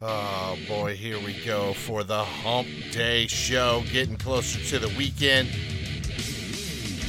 Oh 0.00 0.56
boy, 0.68 0.94
here 0.94 1.18
we 1.18 1.34
go 1.44 1.72
for 1.72 2.04
the 2.04 2.22
Hump 2.22 2.68
Day 2.92 3.26
show, 3.26 3.82
getting 3.90 4.16
closer 4.16 4.60
to 4.70 4.78
the 4.78 4.94
weekend. 4.96 5.48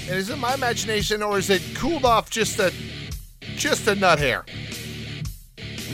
And 0.09 0.17
is 0.17 0.31
it 0.31 0.37
my 0.37 0.55
imagination, 0.55 1.21
or 1.21 1.37
is 1.37 1.51
it 1.51 1.61
cooled 1.75 2.03
off 2.03 2.31
just 2.31 2.57
a 2.57 2.73
just 3.41 3.87
a 3.87 3.93
nut 3.93 4.17
hair? 4.17 4.43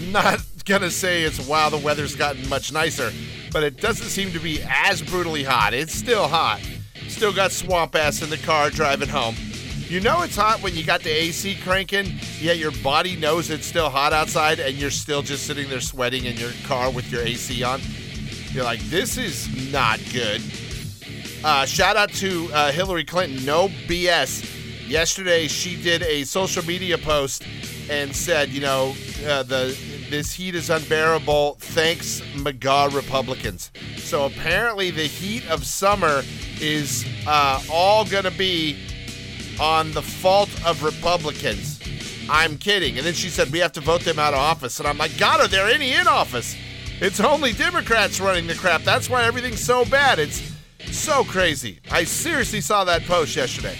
Not 0.07 0.41
gonna 0.65 0.89
say 0.89 1.23
it's 1.23 1.45
wow, 1.45 1.69
the 1.69 1.77
weather's 1.77 2.15
gotten 2.15 2.47
much 2.47 2.71
nicer, 2.71 3.11
but 3.51 3.61
it 3.61 3.81
doesn't 3.81 4.07
seem 4.07 4.31
to 4.31 4.39
be 4.39 4.61
as 4.65 5.01
brutally 5.01 5.43
hot. 5.43 5.73
It's 5.73 5.93
still 5.93 6.29
hot. 6.29 6.61
Still 7.09 7.33
got 7.33 7.51
swamp 7.51 7.93
ass 7.95 8.21
in 8.21 8.29
the 8.29 8.37
car 8.37 8.69
driving 8.69 9.09
home. 9.09 9.35
You 9.89 9.99
know 9.99 10.21
it's 10.21 10.35
hot 10.37 10.63
when 10.63 10.75
you 10.75 10.83
got 10.85 11.01
the 11.01 11.11
AC 11.11 11.57
cranking, 11.63 12.17
yet 12.39 12.57
your 12.57 12.71
body 12.83 13.15
knows 13.15 13.49
it's 13.49 13.65
still 13.65 13.89
hot 13.89 14.13
outside 14.13 14.59
and 14.59 14.75
you're 14.75 14.91
still 14.91 15.21
just 15.21 15.45
sitting 15.45 15.69
there 15.69 15.81
sweating 15.81 16.25
in 16.25 16.35
your 16.37 16.51
car 16.65 16.91
with 16.91 17.11
your 17.11 17.21
AC 17.21 17.63
on. 17.63 17.81
You're 18.51 18.63
like, 18.63 18.79
this 18.81 19.17
is 19.17 19.71
not 19.71 19.99
good. 20.13 20.41
Uh, 21.43 21.65
shout 21.65 21.95
out 21.95 22.11
to 22.13 22.49
uh, 22.53 22.71
Hillary 22.71 23.03
Clinton. 23.03 23.43
No 23.45 23.67
BS. 23.67 24.89
Yesterday, 24.89 25.47
she 25.47 25.81
did 25.81 26.03
a 26.03 26.23
social 26.23 26.63
media 26.65 26.97
post 26.97 27.43
and 27.89 28.15
said, 28.15 28.49
you 28.49 28.61
know, 28.61 28.95
uh, 29.27 29.43
the 29.43 29.77
this 30.09 30.33
heat 30.33 30.55
is 30.55 30.69
unbearable. 30.69 31.57
Thanks, 31.59 32.21
MAGA 32.35 32.89
Republicans. 32.93 33.71
So 33.97 34.25
apparently, 34.25 34.91
the 34.91 35.03
heat 35.03 35.47
of 35.49 35.65
summer 35.65 36.21
is 36.61 37.05
uh, 37.25 37.61
all 37.71 38.05
going 38.05 38.23
to 38.23 38.31
be 38.31 38.77
on 39.59 39.91
the 39.91 40.01
fault 40.01 40.49
of 40.65 40.83
Republicans. 40.83 41.74
I'm 42.29 42.57
kidding. 42.57 42.97
And 42.97 43.05
then 43.05 43.13
she 43.13 43.29
said, 43.29 43.51
we 43.51 43.59
have 43.59 43.73
to 43.73 43.81
vote 43.81 44.01
them 44.01 44.19
out 44.19 44.33
of 44.33 44.39
office. 44.39 44.79
And 44.79 44.87
I'm 44.87 44.97
like, 44.97 45.17
God, 45.17 45.39
are 45.41 45.47
there 45.47 45.67
any 45.67 45.93
in 45.93 46.07
office? 46.07 46.55
It's 47.01 47.19
only 47.19 47.53
Democrats 47.53 48.19
running 48.19 48.47
the 48.47 48.55
crap. 48.55 48.83
That's 48.83 49.09
why 49.09 49.25
everything's 49.25 49.63
so 49.63 49.85
bad. 49.85 50.17
It's 50.17 50.51
so 50.91 51.23
crazy. 51.23 51.79
I 51.91 52.03
seriously 52.03 52.61
saw 52.61 52.83
that 52.85 53.03
post 53.03 53.35
yesterday. 53.35 53.77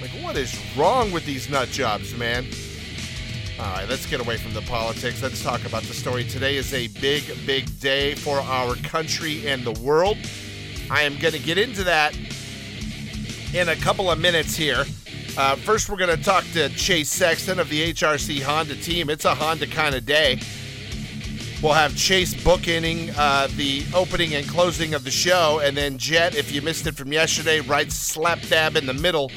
Like, 0.00 0.10
what 0.22 0.36
is 0.36 0.58
wrong 0.76 1.12
with 1.12 1.24
these 1.24 1.48
nut 1.48 1.68
jobs, 1.68 2.14
man? 2.16 2.46
All 3.58 3.66
right, 3.72 3.88
let's 3.88 4.04
get 4.06 4.20
away 4.20 4.36
from 4.36 4.52
the 4.52 4.62
politics. 4.62 5.22
Let's 5.22 5.42
talk 5.42 5.64
about 5.64 5.84
the 5.84 5.94
story. 5.94 6.24
Today 6.24 6.56
is 6.56 6.74
a 6.74 6.88
big, 6.88 7.22
big 7.46 7.80
day 7.80 8.16
for 8.16 8.38
our 8.40 8.74
country 8.76 9.46
and 9.46 9.62
the 9.62 9.80
world. 9.80 10.18
I 10.90 11.02
am 11.02 11.16
going 11.18 11.34
to 11.34 11.40
get 11.40 11.56
into 11.56 11.84
that 11.84 12.18
in 13.54 13.68
a 13.68 13.76
couple 13.76 14.10
of 14.10 14.18
minutes 14.18 14.56
here. 14.56 14.84
Uh, 15.36 15.56
first, 15.56 15.88
we're 15.88 15.96
going 15.96 16.16
to 16.16 16.22
talk 16.22 16.44
to 16.52 16.68
Chase 16.68 17.10
Sexton 17.10 17.58
of 17.58 17.68
the 17.68 17.92
HRC 17.92 18.40
Honda 18.40 18.76
team. 18.76 19.10
It's 19.10 19.24
a 19.24 19.34
Honda 19.34 19.66
kind 19.66 19.96
of 19.96 20.06
day. 20.06 20.38
We'll 21.60 21.72
have 21.72 21.96
Chase 21.96 22.34
bookending 22.34 23.12
uh, 23.18 23.48
the 23.56 23.84
opening 23.92 24.36
and 24.36 24.48
closing 24.48 24.94
of 24.94 25.02
the 25.02 25.10
show, 25.10 25.60
and 25.60 25.76
then 25.76 25.98
Jet, 25.98 26.36
if 26.36 26.52
you 26.52 26.62
missed 26.62 26.86
it 26.86 26.94
from 26.94 27.12
yesterday, 27.12 27.58
right 27.60 27.90
slap 27.90 28.42
dab 28.42 28.76
in 28.76 28.86
the 28.86 28.94
middle. 28.94 29.32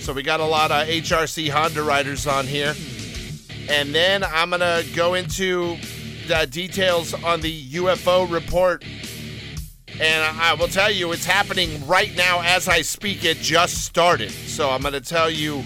So 0.00 0.14
we 0.14 0.22
got 0.22 0.40
a 0.40 0.44
lot 0.44 0.70
of 0.70 0.88
HRC 0.88 1.50
Honda 1.50 1.82
riders 1.82 2.26
on 2.26 2.46
here. 2.46 2.74
And 3.68 3.94
then 3.94 4.24
I'm 4.24 4.50
going 4.50 4.60
to 4.60 4.86
go 4.94 5.14
into 5.14 5.76
the 6.28 6.46
details 6.50 7.12
on 7.12 7.42
the 7.42 7.68
UFO 7.72 8.30
report 8.30 8.84
and 10.00 10.38
I 10.40 10.54
will 10.54 10.68
tell 10.68 10.90
you, 10.90 11.12
it's 11.12 11.24
happening 11.24 11.86
right 11.86 12.14
now 12.16 12.42
as 12.42 12.68
I 12.68 12.82
speak. 12.82 13.24
It 13.24 13.38
just 13.38 13.84
started. 13.84 14.30
So 14.30 14.70
I'm 14.70 14.82
going 14.82 14.92
to 14.92 15.00
tell 15.00 15.30
you 15.30 15.64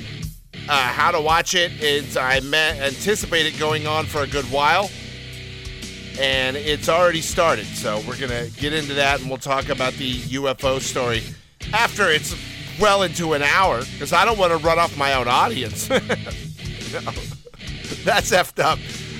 uh, 0.69 0.73
how 0.73 1.11
to 1.11 1.20
watch 1.20 1.55
it. 1.55 1.73
It's, 1.81 2.17
I 2.17 2.36
anticipate 2.36 3.47
it 3.47 3.58
going 3.58 3.89
on 3.89 4.06
for 4.06 4.23
a 4.23 4.27
good 4.28 4.45
while. 4.45 4.89
And 6.20 6.56
it's 6.56 6.89
already 6.89 7.23
started. 7.23 7.67
So 7.67 7.98
we're 8.06 8.19
going 8.19 8.31
to 8.31 8.51
get 8.61 8.73
into 8.73 8.95
that 8.95 9.20
and 9.20 9.28
we'll 9.28 9.39
talk 9.39 9.69
about 9.69 9.95
the 9.95 10.14
UFO 10.14 10.81
story 10.81 11.23
after 11.73 12.08
it's 12.08 12.36
well 12.80 13.02
into 13.02 13.33
an 13.33 13.42
hour 13.42 13.80
because 13.92 14.12
I 14.12 14.24
don't 14.24 14.39
want 14.39 14.52
to 14.52 14.58
run 14.58 14.79
off 14.79 14.97
my 14.97 15.14
own 15.14 15.27
audience. 15.27 15.91
no, 15.91 15.97
that's 18.05 18.30
effed 18.30 18.62
up. 18.62 18.79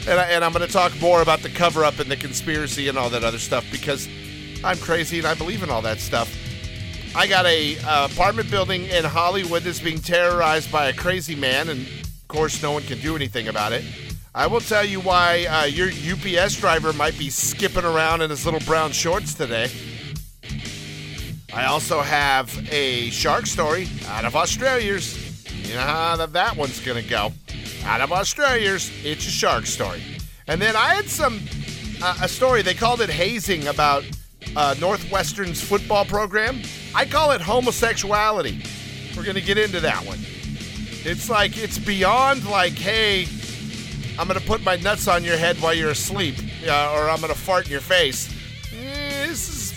And, 0.09 0.21
I, 0.21 0.25
and 0.31 0.45
I'm 0.45 0.53
going 0.53 0.67
to 0.67 0.73
talk 0.73 0.99
more 1.01 1.21
about 1.21 1.41
the 1.41 1.51
cover 1.51 1.85
up 1.85 1.99
and 1.99 2.11
the 2.11 2.17
conspiracy 2.17 2.89
and 2.89 2.97
all 2.97 3.11
that 3.11 3.25
other 3.25 3.39
stuff 3.39 3.67
because 3.71 4.09
I'm 4.63 4.77
crazy 4.79 5.19
and 5.19 5.27
I 5.27 5.35
believe 5.35 5.63
in 5.63 5.71
all 5.71 5.83
that 5.83 6.01
stuff. 6.01 6.37
I 7.15 7.27
got 7.27 7.47
a 7.47 7.79
uh, 7.79 8.07
apartment 8.07 8.51
building 8.51 8.85
in 8.85 9.05
Hollywood 9.05 9.63
that's 9.63 9.81
being 9.81 9.99
terrorized 9.99 10.71
by 10.71 10.87
a 10.87 10.93
crazy 10.93 11.35
man, 11.35 11.69
and 11.69 11.81
of 11.81 12.29
course, 12.29 12.63
no 12.63 12.71
one 12.71 12.83
can 12.83 13.01
do 13.01 13.17
anything 13.17 13.49
about 13.49 13.73
it. 13.73 13.85
I 14.33 14.47
will 14.47 14.61
tell 14.61 14.85
you 14.85 15.01
why 15.01 15.47
uh, 15.47 15.65
your 15.65 15.89
UPS 15.89 16.61
driver 16.61 16.93
might 16.93 17.19
be 17.19 17.31
skipping 17.31 17.85
around 17.85 18.21
in 18.21 18.31
his 18.31 18.45
little 18.45 18.61
brown 18.61 18.93
shorts 18.93 19.35
today. 19.35 19.71
I 21.53 21.65
also 21.65 22.01
have 22.01 22.57
a 22.71 23.11
shark 23.11 23.47
story 23.47 23.89
out 24.07 24.25
of 24.25 24.37
Australia's. 24.37 25.19
You 25.69 25.75
know 25.75 25.81
how 25.81 26.25
that 26.25 26.57
one's 26.57 26.79
gonna 26.85 27.03
go. 27.03 27.33
Out 27.85 28.01
of 28.03 28.13
Australia's, 28.13 28.93
it's 29.05 29.27
a 29.27 29.31
shark 29.31 29.67
story. 29.67 30.03
And 30.47 30.63
then 30.63 30.77
I 30.77 30.95
had 30.95 31.07
some 31.07 31.41
uh, 32.03 32.19
a 32.23 32.29
story. 32.29 32.63
They 32.63 32.75
called 32.75 33.01
it 33.01 33.11
hazing 33.11 33.67
about 33.67 34.05
uh, 34.57 34.75
Northwestern's 34.79 35.63
football 35.63 36.05
program. 36.05 36.61
I 36.95 37.05
call 37.05 37.31
it 37.33 37.41
homosexuality. 37.41 38.63
We're 39.17 39.25
going 39.25 39.37
to 39.37 39.43
get 39.43 39.59
into 39.59 39.81
that 39.81 40.05
one. 40.05 40.19
It's 41.03 41.31
like, 41.31 41.57
it's 41.57 41.79
beyond 41.79 42.47
like, 42.49 42.75
hey, 42.75 43.27
I'm 44.19 44.29
going 44.29 44.39
to 44.39 44.47
put 44.47 44.63
my 44.63 44.77
nuts 44.77 45.09
on 45.09 45.25
your 45.25 45.37
head 45.37 45.57
while 45.61 45.75
you're 45.75 45.91
asleep, 45.91 46.37
uh, 46.67 46.95
or 46.95 47.09
I'm 47.09 47.21
going 47.21 47.33
to 47.33 47.39
fart 47.39 47.67
in 47.67 47.73
your 47.73 47.81
face. 47.81 48.29
Eh, 48.73 49.27
this 49.27 49.49
is 49.49 49.71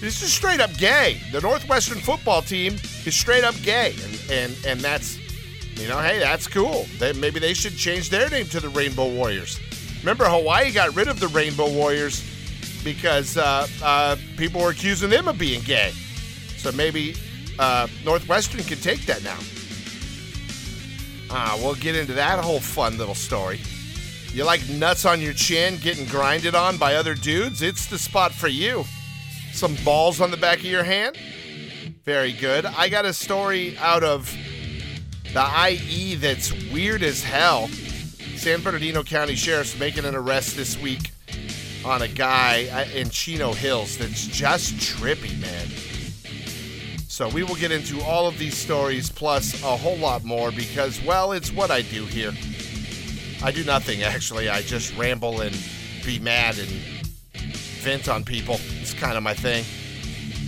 this 0.00 0.22
is 0.22 0.32
straight 0.32 0.60
up 0.60 0.76
gay. 0.76 1.20
The 1.32 1.40
Northwestern 1.40 1.98
football 1.98 2.42
team 2.42 2.74
is 3.06 3.14
straight 3.14 3.44
up 3.44 3.54
gay, 3.62 3.94
and 4.02 4.30
and, 4.30 4.66
and 4.66 4.80
that's 4.80 5.18
you 5.76 5.88
know, 5.88 5.98
hey, 5.98 6.18
that's 6.18 6.46
cool. 6.46 6.86
They, 6.98 7.12
maybe 7.12 7.40
they 7.40 7.54
should 7.54 7.76
change 7.76 8.10
their 8.10 8.28
name 8.28 8.46
to 8.46 8.60
the 8.60 8.68
Rainbow 8.68 9.08
Warriors. 9.08 9.60
Remember, 10.00 10.24
Hawaii 10.24 10.70
got 10.70 10.94
rid 10.94 11.08
of 11.08 11.18
the 11.18 11.28
Rainbow 11.28 11.70
Warriors 11.70 12.22
because 12.84 13.36
uh, 13.36 13.66
uh, 13.82 14.16
people 14.36 14.60
were 14.60 14.70
accusing 14.70 15.10
them 15.10 15.26
of 15.26 15.38
being 15.38 15.62
gay. 15.62 15.92
So 16.58 16.70
maybe 16.72 17.16
uh, 17.58 17.88
Northwestern 18.04 18.62
can 18.62 18.78
take 18.78 19.06
that 19.06 19.24
now. 19.24 19.38
Ah, 21.30 21.58
we'll 21.60 21.74
get 21.74 21.96
into 21.96 22.12
that 22.12 22.38
whole 22.44 22.60
fun 22.60 22.98
little 22.98 23.14
story. 23.14 23.60
You 24.32 24.44
like 24.44 24.68
nuts 24.68 25.04
on 25.04 25.20
your 25.20 25.32
chin 25.32 25.78
getting 25.78 26.06
grinded 26.06 26.54
on 26.54 26.76
by 26.76 26.96
other 26.96 27.14
dudes? 27.14 27.62
It's 27.62 27.86
the 27.86 27.98
spot 27.98 28.32
for 28.32 28.48
you. 28.48 28.84
Some 29.52 29.76
balls 29.84 30.20
on 30.20 30.30
the 30.30 30.36
back 30.36 30.58
of 30.58 30.64
your 30.64 30.84
hand? 30.84 31.16
Very 32.04 32.32
good. 32.32 32.66
I 32.66 32.88
got 32.88 33.04
a 33.04 33.12
story 33.12 33.78
out 33.78 34.02
of 34.02 34.34
the 35.32 35.68
IE 35.68 36.16
that's 36.16 36.52
weird 36.72 37.02
as 37.02 37.22
hell. 37.22 37.68
San 38.36 38.60
Bernardino 38.60 39.02
County 39.02 39.34
Sheriff's 39.34 39.78
making 39.78 40.04
an 40.04 40.14
arrest 40.14 40.56
this 40.56 40.78
week 40.78 41.13
on 41.84 42.02
a 42.02 42.08
guy 42.08 42.66
uh, 42.72 42.96
in 42.96 43.10
Chino 43.10 43.52
Hills 43.52 43.98
that's 43.98 44.26
just 44.26 44.74
trippy, 44.74 45.38
man. 45.40 45.68
So 47.08 47.28
we 47.28 47.42
will 47.42 47.54
get 47.54 47.70
into 47.70 48.00
all 48.02 48.26
of 48.26 48.38
these 48.38 48.56
stories 48.56 49.10
plus 49.10 49.62
a 49.62 49.76
whole 49.76 49.96
lot 49.96 50.24
more 50.24 50.50
because, 50.50 51.00
well, 51.04 51.32
it's 51.32 51.52
what 51.52 51.70
I 51.70 51.82
do 51.82 52.06
here. 52.06 52.32
I 53.42 53.52
do 53.52 53.62
nothing, 53.64 54.02
actually. 54.02 54.48
I 54.48 54.62
just 54.62 54.96
ramble 54.96 55.40
and 55.40 55.56
be 56.04 56.18
mad 56.18 56.58
and 56.58 56.68
vent 57.84 58.08
on 58.08 58.24
people. 58.24 58.56
It's 58.80 58.94
kind 58.94 59.16
of 59.16 59.22
my 59.22 59.34
thing. 59.34 59.64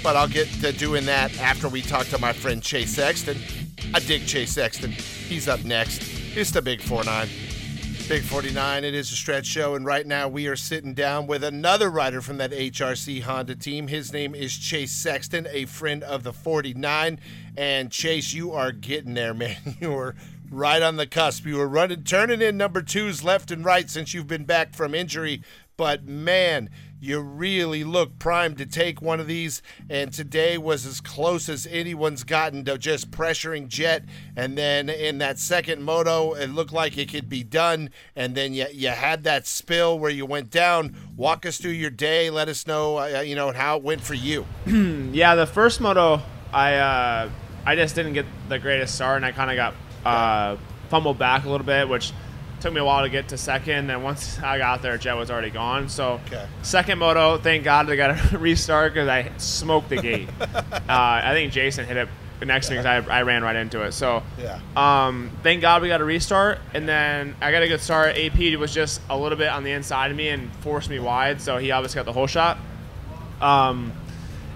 But 0.03 0.17
I'll 0.17 0.29
get 0.29 0.49
to 0.61 0.73
doing 0.73 1.05
that 1.07 1.39
after 1.39 1.69
we 1.69 1.83
talk 1.83 2.07
to 2.09 2.19
my 2.19 2.33
friend 2.33 2.63
Chase 2.63 2.95
Sexton. 2.95 3.39
I 3.95 4.01
dig 4.01 4.27
Chase 4.27 4.53
Sexton. 4.53 4.93
He's 4.93 5.49
up 5.49 5.65
next. 5.65 6.03
It's 6.37 6.51
the 6.51 6.63
Big 6.63 6.81
4 6.81 7.05
9. 7.05 7.29
Big 8.09 8.23
49, 8.23 8.85
it 8.85 8.95
is 8.95 9.11
a 9.11 9.17
stretch 9.17 9.47
show, 9.47 9.75
and 9.75 9.85
right 9.85 10.07
now 10.07 10.29
we 10.29 10.47
are 10.47 10.55
sitting 10.55 10.95
down 10.95 11.27
with 11.27 11.43
another 11.43 11.91
rider 11.91 12.21
from 12.21 12.37
that 12.37 12.53
HRC 12.53 13.23
Honda 13.23 13.57
team. 13.57 13.89
His 13.89 14.13
name 14.13 14.33
is 14.33 14.57
Chase 14.57 14.93
Sexton, 14.93 15.49
a 15.51 15.65
friend 15.65 16.05
of 16.05 16.23
the 16.23 16.33
49. 16.33 17.19
And 17.57 17.91
Chase, 17.91 18.33
you 18.33 18.53
are 18.53 18.71
getting 18.71 19.15
there, 19.15 19.35
man. 19.35 19.57
You 19.81 19.93
are 19.97 20.15
right 20.53 20.83
on 20.83 20.97
the 20.97 21.07
cusp. 21.09 21.47
You 21.47 21.57
were 21.57 21.67
running, 21.67 22.05
turning 22.05 22.41
in 22.41 22.57
number 22.57 22.81
twos 22.81 23.25
left 23.25 23.51
and 23.51 23.65
right 23.65 23.91
since 23.91 24.15
you've 24.15 24.29
been 24.29 24.45
back 24.45 24.77
from 24.77 24.95
injury. 24.95 25.43
But 25.77 26.05
man, 26.05 26.71
you 27.01 27.21
really 27.21 27.85
look 27.85 28.19
primed 28.19 28.59
to 28.59 28.67
take 28.67 29.03
one 29.03 29.21
of 29.21 29.27
these. 29.27 29.63
And 29.89 30.13
today 30.13 30.59
was 30.59 30.87
as 30.87 31.01
close 31.01 31.49
as 31.49 31.67
anyone's 31.67 32.25
gotten 32.25 32.65
to 32.65 32.79
just 32.79 33.11
pressuring 33.11 33.69
Jet. 33.69 34.05
And 34.35 34.57
then 34.57 34.89
in 34.89 35.19
that 35.19 35.39
second 35.39 35.83
moto, 35.83 36.33
it 36.35 36.49
looked 36.49 36.73
like 36.73 36.97
it 36.97 37.11
could 37.11 37.29
be 37.29 37.43
done. 37.43 37.91
And 38.15 38.35
then 38.35 38.55
you, 38.55 38.67
you 38.73 38.89
had 38.89 39.25
that 39.25 39.47
spill 39.47 39.99
where 39.99 40.11
you 40.11 40.27
went 40.27 40.51
down. 40.51 40.97
Walk 41.17 41.47
us 41.47 41.59
through 41.59 41.73
your 41.73 41.91
day. 41.91 42.31
Let 42.31 42.49
us 42.49 42.67
know, 42.67 42.99
uh, 42.99 43.21
you 43.21 43.35
know, 43.35 43.53
how 43.53 43.77
it 43.77 43.83
went 43.83 44.01
for 44.01 44.15
you. 44.15 44.47
yeah, 44.67 45.35
the 45.35 45.47
first 45.47 45.81
moto, 45.81 46.23
I 46.53 46.77
uh, 46.77 47.31
I 47.65 47.75
just 47.75 47.95
didn't 47.95 48.13
get 48.13 48.27
the 48.49 48.59
greatest 48.59 48.95
start, 48.95 49.17
and 49.17 49.27
I 49.27 49.33
kind 49.33 49.51
of 49.51 49.57
got 49.57 49.75
uh, 50.05 50.57
fumbled 50.89 51.19
back 51.19 51.45
a 51.45 51.51
little 51.51 51.67
bit, 51.67 51.89
which 51.89 52.13
took 52.61 52.73
me 52.73 52.81
a 52.81 52.85
while 52.85 53.03
to 53.05 53.09
get 53.11 53.29
to 53.29 53.37
second. 53.39 53.91
And 53.91 54.03
once 54.03 54.39
I 54.41 54.59
got 54.59 54.83
there, 54.83 54.97
Jet 54.99 55.15
was 55.15 55.31
already 55.31 55.51
gone. 55.51 55.89
So 55.89 56.21
Okay. 56.27 56.47
second 56.63 56.99
moto, 56.99 57.37
thank 57.39 57.65
God 57.65 57.91
I 57.91 57.97
got 57.97 58.17
to 58.31 58.39
restart 58.39 58.95
because 58.95 59.09
I 59.09 59.31
smoked 59.39 59.89
the 59.91 59.97
gate. 59.99 60.29
uh, 60.41 60.51
I 60.89 61.33
think 61.33 61.53
Jason 61.53 61.85
hit 61.87 61.97
it 61.97 62.09
next 62.47 62.67
to 62.69 62.73
me 62.75 62.79
because 62.83 63.07
I, 63.09 63.19
I 63.19 63.23
ran 63.23 63.43
right 63.43 63.57
into 63.57 63.83
it. 63.83 63.93
So 63.93 64.23
Yeah. 64.39 64.59
um, 64.77 65.31
thank 65.43 65.61
God 65.63 65.83
we 65.83 65.89
got 65.89 66.01
a 66.01 66.05
restart, 66.05 66.59
and 66.75 66.87
then 66.89 67.35
I 67.41 67.51
got 67.53 67.63
a 67.63 67.69
good 67.69 67.81
start. 67.81 68.17
AP 68.17 68.59
was 68.59 68.73
just 68.75 69.01
a 69.09 69.17
little 69.17 69.39
bit 69.39 69.49
on 69.49 69.65
the 69.65 69.71
inside 69.73 70.11
of 70.11 70.17
me 70.17 70.29
and 70.29 70.51
forced 70.57 70.91
me 70.91 70.99
wide, 70.99 71.41
so 71.41 71.57
he 71.59 71.71
obviously 71.71 71.99
got 71.99 72.05
the 72.07 72.13
whole 72.13 72.27
shot. 72.27 72.59
Um, 73.41 73.93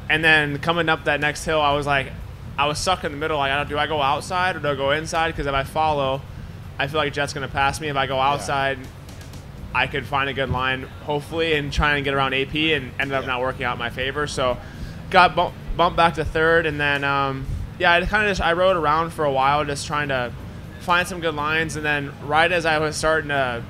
and 0.08 0.25
then 0.25 0.58
coming 0.58 0.88
up 0.88 1.05
that 1.05 1.20
next 1.20 1.44
hill, 1.44 1.61
I 1.61 1.75
was 1.75 1.87
like, 1.87 2.12
I 2.58 2.67
was 2.67 2.79
stuck 2.79 3.05
in 3.05 3.12
the 3.12 3.19
middle. 3.19 3.38
Like, 3.38 3.69
do 3.69 3.79
I 3.79 3.87
go 3.87 4.03
outside 4.03 4.56
or 4.56 4.61
do 4.61 4.69
I 4.69 4.75
go 4.75 4.91
inside? 4.91 5.29
Because 5.31 5.46
if 5.46 5.55
I 5.55 5.62
follow, 5.64 6.20
I 6.81 6.87
feel 6.87 6.99
like 6.99 7.12
Jet's 7.12 7.35
gonna 7.35 7.47
pass 7.47 7.79
me. 7.79 7.88
If 7.88 7.97
I 7.97 8.06
go 8.06 8.19
outside, 8.19 8.79
I 9.75 9.87
could 9.87 10.06
find 10.06 10.31
a 10.31 10.32
good 10.32 10.49
line, 10.49 10.85
hopefully, 11.05 11.53
and 11.55 11.71
try 11.71 11.97
and 11.97 12.05
get 12.05 12.15
around 12.15 12.32
AP, 12.32 12.73
and 12.73 12.91
ended 12.99 13.15
up 13.15 13.25
Yeah. 13.25 13.32
not 13.32 13.41
working 13.43 13.65
out 13.67 13.75
in 13.75 13.79
my 13.79 13.91
favor. 13.91 14.27
So, 14.27 14.56
got 15.11 15.37
bump, 15.37 15.55
bumped 15.77 15.99
back 15.99 16.15
to 16.15 16.25
third, 16.25 16.65
and 16.65 16.81
then 16.81 17.05
um, 17.05 17.44
yeah, 17.79 17.93
I 17.93 18.00
kind 18.06 18.25
of 18.25 18.31
just 18.31 18.41
I 18.41 18.55
rode 18.55 18.77
around 18.77 19.11
for 19.12 19.27
a 19.27 19.31
while, 19.31 19.62
just 19.67 19.87
trying 19.87 20.09
to 20.09 20.32
find 20.81 21.06
some 21.06 21.21
good 21.21 21.35
lines, 21.35 21.77
and 21.77 21.85
then 21.85 22.12
right 22.25 22.50
as 22.50 22.65
I 22.65 22.79
was 22.79 22.97
starting 22.97 23.29
to 23.29 23.62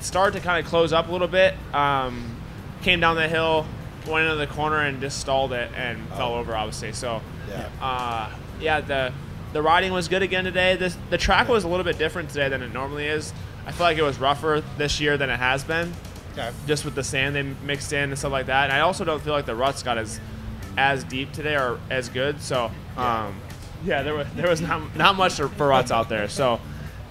start 0.00 0.32
to 0.32 0.40
kind 0.40 0.58
of 0.64 0.68
close 0.68 0.92
up 0.92 1.08
a 1.08 1.12
little 1.12 1.28
bit, 1.28 1.54
um, 1.72 2.34
came 2.82 2.98
down 2.98 3.14
the 3.14 3.28
hill, 3.28 3.66
went 4.08 4.24
into 4.24 4.34
the 4.36 4.48
corner, 4.48 4.80
and 4.80 5.00
just 5.00 5.20
stalled 5.20 5.52
it 5.52 5.70
and 5.76 6.04
fell 6.10 6.34
over, 6.34 6.56
obviously. 6.56 6.92
So, 6.92 7.22
Yeah. 7.48 7.66
uh, 7.80 8.30
yeah, 8.60 8.80
the 8.80 9.12
the 9.52 9.62
riding 9.62 9.92
was 9.92 10.08
good 10.08 10.22
again 10.22 10.44
today. 10.44 10.76
This 10.76 10.96
the 11.10 11.18
track 11.18 11.48
was 11.48 11.64
a 11.64 11.68
little 11.68 11.84
bit 11.84 11.98
different 11.98 12.28
today 12.30 12.48
than 12.48 12.62
it 12.62 12.72
normally 12.72 13.06
is. 13.06 13.32
I 13.66 13.72
feel 13.72 13.84
like 13.86 13.98
it 13.98 14.02
was 14.02 14.18
rougher 14.18 14.62
this 14.78 15.00
year 15.00 15.16
than 15.16 15.28
it 15.30 15.38
has 15.38 15.62
been, 15.64 15.92
Okay. 16.32 16.50
just 16.66 16.84
with 16.84 16.94
the 16.94 17.04
sand 17.04 17.34
they 17.36 17.42
mixed 17.42 17.92
in 17.92 18.10
and 18.10 18.18
stuff 18.18 18.32
like 18.32 18.46
that. 18.46 18.64
And 18.64 18.72
I 18.72 18.80
also 18.80 19.04
don't 19.04 19.22
feel 19.22 19.32
like 19.34 19.46
the 19.46 19.54
ruts 19.56 19.82
got 19.82 19.98
as 19.98 20.20
as 20.76 21.04
deep 21.04 21.32
today 21.32 21.56
or 21.56 21.78
as 21.90 22.08
good. 22.08 22.40
So, 22.40 22.70
um, 22.96 23.34
yeah, 23.84 24.02
there 24.02 24.14
was 24.14 24.26
there 24.36 24.48
was 24.48 24.60
not 24.60 24.94
not 24.96 25.16
much 25.16 25.34
for 25.34 25.48
ruts 25.68 25.90
out 25.90 26.08
there. 26.08 26.28
So, 26.28 26.60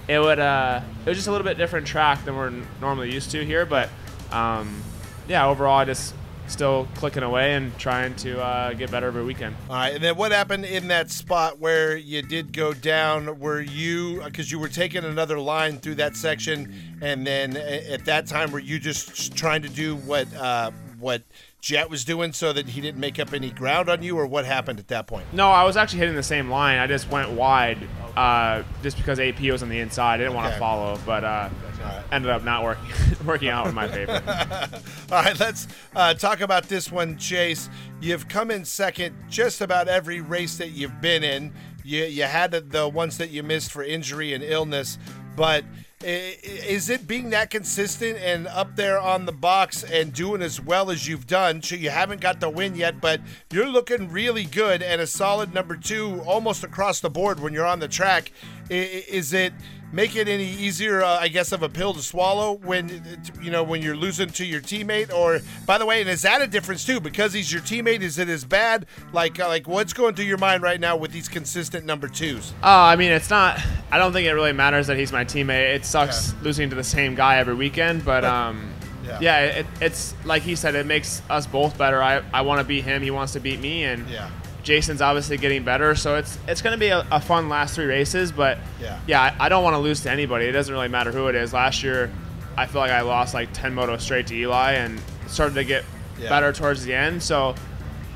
it 0.07 0.19
would 0.19 0.39
uh, 0.39 0.81
it 1.05 1.09
was 1.09 1.17
just 1.17 1.27
a 1.27 1.31
little 1.31 1.45
bit 1.45 1.57
different 1.57 1.85
track 1.87 2.23
than 2.25 2.35
we're 2.35 2.53
normally 2.81 3.13
used 3.13 3.31
to 3.31 3.45
here. 3.45 3.65
But 3.65 3.89
um, 4.31 4.81
yeah, 5.27 5.45
overall, 5.47 5.77
I 5.77 5.85
just 5.85 6.13
still 6.49 6.87
clicking 6.95 7.23
away 7.23 7.53
and 7.53 7.77
trying 7.77 8.15
to 8.15 8.41
uh, 8.41 8.73
get 8.73 8.91
better 8.91 9.07
every 9.07 9.23
weekend. 9.23 9.55
All 9.69 9.75
right, 9.75 9.93
and 9.93 10.03
then 10.03 10.15
what 10.15 10.31
happened 10.31 10.65
in 10.65 10.87
that 10.89 11.11
spot 11.11 11.59
where 11.59 11.95
you 11.95 12.21
did 12.21 12.53
go 12.53 12.73
down? 12.73 13.39
Were 13.39 13.61
you 13.61 14.21
because 14.23 14.51
you 14.51 14.59
were 14.59 14.69
taking 14.69 15.03
another 15.03 15.39
line 15.39 15.79
through 15.79 15.95
that 15.95 16.15
section, 16.15 16.73
and 17.01 17.25
then 17.25 17.55
at 17.57 18.05
that 18.05 18.27
time 18.27 18.51
were 18.51 18.59
you 18.59 18.79
just 18.79 19.35
trying 19.35 19.61
to 19.61 19.69
do 19.69 19.95
what 19.95 20.33
uh, 20.35 20.71
what 20.99 21.23
Jet 21.61 21.89
was 21.89 22.05
doing 22.05 22.31
so 22.31 22.53
that 22.53 22.69
he 22.69 22.79
didn't 22.79 22.99
make 22.99 23.19
up 23.19 23.33
any 23.33 23.51
ground 23.51 23.89
on 23.89 24.01
you, 24.01 24.17
or 24.17 24.25
what 24.25 24.45
happened 24.45 24.79
at 24.79 24.87
that 24.87 25.07
point? 25.07 25.25
No, 25.33 25.51
I 25.51 25.65
was 25.65 25.75
actually 25.75 25.99
hitting 25.99 26.15
the 26.15 26.23
same 26.23 26.49
line. 26.49 26.79
I 26.79 26.87
just 26.87 27.09
went 27.11 27.31
wide 27.31 27.77
uh, 28.15 28.63
just 28.81 28.95
because 28.95 29.19
AP 29.19 29.41
was 29.41 29.61
on 29.61 29.67
the 29.67 29.79
inside. 29.79 30.15
I 30.15 30.17
didn't 30.17 30.35
want 30.35 30.53
to 30.53 30.59
follow, 30.59 30.97
but 31.05 31.25
uh, 31.25 31.49
Alright. 31.81 32.03
ended 32.13 32.31
up 32.31 32.43
not 32.43 32.63
working 32.63 32.89
working 33.25 33.49
out 33.49 33.67
in 33.67 33.75
my 33.75 33.87
favor. 33.89 34.21
All 35.11 35.21
right, 35.21 35.37
let's 35.39 35.67
uh, 35.95 36.13
talk 36.13 36.39
about 36.39 36.69
this 36.69 36.91
one, 36.91 37.17
Chase. 37.17 37.69
You've 37.99 38.29
come 38.29 38.51
in 38.51 38.63
second 38.63 39.15
just 39.29 39.59
about 39.59 39.89
every 39.89 40.21
race 40.21 40.57
that 40.57 40.69
you've 40.69 41.01
been 41.01 41.23
in. 41.23 41.53
You, 41.83 42.05
you 42.05 42.23
had 42.23 42.51
the, 42.51 42.87
ones 42.87 43.17
that 43.17 43.31
you 43.31 43.43
missed 43.43 43.71
for 43.71 43.83
injury 43.83 44.33
and 44.33 44.43
illness, 44.43 44.97
but 45.35 45.63
is 46.01 46.89
it 46.89 47.07
being 47.07 47.31
that 47.31 47.49
consistent 47.49 48.17
and 48.19 48.47
up 48.47 48.77
there 48.77 48.97
on 48.97 49.25
the 49.25 49.33
box 49.33 49.83
and 49.83 50.13
doing 50.13 50.41
as 50.41 50.61
well 50.61 50.89
as 50.89 51.07
you've 51.07 51.27
done? 51.27 51.61
So 51.61 51.75
you 51.75 51.89
haven't 51.89 52.21
got 52.21 52.39
the 52.39 52.49
win 52.49 52.75
yet, 52.75 53.01
but 53.01 53.19
you're 53.51 53.67
looking 53.67 54.09
really 54.09 54.45
good 54.45 54.81
and 54.81 55.01
a 55.01 55.07
solid 55.07 55.53
number 55.53 55.75
two 55.75 56.21
almost 56.25 56.63
across 56.63 57.01
the 57.01 57.09
board 57.09 57.41
when 57.41 57.53
you're 57.53 57.65
on 57.65 57.79
the 57.79 57.89
track. 57.89 58.31
Is 58.69 59.33
it 59.33 59.51
make 59.91 60.15
it 60.15 60.27
any 60.27 60.45
easier, 60.47 61.01
uh, 61.03 61.19
I 61.19 61.27
guess, 61.27 61.51
of 61.51 61.63
a 61.63 61.69
pill 61.69 61.93
to 61.93 62.01
swallow 62.01 62.53
when 62.63 63.01
you 63.41 63.51
know 63.51 63.63
when 63.63 63.81
you're 63.81 63.95
losing 63.95 64.29
to 64.29 64.45
your 64.45 64.61
teammate? 64.61 65.13
Or 65.13 65.39
by 65.65 65.77
the 65.77 65.85
way, 65.85 66.01
and 66.01 66.09
is 66.09 66.21
that 66.23 66.41
a 66.41 66.47
difference 66.47 66.85
too? 66.85 66.99
Because 66.99 67.33
he's 67.33 67.51
your 67.51 67.61
teammate, 67.61 68.01
is 68.01 68.17
it 68.17 68.29
as 68.29 68.45
bad? 68.45 68.85
Like 69.13 69.39
uh, 69.39 69.47
like 69.47 69.67
what's 69.67 69.93
going 69.93 70.15
through 70.15 70.25
your 70.25 70.37
mind 70.37 70.63
right 70.63 70.79
now 70.79 70.95
with 70.97 71.11
these 71.11 71.27
consistent 71.27 71.85
number 71.85 72.07
twos? 72.07 72.51
Uh, 72.63 72.67
I 72.67 72.95
mean, 72.95 73.11
it's 73.11 73.29
not. 73.29 73.59
I 73.91 73.97
don't 73.97 74.13
think 74.13 74.27
it 74.27 74.33
really 74.33 74.53
matters 74.53 74.87
that 74.87 74.97
he's 74.97 75.11
my 75.11 75.25
teammate. 75.25 75.75
It 75.75 75.85
sucks 75.85 76.33
losing 76.41 76.69
to 76.69 76.75
the 76.75 76.83
same 76.83 77.15
guy 77.15 77.37
every 77.37 77.55
weekend, 77.55 78.05
but 78.05 78.23
um, 78.23 78.71
Yeah. 79.03 79.17
yeah, 79.19 79.39
it, 79.45 79.65
it's 79.81 80.13
like 80.25 80.43
he 80.43 80.55
said, 80.55 80.75
it 80.75 80.85
makes 80.85 81.21
us 81.29 81.47
both 81.47 81.75
better. 81.77 82.03
I, 82.03 82.21
I 82.31 82.41
want 82.41 82.59
to 82.59 82.63
beat 82.63 82.83
him, 82.83 83.01
he 83.01 83.09
wants 83.09 83.33
to 83.33 83.39
beat 83.39 83.59
me, 83.59 83.85
and 83.85 84.07
Yeah. 84.07 84.29
Jason's 84.63 85.01
obviously 85.01 85.37
getting 85.37 85.63
better. 85.63 85.95
So 85.95 86.15
it's 86.15 86.37
it's 86.47 86.61
going 86.61 86.73
to 86.73 86.79
be 86.79 86.89
a, 86.89 87.05
a 87.11 87.19
fun 87.19 87.49
last 87.49 87.75
three 87.75 87.85
races, 87.85 88.31
but 88.31 88.57
Yeah. 88.81 88.99
yeah, 89.07 89.21
I, 89.39 89.45
I 89.45 89.49
don't 89.49 89.63
want 89.63 89.73
to 89.75 89.79
lose 89.79 90.01
to 90.01 90.11
anybody. 90.11 90.45
It 90.45 90.51
doesn't 90.51 90.73
really 90.73 90.87
matter 90.89 91.11
who 91.11 91.27
it 91.27 91.35
is. 91.35 91.53
Last 91.53 91.81
year, 91.83 92.11
I 92.57 92.65
feel 92.65 92.81
like 92.81 92.91
I 92.91 93.01
lost 93.01 93.33
like 93.33 93.51
ten 93.53 93.73
motos 93.73 94.01
straight 94.01 94.27
to 94.27 94.35
Eli, 94.35 94.73
and 94.73 94.99
started 95.27 95.55
to 95.55 95.63
get 95.63 95.85
Yeah. 96.19 96.29
better 96.29 96.51
towards 96.51 96.83
the 96.85 96.93
end. 96.93 97.23
So, 97.23 97.55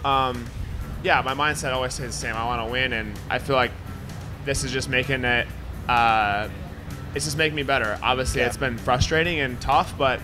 um, 0.04 0.46
yeah, 1.04 1.22
my 1.22 1.34
mindset 1.34 1.74
always 1.74 1.94
stays 1.94 2.08
the 2.08 2.14
same. 2.14 2.36
I 2.36 2.46
want 2.46 2.66
to 2.68 2.72
win, 2.72 2.94
and 2.94 3.18
I 3.30 3.40
feel 3.40 3.56
like 3.56 3.72
this 4.46 4.64
is 4.64 4.72
just 4.72 4.90
making 4.90 5.24
it. 5.24 5.48
Uh, 5.88 6.50
it's 7.16 7.26
just 7.26 7.38
making 7.38 7.56
me 7.56 7.64
better. 7.64 7.98
Obviously, 8.04 8.42
Yeah. 8.42 8.48
it's 8.48 8.58
been 8.58 8.78
frustrating 8.78 9.40
and 9.40 9.60
tough, 9.62 9.94
but 9.98 10.20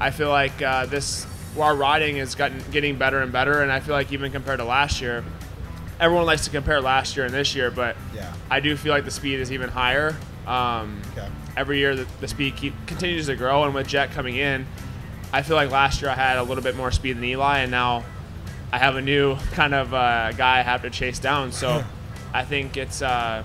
I 0.00 0.10
feel 0.10 0.28
like 0.28 0.60
uh, 0.60 0.86
this 0.86 1.26
our 1.58 1.74
riding 1.74 2.18
is 2.18 2.34
gotten 2.34 2.62
getting 2.70 2.96
better 2.96 3.20
and 3.22 3.32
better. 3.32 3.62
And 3.62 3.72
I 3.72 3.80
feel 3.80 3.94
like 3.94 4.12
even 4.12 4.30
compared 4.30 4.58
to 4.58 4.64
last 4.64 5.00
year, 5.00 5.24
everyone 6.00 6.26
likes 6.26 6.44
to 6.44 6.50
compare 6.50 6.80
last 6.80 7.16
year 7.16 7.24
and 7.26 7.34
this 7.34 7.54
year, 7.54 7.70
but 7.70 7.96
Yeah. 8.14 8.32
I 8.50 8.60
do 8.60 8.76
feel 8.76 8.92
like 8.92 9.04
the 9.04 9.10
speed 9.10 9.40
is 9.40 9.50
even 9.52 9.68
higher. 9.70 10.16
Um, 10.46 11.00
Okay. 11.12 11.28
Every 11.56 11.78
year, 11.78 11.96
the, 11.96 12.06
the 12.20 12.28
speed 12.28 12.54
keep, 12.56 12.74
continues 12.86 13.26
to 13.26 13.34
grow, 13.36 13.64
and 13.64 13.74
with 13.74 13.86
Jet 13.88 14.10
coming 14.12 14.36
in, 14.36 14.66
I 15.32 15.40
feel 15.42 15.56
like 15.56 15.70
last 15.70 16.02
year 16.02 16.10
I 16.10 16.14
had 16.14 16.36
a 16.38 16.42
little 16.42 16.62
bit 16.62 16.76
more 16.76 16.90
speed 16.90 17.16
than 17.16 17.24
Eli, 17.24 17.60
and 17.60 17.70
now 17.70 18.04
I 18.70 18.78
have 18.78 18.96
a 18.96 19.00
new 19.00 19.36
kind 19.52 19.74
of 19.74 19.94
uh, 19.94 20.32
guy 20.32 20.58
I 20.58 20.62
have 20.62 20.82
to 20.82 20.90
chase 20.90 21.18
down. 21.18 21.52
So 21.52 21.82
I 22.34 22.44
think 22.44 22.76
it's 22.76 23.00
uh, 23.00 23.42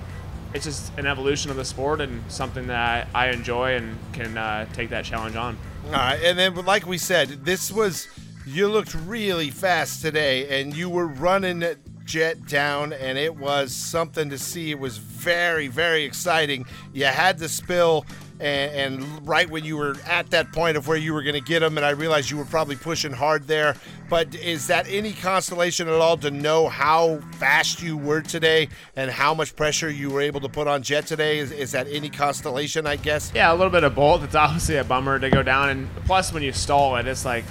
it's 0.53 0.65
just 0.65 0.91
an 0.97 1.05
evolution 1.07 1.49
of 1.51 1.57
the 1.57 1.63
sport 1.63 2.01
and 2.01 2.21
something 2.29 2.67
that 2.67 3.07
I, 3.13 3.27
I 3.27 3.31
enjoy 3.31 3.75
and 3.75 3.97
can 4.11 4.37
uh, 4.37 4.65
take 4.73 4.89
that 4.89 5.05
challenge 5.05 5.37
on. 5.37 5.57
All 5.85 5.91
right, 5.93 6.19
and 6.21 6.37
then 6.37 6.53
like 6.65 6.85
we 6.85 6.97
said, 6.97 7.45
this 7.45 7.71
was 7.71 8.09
you 8.45 8.67
looked 8.67 8.93
really 8.93 9.49
fast 9.51 10.01
today, 10.01 10.59
and 10.61 10.75
you 10.75 10.89
were 10.89 11.07
running 11.07 11.63
Jet 12.05 12.47
down, 12.47 12.93
and 12.93 13.17
it 13.17 13.35
was 13.35 13.73
something 13.73 14.29
to 14.29 14.37
see. 14.37 14.71
It 14.71 14.79
was 14.79 14.97
very, 14.97 15.67
very 15.67 16.03
exciting. 16.03 16.65
You 16.93 17.05
had 17.05 17.39
the 17.39 17.47
spill, 17.47 18.05
and, 18.39 18.71
and 19.03 19.27
right 19.27 19.49
when 19.49 19.63
you 19.63 19.77
were 19.77 19.95
at 20.05 20.31
that 20.31 20.51
point 20.51 20.75
of 20.77 20.87
where 20.87 20.97
you 20.97 21.13
were 21.13 21.21
going 21.23 21.35
to 21.35 21.41
get 21.41 21.61
him, 21.63 21.77
and 21.77 21.85
I 21.85 21.91
realized 21.91 22.29
you 22.31 22.37
were 22.37 22.45
probably 22.45 22.75
pushing 22.75 23.11
hard 23.13 23.47
there. 23.47 23.75
But 24.09 24.35
is 24.35 24.67
that 24.67 24.87
any 24.89 25.13
consolation 25.13 25.87
at 25.87 25.93
all 25.93 26.17
to 26.17 26.31
know 26.31 26.67
how 26.67 27.19
fast 27.37 27.81
you 27.81 27.95
were 27.95 28.21
today 28.21 28.67
and 28.95 29.09
how 29.09 29.33
much 29.33 29.55
pressure 29.55 29.89
you 29.89 30.09
were 30.09 30.21
able 30.21 30.41
to 30.41 30.49
put 30.49 30.67
on 30.67 30.83
Jet 30.83 31.05
today? 31.07 31.39
Is, 31.39 31.51
is 31.51 31.71
that 31.71 31.87
any 31.87 32.09
constellation? 32.09 32.85
I 32.85 32.97
guess. 32.97 33.31
Yeah, 33.33 33.53
a 33.53 33.55
little 33.55 33.69
bit 33.69 33.83
of 33.83 33.95
both. 33.95 34.23
It's 34.23 34.35
obviously 34.35 34.77
a 34.77 34.83
bummer 34.83 35.17
to 35.19 35.29
go 35.29 35.43
down, 35.43 35.69
and 35.69 35.89
plus 36.05 36.33
when 36.33 36.43
you 36.43 36.51
stall 36.51 36.97
it, 36.97 37.07
it's 37.07 37.23
like, 37.23 37.45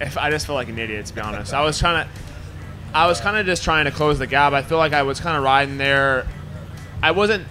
if 0.00 0.18
I 0.18 0.30
just 0.30 0.46
feel 0.46 0.56
like 0.56 0.68
an 0.68 0.78
idiot 0.78 1.06
to 1.06 1.14
be 1.14 1.20
honest. 1.20 1.54
I 1.54 1.62
was 1.62 1.78
trying 1.78 2.04
to, 2.04 2.10
I 2.94 3.06
was 3.06 3.20
kind 3.20 3.36
of 3.36 3.46
just 3.46 3.62
trying 3.64 3.86
to 3.86 3.90
close 3.90 4.18
the 4.18 4.26
gap. 4.26 4.52
I 4.52 4.62
feel 4.62 4.78
like 4.78 4.92
I 4.92 5.02
was 5.02 5.18
kind 5.20 5.36
of 5.36 5.42
riding 5.42 5.78
there. 5.78 6.26
I 7.02 7.12
wasn't 7.12 7.46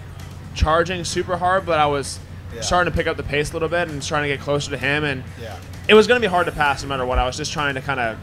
charging 0.54 1.04
super 1.04 1.36
hard, 1.36 1.66
but 1.66 1.78
I 1.78 1.86
was 1.86 2.18
Yeah. 2.54 2.60
starting 2.60 2.92
to 2.92 2.96
pick 2.96 3.06
up 3.06 3.16
the 3.16 3.22
pace 3.22 3.50
a 3.50 3.52
little 3.54 3.68
bit 3.68 3.88
and 3.88 4.02
trying 4.02 4.22
to 4.22 4.28
get 4.28 4.40
closer 4.40 4.70
to 4.70 4.76
him. 4.78 5.04
And 5.04 5.24
Yeah. 5.40 5.56
it 5.88 5.94
was 5.94 6.06
going 6.06 6.20
to 6.20 6.26
be 6.26 6.30
hard 6.30 6.46
to 6.46 6.52
pass 6.52 6.82
no 6.82 6.88
matter 6.88 7.04
what. 7.06 7.18
I 7.18 7.26
was 7.26 7.36
just 7.36 7.52
trying 7.52 7.74
to 7.74 7.80
kind 7.80 7.98
of 7.98 8.16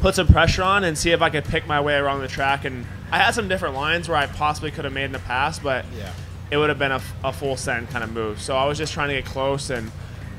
put 0.00 0.14
some 0.16 0.26
pressure 0.26 0.62
on 0.64 0.82
and 0.84 0.98
see 0.98 1.12
if 1.12 1.22
I 1.22 1.30
could 1.30 1.44
pick 1.44 1.66
my 1.66 1.80
way 1.80 1.94
around 1.94 2.20
the 2.20 2.28
track. 2.28 2.64
And 2.64 2.84
I 3.12 3.18
had 3.18 3.34
some 3.34 3.48
different 3.48 3.74
lines 3.76 4.08
where 4.08 4.18
I 4.18 4.26
possibly 4.26 4.70
could 4.72 4.84
have 4.84 4.92
made 4.92 5.04
in 5.04 5.12
the 5.12 5.20
past, 5.20 5.62
but 5.62 5.84
Yeah. 5.96 6.08
it 6.50 6.56
would 6.56 6.68
have 6.68 6.78
been 6.78 6.92
a, 6.92 7.00
a 7.24 7.32
full 7.32 7.56
send 7.56 7.88
kind 7.90 8.02
of 8.04 8.12
move. 8.12 8.40
So 8.42 8.56
I 8.56 8.64
was 8.66 8.76
just 8.76 8.92
trying 8.92 9.08
to 9.08 9.14
get 9.14 9.24
close, 9.24 9.70
and 9.70 9.90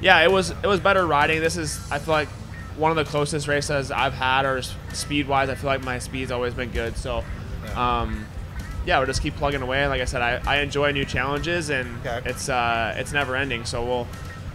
yeah, 0.02 0.20
it 0.20 0.32
was 0.32 0.50
it 0.52 0.68
was 0.68 0.80
better 0.82 1.08
riding. 1.08 1.40
This 1.40 1.56
is 1.56 1.80
I 1.90 1.98
feel 2.00 2.14
like 2.14 2.28
one 2.78 2.92
of 2.92 2.98
the 2.98 3.06
closest 3.06 3.48
races 3.48 3.92
I've 3.92 4.14
had, 4.14 4.46
or 4.46 4.62
speed 4.94 5.28
wise, 5.28 5.50
I 5.50 5.56
feel 5.56 5.68
like 5.68 5.84
my 5.84 6.00
speed's 6.00 6.32
always 6.32 6.54
been 6.54 6.72
good. 6.72 6.98
So. 6.98 7.24
Um, 7.76 8.26
yeah, 8.86 8.98
we'll 8.98 9.08
just 9.08 9.22
keep 9.22 9.38
plugging 9.38 9.62
away. 9.62 9.88
Like 9.88 10.02
I 10.02 10.06
said, 10.06 10.22
I, 10.22 10.42
I 10.46 10.58
enjoy 10.60 10.92
new 10.92 11.06
challenges, 11.06 11.70
and 11.70 12.06
Okay. 12.06 12.30
it's 12.30 12.50
uh, 12.50 12.94
it's 12.98 13.14
never 13.14 13.34
ending. 13.38 13.64
So 13.64 13.82
we'll 13.82 14.08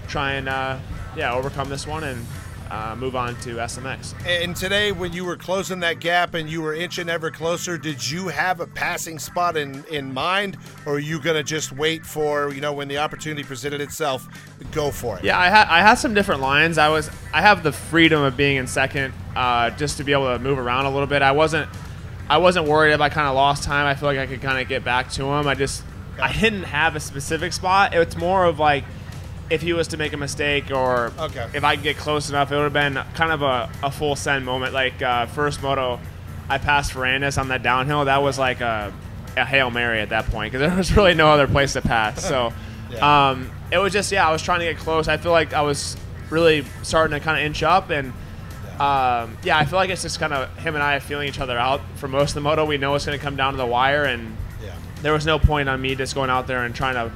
try 0.06 0.32
and 0.32 0.50
uh, 0.50 0.78
yeah 1.16 1.32
overcome 1.32 1.70
this 1.70 1.86
one 1.86 2.04
and 2.04 2.26
uh, 2.70 2.94
move 2.96 3.16
on 3.16 3.34
to 3.40 3.56
SMX. 3.56 4.14
And 4.26 4.54
today, 4.54 4.92
when 4.92 5.12
you 5.12 5.24
were 5.24 5.36
closing 5.36 5.80
that 5.80 6.00
gap 6.00 6.34
and 6.34 6.48
you 6.48 6.60
were 6.60 6.74
inching 6.74 7.08
ever 7.08 7.30
closer, 7.30 7.78
did 7.78 8.08
you 8.08 8.28
have 8.28 8.60
a 8.60 8.66
passing 8.66 9.18
spot 9.18 9.56
in, 9.56 9.84
in 9.86 10.12
mind, 10.12 10.58
or 10.86 10.94
are 10.94 10.98
you 10.98 11.20
going 11.20 11.36
to 11.36 11.42
just 11.42 11.72
wait 11.72 12.04
for 12.04 12.52
you 12.52 12.60
know 12.60 12.72
when 12.72 12.88
the 12.88 12.98
opportunity 12.98 13.42
presented 13.42 13.80
itself, 13.80 14.28
go 14.72 14.90
for 14.90 15.18
it? 15.18 15.24
Yeah, 15.24 15.38
I 15.38 15.48
had 15.48 15.66
I 15.68 15.80
had 15.80 15.94
some 15.94 16.14
different 16.14 16.40
lines. 16.40 16.78
I 16.78 16.88
was 16.88 17.10
I 17.32 17.40
have 17.40 17.62
the 17.62 17.72
freedom 17.72 18.22
of 18.22 18.36
being 18.36 18.56
in 18.56 18.66
second, 18.66 19.14
uh, 19.34 19.70
just 19.70 19.96
to 19.98 20.04
be 20.04 20.12
able 20.12 20.32
to 20.32 20.38
move 20.38 20.58
around 20.58 20.86
a 20.86 20.90
little 20.90 21.06
bit. 21.06 21.22
I 21.22 21.32
wasn't 21.32 21.68
I 22.28 22.38
wasn't 22.38 22.68
worried 22.68 22.92
if 22.92 23.00
I 23.00 23.08
kind 23.08 23.28
of 23.28 23.34
lost 23.34 23.64
time. 23.64 23.86
I 23.86 23.94
feel 23.94 24.08
like 24.08 24.18
I 24.18 24.26
could 24.26 24.42
kind 24.42 24.60
of 24.60 24.68
get 24.68 24.84
back 24.84 25.10
to 25.12 25.24
him. 25.24 25.46
I 25.46 25.54
just 25.54 25.82
I 26.20 26.32
didn't 26.32 26.64
have 26.64 26.96
a 26.96 27.00
specific 27.00 27.52
spot. 27.52 27.94
It's 27.94 28.16
more 28.16 28.44
of 28.44 28.58
like 28.58 28.84
if 29.50 29.62
he 29.62 29.72
was 29.72 29.88
to 29.88 29.96
make 29.96 30.12
a 30.12 30.16
mistake 30.16 30.70
or 30.70 31.12
Okay. 31.18 31.46
if 31.54 31.64
I 31.64 31.74
could 31.76 31.84
get 31.84 31.96
close 31.96 32.28
enough, 32.28 32.52
it 32.52 32.56
would 32.56 32.64
have 32.64 32.72
been 32.72 32.94
kind 33.14 33.32
of 33.32 33.42
a, 33.42 33.70
a 33.82 33.90
full 33.90 34.14
send 34.16 34.44
moment. 34.44 34.74
Like 34.74 35.00
uh, 35.02 35.26
first 35.26 35.62
moto, 35.62 35.98
I 36.48 36.58
passed 36.58 36.92
Ferrandis 36.92 37.38
on 37.38 37.48
that 37.48 37.62
downhill. 37.62 38.04
That 38.04 38.22
was 38.22 38.38
like 38.38 38.60
a, 38.60 38.92
a 39.36 39.44
hail 39.44 39.70
mary 39.70 40.00
at 40.00 40.10
that 40.10 40.26
point 40.26 40.52
because 40.52 40.66
there 40.68 40.76
was 40.76 40.94
really 40.96 41.14
no 41.14 41.28
other 41.28 41.46
place 41.46 41.72
to 41.74 41.82
pass. 41.82 42.24
So 42.24 42.52
Yeah. 42.90 43.28
um, 43.30 43.50
it 43.70 43.78
was 43.78 43.92
just 43.92 44.10
yeah, 44.12 44.26
I 44.28 44.32
was 44.32 44.42
trying 44.42 44.60
to 44.60 44.66
get 44.66 44.78
close. 44.78 45.08
I 45.08 45.16
feel 45.18 45.32
like 45.32 45.52
I 45.54 45.62
was 45.62 45.96
really 46.30 46.64
starting 46.82 47.18
to 47.18 47.24
kind 47.24 47.38
of 47.38 47.44
inch 47.44 47.62
up 47.62 47.90
and. 47.90 48.12
Um, 48.80 49.36
yeah, 49.42 49.58
I 49.58 49.64
feel 49.64 49.76
like 49.76 49.90
it's 49.90 50.02
just 50.02 50.20
kind 50.20 50.32
of 50.32 50.56
him 50.58 50.74
and 50.76 50.82
I 50.84 51.00
feeling 51.00 51.26
each 51.28 51.40
other 51.40 51.58
out 51.58 51.80
for 51.96 52.06
most 52.06 52.30
of 52.30 52.34
the 52.34 52.40
moto. 52.42 52.64
We 52.64 52.78
know 52.78 52.94
it's 52.94 53.06
going 53.06 53.18
to 53.18 53.24
come 53.24 53.34
down 53.34 53.54
to 53.54 53.56
the 53.56 53.66
wire, 53.66 54.04
and 54.04 54.36
Yeah. 54.64 54.70
there 55.02 55.12
was 55.12 55.26
no 55.26 55.40
point 55.40 55.68
on 55.68 55.80
me 55.80 55.96
just 55.96 56.14
going 56.14 56.30
out 56.30 56.46
there 56.46 56.62
and 56.64 56.72
trying 56.72 56.94
to 56.94 57.12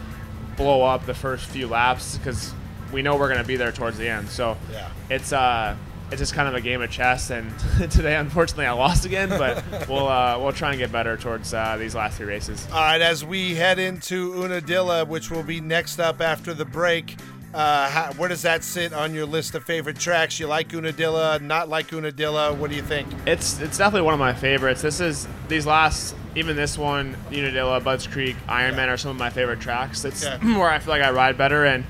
blow 0.56 0.82
up 0.82 1.06
the 1.06 1.14
first 1.14 1.46
few 1.46 1.66
laps 1.68 2.18
because 2.18 2.52
we 2.92 3.02
know 3.02 3.16
we're 3.16 3.28
going 3.28 3.40
to 3.40 3.46
be 3.46 3.56
there 3.56 3.72
towards 3.72 3.98
the 3.98 4.08
end. 4.08 4.28
So 4.28 4.56
Yeah. 4.70 4.88
it's 5.10 5.32
uh 5.32 5.76
it's 6.10 6.20
just 6.20 6.34
kind 6.34 6.46
of 6.46 6.54
a 6.54 6.60
game 6.60 6.82
of 6.82 6.90
chess. 6.90 7.30
And 7.30 7.50
today, 7.90 8.16
unfortunately, 8.16 8.66
I 8.66 8.72
lost 8.72 9.06
again, 9.06 9.30
but 9.30 9.64
we'll 9.88 10.06
uh, 10.08 10.38
we'll 10.38 10.52
try 10.52 10.68
and 10.70 10.78
get 10.78 10.92
better 10.92 11.16
towards 11.16 11.54
uh, 11.54 11.78
these 11.78 11.94
last 11.94 12.18
three 12.18 12.26
races. 12.26 12.66
All 12.70 12.80
right, 12.82 13.00
as 13.00 13.24
we 13.24 13.54
head 13.54 13.78
into 13.78 14.34
Unadilla, 14.44 15.06
which 15.06 15.30
will 15.30 15.42
be 15.42 15.58
next 15.62 15.98
up 16.00 16.20
after 16.20 16.52
the 16.52 16.66
break, 16.66 17.16
uh, 17.54 17.88
how, 17.90 18.12
where 18.14 18.28
does 18.28 18.42
that 18.42 18.64
sit 18.64 18.92
on 18.92 19.14
your 19.14 19.26
list 19.26 19.54
of 19.54 19.64
favorite 19.64 19.98
tracks? 19.98 20.40
You 20.40 20.46
like 20.46 20.72
Unadilla, 20.72 21.38
not 21.38 21.68
like 21.68 21.92
Unadilla? 21.92 22.52
What 22.54 22.70
do 22.70 22.76
you 22.76 22.82
think? 22.82 23.08
It's 23.26 23.60
it's 23.60 23.76
definitely 23.78 24.06
one 24.06 24.14
of 24.14 24.20
my 24.20 24.32
favorites. 24.32 24.80
This 24.82 25.00
is 25.00 25.28
these 25.48 25.66
last 25.66 26.14
even 26.34 26.56
this 26.56 26.78
one, 26.78 27.14
Unadilla, 27.30 27.78
Budds 27.80 28.06
Creek, 28.06 28.36
Ironman 28.48 28.88
are 28.88 28.96
some 28.96 29.10
of 29.10 29.18
my 29.18 29.28
favorite 29.28 29.60
tracks. 29.60 30.04
It's 30.04 30.24
Yeah. 30.24 30.38
where 30.58 30.70
I 30.70 30.78
feel 30.78 30.94
like 30.94 31.02
I 31.02 31.10
ride 31.10 31.36
better, 31.36 31.66
and 31.66 31.84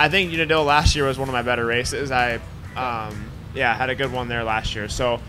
I 0.00 0.08
think 0.08 0.32
Unadilla 0.32 0.62
last 0.62 0.96
year 0.96 1.06
was 1.06 1.18
one 1.18 1.28
of 1.28 1.32
my 1.32 1.42
better 1.42 1.64
races. 1.64 2.10
I 2.10 2.40
um, 2.76 3.30
yeah 3.54 3.74
had 3.74 3.90
a 3.90 3.94
good 3.94 4.12
one 4.12 4.28
there 4.28 4.42
last 4.42 4.74
year. 4.74 4.88
So 4.88 5.20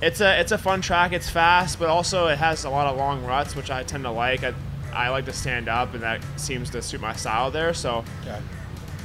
it's 0.00 0.20
a 0.20 0.38
it's 0.40 0.52
a 0.52 0.58
fun 0.58 0.80
track. 0.80 1.12
It's 1.12 1.28
fast, 1.28 1.80
but 1.80 1.88
also 1.88 2.28
it 2.28 2.38
has 2.38 2.64
a 2.64 2.70
lot 2.70 2.86
of 2.86 2.96
long 2.96 3.24
ruts, 3.24 3.56
which 3.56 3.70
I 3.70 3.82
tend 3.82 4.04
to 4.04 4.10
like. 4.10 4.44
I, 4.44 4.54
I 4.92 5.08
like 5.10 5.24
to 5.26 5.32
stand 5.32 5.68
up, 5.68 5.92
and 5.92 6.02
that 6.04 6.20
seems 6.36 6.70
to 6.70 6.80
suit 6.80 7.00
my 7.00 7.14
style 7.14 7.50
there. 7.50 7.74
So 7.74 8.04
Okay. 8.22 8.38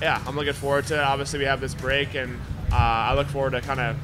Yeah, 0.01 0.21
I'm 0.25 0.35
looking 0.35 0.53
forward 0.53 0.87
to 0.87 0.95
it. 0.95 0.99
Obviously, 1.03 1.39
we 1.39 1.45
have 1.45 1.61
this 1.61 1.75
break, 1.75 2.15
and 2.15 2.39
uh, 2.71 2.75
I 2.75 3.13
look 3.13 3.27
forward 3.27 3.51
to 3.51 3.61
kind 3.61 3.79
of 3.79 3.95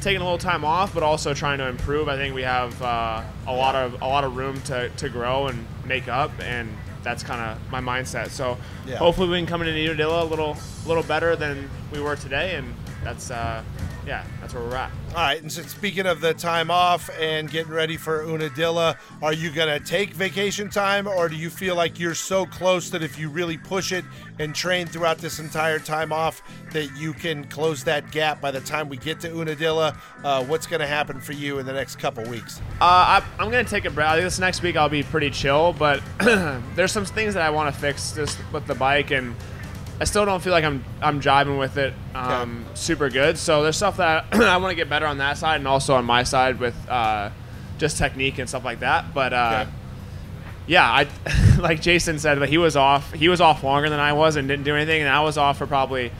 taking 0.00 0.20
a 0.20 0.24
little 0.24 0.38
time 0.38 0.64
off, 0.64 0.94
but 0.94 1.02
also 1.02 1.34
trying 1.34 1.58
to 1.58 1.66
improve. 1.68 2.08
I 2.08 2.16
think 2.16 2.34
we 2.34 2.42
have 2.42 2.80
uh, 2.82 3.22
a 3.46 3.52
lot 3.52 3.74
of 3.74 4.00
a 4.02 4.06
lot 4.06 4.24
of 4.24 4.36
room 4.36 4.60
to, 4.62 4.88
to 4.88 5.08
grow 5.08 5.46
and 5.48 5.66
make 5.84 6.08
up, 6.08 6.30
and 6.40 6.68
that's 7.02 7.22
kind 7.22 7.40
of 7.40 7.70
my 7.70 7.80
mindset. 7.80 8.28
So 8.30 8.58
Yeah. 8.86 8.96
hopefully, 8.96 9.28
we 9.28 9.38
can 9.38 9.46
come 9.46 9.62
into 9.62 9.72
Unadilla 9.72 10.22
a 10.22 10.28
little 10.28 10.56
little 10.86 11.02
better 11.02 11.36
than 11.36 11.70
we 11.92 12.00
were 12.00 12.16
today, 12.16 12.56
and 12.56 12.74
that's 13.02 13.30
uh, 13.30 13.62
yeah, 14.06 14.24
that's 14.40 14.52
where 14.54 14.62
we're 14.62 14.76
at. 14.76 14.90
All 15.10 15.16
right, 15.16 15.42
and 15.42 15.50
speaking 15.50 16.06
of 16.06 16.20
the 16.20 16.32
time 16.34 16.70
off 16.70 17.10
and 17.18 17.50
getting 17.50 17.72
ready 17.72 17.96
for 17.96 18.22
Unadilla, 18.22 18.96
are 19.20 19.32
you 19.32 19.50
going 19.50 19.66
to 19.66 19.84
take 19.84 20.14
vacation 20.14 20.70
time 20.70 21.08
or 21.08 21.28
do 21.28 21.34
you 21.34 21.50
feel 21.50 21.74
like 21.74 21.98
you're 21.98 22.14
so 22.14 22.46
close 22.46 22.90
that 22.90 23.02
if 23.02 23.18
you 23.18 23.28
really 23.28 23.58
push 23.58 23.90
it 23.90 24.04
and 24.38 24.54
train 24.54 24.86
throughout 24.86 25.18
this 25.18 25.40
entire 25.40 25.80
time 25.80 26.12
off 26.12 26.42
that 26.72 26.96
you 26.96 27.12
can 27.12 27.42
close 27.48 27.82
that 27.82 28.12
gap 28.12 28.40
by 28.40 28.52
the 28.52 28.60
time 28.60 28.88
we 28.88 28.96
get 28.98 29.18
to 29.18 29.36
Unadilla? 29.36 29.98
Uh, 30.22 30.44
what's 30.44 30.68
going 30.68 30.80
to 30.80 30.86
happen 30.86 31.20
for 31.20 31.32
you 31.32 31.58
in 31.58 31.66
the 31.66 31.72
next 31.72 31.96
couple 31.96 32.22
weeks? 32.30 32.60
Uh, 32.80 32.84
I, 33.20 33.24
I'm 33.40 33.50
gonna 33.50 33.64
take 33.64 33.86
a 33.86 33.90
break. 33.90 34.22
This 34.22 34.38
next 34.38 34.62
week 34.62 34.76
I'll 34.76 34.88
be 34.88 35.02
pretty 35.02 35.30
chill, 35.30 35.72
but 35.72 36.00
there's 36.76 36.92
some 36.92 37.04
things 37.04 37.34
that 37.34 37.42
I 37.42 37.50
want 37.50 37.74
to 37.74 37.80
fix 37.80 38.12
just 38.12 38.38
with 38.52 38.64
the 38.68 38.76
bike, 38.76 39.10
and 39.10 39.34
I 40.00 40.04
still 40.04 40.24
don't 40.24 40.42
feel 40.42 40.52
like 40.52 40.64
I'm 40.64 40.82
I'm 41.02 41.20
jiving 41.20 41.58
with 41.58 41.76
it 41.76 41.92
um, 42.14 42.64
super 42.74 43.10
good. 43.10 43.36
So 43.36 43.62
there's 43.62 43.76
stuff 43.76 43.98
that 43.98 44.24
I 44.32 44.56
want 44.56 44.70
to 44.72 44.74
get 44.74 44.88
better 44.88 45.06
on 45.06 45.18
that 45.18 45.36
side, 45.36 45.56
and 45.56 45.68
also 45.68 45.94
on 45.94 46.04
my 46.06 46.22
side 46.22 46.58
with 46.58 46.74
uh, 46.88 47.30
just 47.78 47.98
technique 47.98 48.38
and 48.38 48.48
stuff 48.48 48.64
like 48.64 48.80
that. 48.80 49.12
But 49.12 49.32
uh, 49.34 49.58
Okay. 49.66 49.70
yeah, 50.68 50.84
I 50.90 51.06
like 51.60 51.82
Jason 51.82 52.18
said, 52.18 52.38
but 52.38 52.48
he 52.48 52.56
was 52.58 52.76
off. 52.76 53.12
He 53.12 53.28
was 53.28 53.40
off 53.42 53.62
longer 53.62 53.90
than 53.90 54.00
I 54.00 54.14
was 54.14 54.36
and 54.36 54.48
didn't 54.48 54.64
do 54.64 54.74
anything, 54.74 55.00
and 55.02 55.08
I 55.10 55.20
was 55.22 55.36
off 55.36 55.58
for 55.58 55.66
probably. 55.66 56.10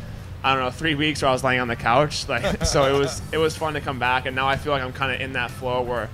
I 0.42 0.54
don't 0.54 0.64
know, 0.64 0.70
three 0.70 0.94
weeks 0.94 1.20
where 1.20 1.28
I 1.28 1.32
was 1.32 1.44
laying 1.44 1.60
on 1.60 1.68
the 1.68 1.76
couch. 1.76 2.24
Like, 2.28 2.64
so 2.64 2.84
it 2.94 2.98
was 2.98 3.20
it 3.30 3.36
was 3.36 3.56
fun 3.58 3.74
to 3.74 3.80
come 3.82 3.98
back, 3.98 4.24
and 4.24 4.34
now 4.34 4.48
I 4.48 4.56
feel 4.56 4.72
like 4.72 4.82
I'm 4.82 4.92
kind 4.94 5.12
of 5.14 5.20
in 5.20 5.34
that 5.34 5.50
flow 5.50 5.82
where 5.82 6.08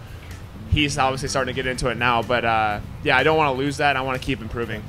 he's 0.70 0.99
obviously 0.99 1.28
starting 1.28 1.54
to 1.54 1.62
get 1.62 1.68
into 1.70 1.88
it 1.90 1.96
now. 1.96 2.23
But 2.23 2.44
uh, 2.44 2.80
yeah, 3.04 3.16
I 3.16 3.23
don't 3.23 3.37
want 3.37 3.54
to 3.54 3.58
lose 3.58 3.76
that. 3.76 3.96
I 3.96 4.00
want 4.02 4.20
to 4.20 4.25
keep 4.26 4.40
improving. 4.40 4.82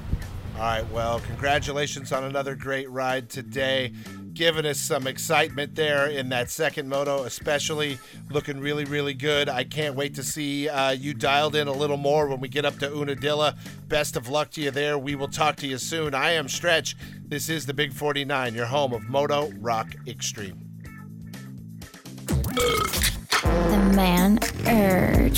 All 0.58 0.64
right, 0.64 0.92
well, 0.92 1.20
congratulations 1.20 2.12
on 2.12 2.24
another 2.24 2.56
great 2.56 2.90
ride 2.90 3.30
today. 3.30 3.94
Giving 4.34 4.66
us 4.66 4.80
some 4.80 5.06
excitement 5.06 5.76
there 5.76 6.08
in 6.08 6.30
that 6.30 6.50
second 6.50 6.90
moto, 6.90 7.26
especially 7.26 8.00
looking 8.32 8.60
really, 8.60 8.84
really 8.84 9.14
good. 9.14 9.50
I 9.50 9.64
can't 9.64 9.94
wait 9.94 10.16
to 10.16 10.24
see 10.24 10.68
uh, 10.68 10.92
you 10.92 11.14
dialed 11.14 11.56
in 11.56 11.68
a 11.68 11.72
little 11.72 11.98
more 11.98 12.28
when 12.28 12.40
we 12.40 12.48
get 12.48 12.66
up 12.66 12.80
to 12.80 12.92
Unadilla. 12.92 13.56
Best 13.88 14.16
of 14.16 14.30
luck 14.30 14.50
to 14.52 14.62
you 14.62 14.72
there. 14.72 14.98
We 14.98 15.14
will 15.14 15.28
talk 15.28 15.58
to 15.58 15.68
you 15.68 15.78
soon. 15.78 16.16
I 16.16 16.32
am 16.32 16.48
Stretch. 16.48 16.96
This 17.28 17.50
is 17.50 17.68
the 17.68 17.74
Big 17.76 17.94
49, 17.94 18.56
your 18.56 18.66
home 18.66 18.94
of 18.94 19.04
Moto 19.04 19.52
Rock 19.60 19.94
Extreme. 20.08 20.60
The 22.56 23.92
man 23.96 24.40
urge. 24.66 25.38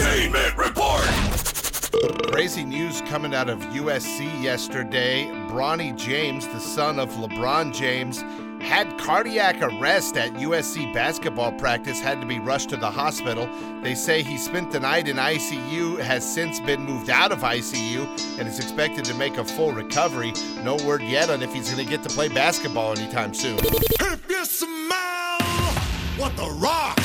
Crazy 1.99 2.63
news 2.63 3.01
coming 3.01 3.33
out 3.33 3.49
of 3.49 3.59
USC 3.59 4.41
yesterday. 4.41 5.25
Bronny 5.49 5.95
James, 5.97 6.47
the 6.47 6.59
son 6.59 6.97
of 6.97 7.09
LeBron 7.15 7.73
James, 7.73 8.21
had 8.61 8.97
cardiac 8.97 9.61
arrest 9.61 10.15
at 10.15 10.31
USC 10.35 10.93
basketball 10.93 11.51
practice, 11.53 11.99
had 11.99 12.21
to 12.21 12.27
be 12.27 12.39
rushed 12.39 12.69
to 12.69 12.77
the 12.77 12.89
hospital. 12.89 13.49
They 13.83 13.95
say 13.95 14.23
he 14.23 14.37
spent 14.37 14.71
the 14.71 14.79
night 14.79 15.09
in 15.09 15.17
ICU, 15.17 15.99
has 15.99 16.23
since 16.23 16.61
been 16.61 16.83
moved 16.83 17.09
out 17.09 17.33
of 17.33 17.39
ICU, 17.39 18.39
and 18.39 18.47
is 18.47 18.59
expected 18.59 19.03
to 19.05 19.13
make 19.15 19.37
a 19.37 19.43
full 19.43 19.73
recovery. 19.73 20.31
No 20.63 20.77
word 20.85 21.01
yet 21.01 21.29
on 21.29 21.41
if 21.41 21.53
he's 21.53 21.69
going 21.69 21.83
to 21.83 21.89
get 21.89 22.03
to 22.03 22.09
play 22.09 22.29
basketball 22.29 22.97
anytime 22.97 23.33
soon. 23.33 23.57
If 23.59 24.29
you 24.29 24.45
smell 24.45 25.39
what 26.17 26.35
the 26.37 26.49
rock 26.61 26.97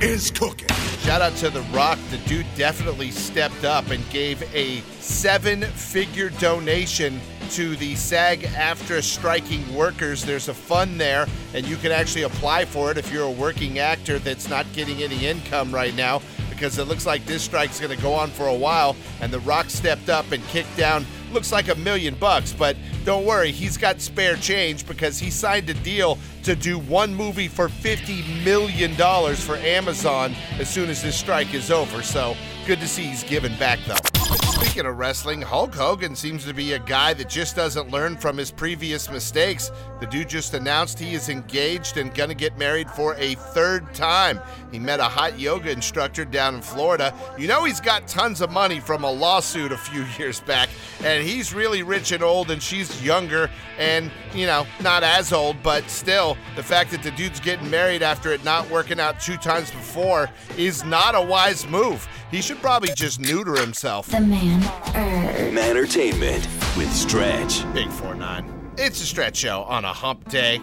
is 0.00 0.30
cooking. 0.30 0.68
Shout 1.00 1.20
out 1.20 1.34
to 1.36 1.50
The 1.50 1.62
Rock. 1.72 1.98
The 2.10 2.18
dude 2.18 2.46
definitely 2.56 3.10
stepped 3.10 3.64
up 3.64 3.90
and 3.90 4.08
gave 4.10 4.42
a 4.54 4.80
seven 5.00 5.62
figure 5.62 6.30
donation 6.30 7.20
to 7.50 7.76
the 7.76 7.94
SAG 7.96 8.44
after 8.44 9.02
striking 9.02 9.74
workers. 9.74 10.24
There's 10.24 10.48
a 10.48 10.54
fund 10.54 11.00
there, 11.00 11.26
and 11.52 11.66
you 11.66 11.76
can 11.76 11.92
actually 11.92 12.22
apply 12.22 12.64
for 12.64 12.90
it 12.90 12.98
if 12.98 13.12
you're 13.12 13.26
a 13.26 13.30
working 13.30 13.78
actor 13.78 14.18
that's 14.18 14.48
not 14.48 14.66
getting 14.72 15.02
any 15.02 15.26
income 15.26 15.74
right 15.74 15.94
now 15.94 16.22
because 16.48 16.78
it 16.78 16.84
looks 16.84 17.06
like 17.06 17.24
this 17.24 17.42
strike's 17.42 17.80
going 17.80 17.94
to 17.94 18.02
go 18.02 18.12
on 18.12 18.30
for 18.30 18.46
a 18.46 18.54
while. 18.54 18.94
And 19.20 19.32
The 19.32 19.40
Rock 19.40 19.70
stepped 19.70 20.08
up 20.08 20.30
and 20.30 20.46
kicked 20.48 20.76
down, 20.76 21.06
looks 21.32 21.52
like 21.52 21.68
a 21.68 21.74
million 21.76 22.14
bucks, 22.14 22.52
but 22.52 22.76
don't 23.04 23.24
worry, 23.24 23.50
he's 23.50 23.76
got 23.76 24.00
spare 24.00 24.36
change 24.36 24.86
because 24.86 25.18
he 25.18 25.30
signed 25.30 25.68
a 25.70 25.74
deal 25.74 26.18
to 26.42 26.54
do 26.54 26.78
one 26.78 27.14
movie 27.14 27.48
for 27.48 27.68
$50 27.68 28.44
million 28.44 28.94
for 29.36 29.56
Amazon 29.56 30.34
as 30.58 30.68
soon 30.68 30.90
as 30.90 31.02
this 31.02 31.16
strike 31.18 31.54
is 31.54 31.70
over. 31.70 32.02
So 32.02 32.36
good 32.66 32.80
to 32.80 32.88
see 32.88 33.04
he's 33.04 33.24
giving 33.24 33.56
back, 33.56 33.78
though. 33.86 34.09
Speaking 34.36 34.86
of 34.86 34.98
wrestling, 34.98 35.42
Hulk 35.42 35.74
Hogan 35.74 36.14
seems 36.14 36.44
to 36.44 36.54
be 36.54 36.74
a 36.74 36.78
guy 36.78 37.12
that 37.14 37.28
just 37.28 37.56
doesn't 37.56 37.90
learn 37.90 38.16
from 38.16 38.36
his 38.36 38.52
previous 38.52 39.10
mistakes. 39.10 39.72
The 39.98 40.06
dude 40.06 40.28
just 40.28 40.54
announced 40.54 40.98
he 40.98 41.14
is 41.14 41.28
engaged 41.28 41.96
and 41.96 42.14
gonna 42.14 42.34
get 42.34 42.56
married 42.56 42.88
for 42.90 43.16
a 43.16 43.34
third 43.34 43.92
time. 43.94 44.40
He 44.70 44.78
met 44.78 45.00
a 45.00 45.04
hot 45.04 45.38
yoga 45.38 45.72
instructor 45.72 46.24
down 46.24 46.54
in 46.54 46.62
Florida. 46.62 47.12
You 47.36 47.48
know 47.48 47.64
he's 47.64 47.80
got 47.80 48.06
tons 48.06 48.40
of 48.40 48.52
money 48.52 48.78
from 48.78 49.02
a 49.02 49.10
lawsuit 49.10 49.72
a 49.72 49.76
few 49.76 50.04
years 50.18 50.40
back, 50.40 50.68
and 51.02 51.24
he's 51.24 51.52
really 51.52 51.82
rich 51.82 52.12
and 52.12 52.22
old, 52.22 52.52
and 52.52 52.62
she's 52.62 53.02
younger 53.02 53.50
and, 53.78 54.10
you 54.34 54.46
know, 54.46 54.66
not 54.82 55.02
as 55.02 55.32
old, 55.32 55.62
but 55.62 55.88
still, 55.90 56.36
the 56.54 56.62
fact 56.62 56.92
that 56.92 57.02
the 57.02 57.10
dude's 57.12 57.40
getting 57.40 57.68
married 57.70 58.02
after 58.02 58.30
it 58.30 58.44
not 58.44 58.70
working 58.70 59.00
out 59.00 59.18
two 59.18 59.36
times 59.38 59.70
before 59.70 60.28
is 60.56 60.84
not 60.84 61.16
a 61.16 61.20
wise 61.20 61.66
move. 61.66 62.06
He 62.30 62.40
should 62.40 62.58
probably 62.58 62.90
just 62.94 63.18
neuter 63.18 63.56
himself. 63.60 64.06
The 64.06 64.20
man 64.20 64.62
urge. 64.94 65.56
Entertainment 65.56 66.46
with 66.76 66.92
Stretch. 66.92 67.70
Big 67.74 67.90
4 67.90 68.14
9. 68.14 68.72
It's 68.78 69.02
a 69.02 69.06
stretch 69.06 69.36
show 69.36 69.62
on 69.64 69.84
a 69.84 69.92
hump 69.92 70.28
day. 70.28 70.60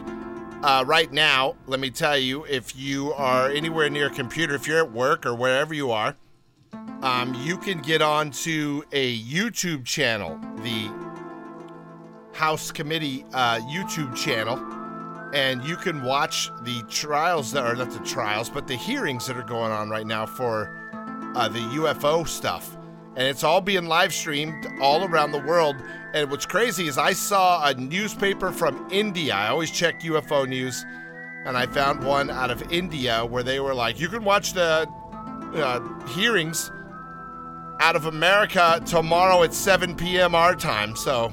uh, 0.64 0.84
right 0.88 1.12
now, 1.12 1.56
let 1.68 1.80
me 1.80 1.90
tell 1.90 2.18
you, 2.18 2.46
if 2.46 2.76
you 2.76 3.14
are 3.14 3.50
anywhere 3.50 3.90
near 3.90 4.08
a 4.08 4.10
computer, 4.10 4.56
if 4.56 4.66
you're 4.68 4.80
at 4.80 4.92
work 4.92 5.26
or 5.26 5.36
wherever 5.36 5.74
you 5.74 5.92
are, 5.92 6.16
um, 7.02 7.34
you 7.44 7.58
can 7.58 7.80
get 7.80 8.02
onto 8.02 8.82
a 8.92 9.20
YouTube 9.20 9.86
channel, 9.86 10.40
the 10.64 10.90
House 12.34 12.72
Committee 12.72 13.26
uh, 13.34 13.60
YouTube 13.60 14.16
channel, 14.16 14.58
and 15.34 15.64
you 15.64 15.76
can 15.76 16.02
watch 16.04 16.50
the 16.64 16.82
trials 16.90 17.52
that 17.52 17.64
are 17.66 17.76
not 17.76 17.92
the 17.92 18.00
trials, 18.00 18.50
but 18.50 18.68
the 18.68 18.76
hearings 18.76 19.28
that 19.28 19.36
are 19.38 19.44
going 19.44 19.72
on 19.72 19.90
right 19.90 20.08
now 20.08 20.26
for 20.26 20.77
uh, 21.38 21.48
the 21.48 21.60
UFO 21.60 22.28
stuff. 22.28 22.76
And 23.16 23.28
it's 23.28 23.44
all 23.44 23.62
being 23.62 23.86
live 23.86 24.14
streamed 24.14 24.68
all 24.82 25.06
around 25.06 25.32
the 25.32 25.42
world. 25.42 25.76
And 26.14 26.30
what's 26.32 26.46
crazy 26.46 26.88
is 26.88 26.98
I 26.98 27.14
saw 27.14 27.68
a 27.68 27.74
newspaper 27.76 28.52
from 28.52 28.88
India. 28.92 29.36
I 29.36 29.50
always 29.50 29.72
check 29.72 30.02
UFO 30.02 30.48
news, 30.48 30.84
and 31.46 31.56
I 31.56 31.68
found 31.68 32.04
one 32.04 32.30
out 32.30 32.50
of 32.50 32.72
India 32.72 33.24
where 33.24 33.44
they 33.44 33.60
were 33.60 33.74
like, 33.74 34.00
you 34.00 34.10
can 34.10 34.24
watch 34.24 34.54
the 34.54 34.88
uh, 35.56 36.06
hearings 36.08 36.72
out 37.80 37.96
of 37.96 38.06
America 38.06 38.82
tomorrow 38.86 39.44
at 39.44 39.54
7 39.54 39.96
p.m. 39.96 40.34
our 40.34 40.56
time. 40.56 40.96
So 40.96 41.32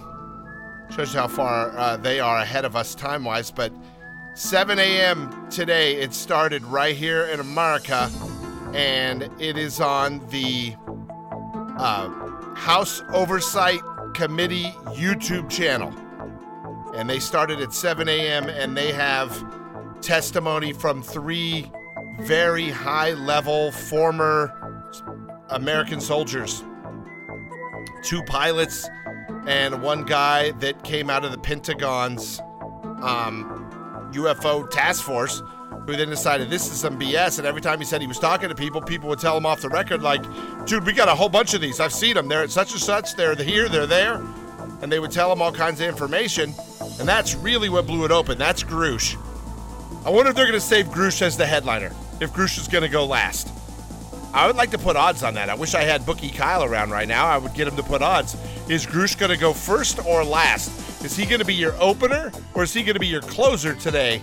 shows 0.95 1.15
you 1.15 1.21
how 1.21 1.29
far 1.29 1.71
uh, 1.77 1.97
they 1.97 2.21
are 2.21 2.39
ahead 2.39 2.67
of 2.67 2.77
us 2.77 2.95
time 2.95 3.25
wise. 3.25 3.51
But 3.51 3.73
7 4.35 4.79
a.m. 4.79 5.49
today, 5.49 5.97
it 5.97 6.13
started 6.13 6.63
right 6.65 6.95
here 6.95 7.25
in 7.27 7.41
America, 7.41 8.11
and 8.75 9.31
it 9.39 9.57
is 9.57 9.81
on 9.81 10.19
the 10.29 10.75
uh, 11.79 12.09
House 12.55 13.03
Oversight 13.13 13.81
Committee 14.15 14.75
YouTube 14.97 15.49
channel. 15.49 15.95
And 16.95 17.09
they 17.09 17.21
started 17.21 17.61
at 17.61 17.73
7 17.73 18.09
a.m., 18.09 18.49
and 18.49 18.77
they 18.77 18.93
have 18.93 19.45
testimony 20.01 20.73
from 20.73 21.03
three 21.03 21.71
very 22.21 22.71
high 22.71 23.13
level 23.13 23.73
former 23.73 24.53
American 25.51 26.01
soldiers 26.01 26.63
two 28.05 28.23
pilots 28.25 28.89
and 29.47 29.83
one 29.83 30.05
guy 30.05 30.51
that 30.53 30.85
came 30.85 31.09
out 31.09 31.25
of 31.25 31.33
the 31.33 31.39
Pentagon's 31.39 32.39
um, 33.03 34.11
UFO 34.13 34.69
task 34.71 35.03
force, 35.03 35.43
who 35.87 35.97
then 35.97 36.09
decided 36.09 36.51
this 36.51 36.71
is 36.71 36.81
some 36.81 36.99
BS. 36.99 37.39
And 37.39 37.47
every 37.47 37.61
time 37.61 37.79
he 37.79 37.85
said 37.85 38.01
he 38.01 38.07
was 38.07 38.19
talking 38.19 38.49
to 38.49 38.55
people, 38.55 38.81
people 38.81 39.09
would 39.11 39.19
tell 39.19 39.37
him 39.37 39.47
off 39.47 39.61
the 39.61 39.69
record, 39.69 40.03
like, 40.03 40.23
dude, 40.67 40.87
we 40.87 40.93
got 40.93 41.09
a 41.09 41.15
whole 41.15 41.29
bunch 41.29 41.55
of 41.55 41.61
these. 41.61 41.81
I've 41.81 41.93
seen 41.93 42.15
them. 42.15 42.29
They're 42.29 42.43
at 42.43 42.51
such 42.51 42.73
and 42.73 42.81
such. 42.81 43.15
They're 43.15 43.35
here. 43.35 43.69
They're 43.69 43.87
there. 43.87 44.23
And 44.83 44.91
they 44.91 44.99
would 44.99 45.11
tell 45.11 45.31
him 45.33 45.43
all 45.43 45.53
kinds 45.53 45.81
of 45.81 45.89
information. 45.89 46.55
And 46.99 47.09
that's 47.09 47.35
really 47.35 47.69
what 47.69 47.87
blew 47.87 48.05
it 48.05 48.11
open. 48.11 48.39
That's 48.39 48.63
Grush. 48.63 49.17
I 50.05 50.11
wonder 50.11 50.31
if 50.31 50.37
they're 50.37 50.47
going 50.47 50.59
to 50.59 50.61
save 50.61 50.87
Grush 50.87 51.23
as 51.23 51.37
the 51.37 51.47
headliner, 51.47 51.93
if 52.21 52.33
Grush 52.33 52.59
is 52.59 52.69
going 52.69 52.83
to 52.83 52.91
go 52.91 53.07
last. 53.07 53.51
I 54.35 54.47
would 54.47 54.57
like 54.57 54.71
to 54.73 54.79
put 54.79 54.97
odds 54.97 55.23
on 55.23 55.35
that. 55.35 55.49
I 55.49 55.55
wish 55.55 55.75
I 55.75 55.83
had 55.83 56.05
Bookie 56.05 56.29
Kyle 56.29 56.65
around 56.65 56.91
right 56.91 57.07
now. 57.07 57.27
I 57.27 57.39
would 57.39 57.55
get 57.55 57.69
him 57.69 57.77
to 57.77 57.83
put 57.83 58.03
odds. 58.03 58.37
Is 58.69 58.85
Grush 58.85 59.17
going 59.17 59.31
to 59.31 59.39
go 59.39 59.53
first 59.53 60.05
or 60.05 60.25
last? 60.25 61.05
Is 61.05 61.17
he 61.17 61.25
going 61.25 61.39
to 61.39 61.45
be 61.45 61.55
your 61.55 61.75
opener 61.81 62.33
or 62.55 62.65
is 62.65 62.75
he 62.75 62.83
going 62.83 62.95
to 62.95 63.01
be 63.01 63.07
your 63.07 63.21
closer 63.21 63.75
today 63.75 64.23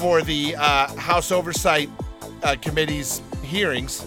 for 0.00 0.22
the 0.22 0.56
uh, 0.56 0.86
House 0.96 1.30
Oversight 1.30 1.90
uh, 2.42 2.56
Committee's 2.62 3.20
hearings 3.42 4.06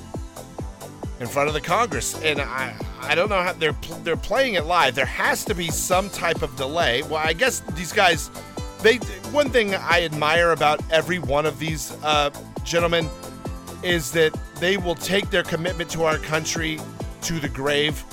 in 1.19 1.27
front 1.27 1.47
of 1.47 1.53
the 1.53 1.61
Congress? 1.61 2.19
And 2.23 2.41
I, 2.41 2.75
I 2.99 3.13
don't 3.13 3.29
know 3.29 3.43
how 3.43 3.53
they're 3.53 3.73
pl- 3.73 3.97
they're 3.97 4.17
playing 4.17 4.55
it 4.55 4.65
live. 4.65 4.95
There 4.95 5.05
has 5.05 5.45
to 5.45 5.53
be 5.53 5.69
some 5.69 6.09
type 6.09 6.41
of 6.41 6.55
delay. 6.55 7.03
Well, 7.03 7.17
I 7.17 7.33
guess 7.33 7.59
these 7.75 7.93
guys. 7.93 8.31
They 8.81 8.97
one 9.31 9.49
thing 9.49 9.75
I 9.75 10.03
admire 10.03 10.51
about 10.51 10.81
every 10.91 11.19
one 11.19 11.45
of 11.45 11.59
these 11.59 11.95
uh, 12.03 12.31
gentlemen 12.63 13.07
is 13.83 14.11
that 14.13 14.35
they 14.59 14.77
will 14.77 14.95
take 14.95 15.29
their 15.29 15.43
commitment 15.43 15.91
to 15.91 16.05
our 16.05 16.17
country 16.17 16.79
to 17.21 17.39
the 17.39 17.49
grave 17.49 18.03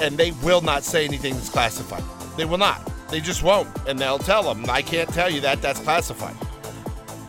and 0.00 0.16
they 0.16 0.30
will 0.42 0.62
not 0.62 0.84
say 0.84 1.04
anything 1.04 1.34
that's 1.34 1.50
classified. 1.50 2.02
They 2.36 2.46
will 2.46 2.58
not. 2.58 2.90
They 3.10 3.20
just 3.20 3.42
won't. 3.42 3.68
And 3.86 3.98
they'll 3.98 4.18
tell 4.18 4.42
them, 4.42 4.68
I 4.68 4.82
can't 4.82 5.08
tell 5.10 5.30
you 5.30 5.40
that, 5.42 5.62
that's 5.62 5.80
classified. 5.80 6.34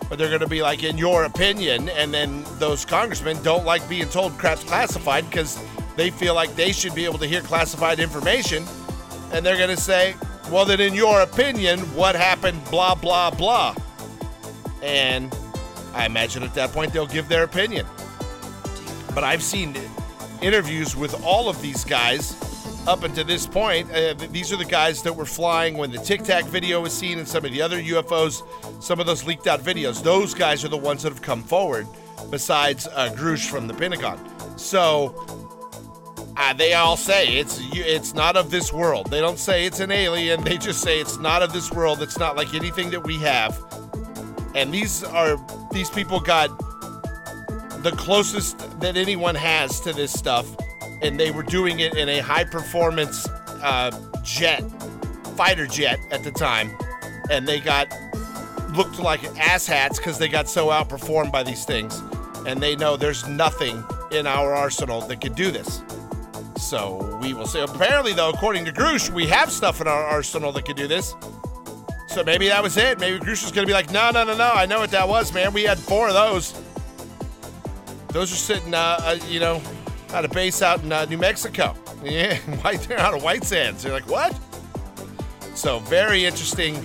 But 0.10 0.18
they're 0.18 0.30
going 0.30 0.42
to 0.42 0.48
be 0.48 0.62
like, 0.62 0.84
in 0.84 0.98
your 0.98 1.26
opinion, 1.26 1.90
and 1.90 2.14
then 2.14 2.46
those 2.60 2.86
congressmen 2.86 3.42
don't 3.44 3.66
like 3.66 3.88
being 3.90 4.08
told 4.08 4.38
crap's 4.38 4.64
classified 4.64 5.29
because 5.29 5.62
they 5.96 6.10
feel 6.12 6.34
like 6.34 6.55
they 6.55 6.72
should 6.72 6.96
be 6.96 7.05
able 7.05 7.18
to 7.20 7.27
hear 7.27 7.42
classified 7.42 8.00
information. 8.00 8.64
And 9.34 9.46
they're 9.46 9.58
going 9.58 9.75
to 9.75 9.81
say, 9.81 10.16
well, 10.50 10.64
then 10.64 10.79
in 10.79 10.94
your 10.94 11.22
opinion, 11.22 11.79
what 11.94 12.16
happened, 12.16 12.64
blah, 12.72 12.96
blah, 12.96 13.31
blah. 13.31 13.75
And 14.81 15.36
I 15.94 16.05
imagine 16.05 16.44
at 16.44 16.53
that 16.53 16.72
point 16.72 16.94
they'll 16.94 17.05
give 17.08 17.27
their 17.27 17.44
opinion. 17.44 17.86
But 19.14 19.24
I've 19.24 19.44
seen 19.44 19.75
interviews 20.42 20.96
with 20.96 21.22
all 21.25 21.50
of 21.50 21.62
these 21.62 21.84
guys 21.84 22.36
up 22.88 23.04
until 23.04 23.26
this 23.26 23.46
point. 23.46 23.92
Uh, 23.92 24.14
these 24.32 24.52
are 24.52 24.58
the 24.58 24.66
guys 24.66 25.04
that 25.04 25.14
were 25.14 25.26
flying 25.26 25.78
when 25.78 25.92
the 25.92 26.00
Tic 26.00 26.24
Tac 26.24 26.46
video 26.46 26.82
was 26.82 26.94
seen 26.94 27.20
and 27.20 27.28
some 27.28 27.46
of 27.46 27.52
the 27.52 27.62
other 27.62 27.82
UFOs, 27.82 28.42
some 28.82 29.00
of 29.00 29.06
those 29.06 29.26
leaked 29.26 29.46
out 29.46 29.60
videos. 29.60 30.02
Those 30.02 30.34
guys 30.34 30.64
are 30.64 30.70
the 30.70 30.78
ones 30.78 31.04
that 31.04 31.12
have 31.12 31.22
come 31.22 31.44
forward, 31.44 31.86
besides 32.32 32.88
uh, 32.88 33.14
Grush 33.16 33.50
from 33.50 33.68
the 33.68 33.74
Pentagon. 33.74 34.18
So 34.58 35.14
uh, 36.38 36.54
they 36.54 36.74
all 36.74 36.96
say 36.96 37.38
it's 37.38 37.60
it's 37.74 38.14
not 38.14 38.38
of 38.38 38.52
this 38.52 38.72
world. 38.72 39.12
They 39.12 39.20
don't 39.20 39.40
say 39.40 39.66
it's 39.66 39.82
an 39.82 39.92
alien. 39.92 40.44
They 40.44 40.58
just 40.58 40.82
say 40.82 41.00
it's 41.00 41.18
not 41.18 41.42
of 41.42 41.52
this 41.52 41.72
world. 41.72 42.02
It's 42.02 42.18
not 42.18 42.38
like 42.38 42.54
anything 42.54 42.90
that 42.92 43.04
we 43.06 43.18
have. 43.18 43.62
And 44.56 44.74
these 44.74 45.04
are 45.04 45.38
these 45.72 45.90
people 45.90 46.20
got 46.20 46.50
the 47.84 47.92
closest 47.98 48.80
that 48.80 48.98
anyone 48.98 49.36
has 49.36 49.80
to 49.82 49.94
this 49.94 50.12
stuff, 50.12 50.48
and 51.01 51.20
they 51.20 51.31
were 51.31 51.44
doing 51.44 51.79
it 51.79 51.96
in 51.96 52.10
a 52.10 52.20
high 52.20 52.44
performance 52.44 53.27
uh, 53.62 53.92
jet, 54.24 54.62
fighter 55.36 55.68
jet 55.68 56.00
at 56.12 56.24
the 56.24 56.31
time, 56.31 56.72
and 57.29 57.48
they 57.48 57.60
got 57.60 57.94
looked 58.72 59.00
like 59.00 59.22
asshats 59.36 59.98
because 59.98 60.18
they 60.18 60.27
got 60.27 60.50
so 60.50 60.68
outperformed 60.68 61.31
by 61.31 61.44
these 61.44 61.66
things, 61.66 62.01
and 62.46 62.62
they 62.62 62.75
know 62.75 62.98
there's 62.98 63.27
nothing 63.27 63.83
in 64.12 64.27
our 64.27 64.53
arsenal 64.53 65.01
that 65.01 65.22
could 65.22 65.36
do 65.36 65.51
this. 65.51 65.81
So 66.57 67.18
we 67.22 67.33
will 67.33 67.46
see. 67.46 67.60
Apparently, 67.60 68.14
though, 68.14 68.29
according 68.29 68.66
to 68.66 68.74
Grush, 68.74 69.10
we 69.10 69.27
have 69.27 69.51
stuff 69.51 69.79
in 69.79 69.88
our 69.88 70.03
arsenal 70.03 70.51
that 70.53 70.66
could 70.66 70.75
do 70.75 70.88
this. 70.88 71.16
So 72.07 72.24
maybe 72.24 72.48
that 72.48 72.64
was 72.64 72.77
it. 72.77 73.00
Maybe 73.00 73.20
Grush 73.20 73.44
was 73.44 73.51
going 73.51 73.66
to 73.66 73.68
be 73.68 73.74
like, 73.74 73.92
no, 73.92 74.10
no, 74.12 74.24
no, 74.24 74.36
no. 74.36 74.51
I 74.51 74.66
know 74.66 74.79
what 74.79 74.92
that 74.92 75.07
was, 75.07 75.31
man. 75.33 75.53
We 75.53 75.64
had 75.64 75.77
four 75.77 76.07
of 76.07 76.14
those. 76.14 76.60
Those 78.10 78.31
are 78.31 78.36
sitting, 78.36 78.74
uh, 78.74 78.98
uh, 79.01 79.20
you 79.27 79.40
know, 79.40 79.62
at 80.13 80.25
a 80.25 80.29
base 80.29 80.61
out 80.61 80.83
in 80.83 80.91
uh, 80.91 81.05
New 81.05 81.17
Mexico. 81.17 81.75
Yeah, 82.03 82.37
right 82.63 82.79
there 82.81 83.00
out 83.00 83.13
of 83.13 83.24
White 83.24 83.43
Sands. 83.43 83.83
You're 83.83 83.93
like, 83.93 84.09
what? 84.09 84.37
So 85.55 85.79
very 85.79 86.25
interesting. 86.25 86.75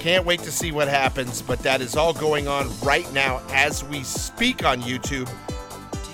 Can't 0.00 0.24
wait 0.24 0.40
to 0.40 0.50
see 0.50 0.72
what 0.72 0.88
happens. 0.88 1.42
But 1.42 1.60
that 1.60 1.80
is 1.80 1.96
all 1.96 2.12
going 2.12 2.48
on 2.48 2.68
right 2.80 3.10
now 3.12 3.40
as 3.50 3.84
we 3.84 4.02
speak 4.02 4.64
on 4.64 4.80
YouTube. 4.82 5.30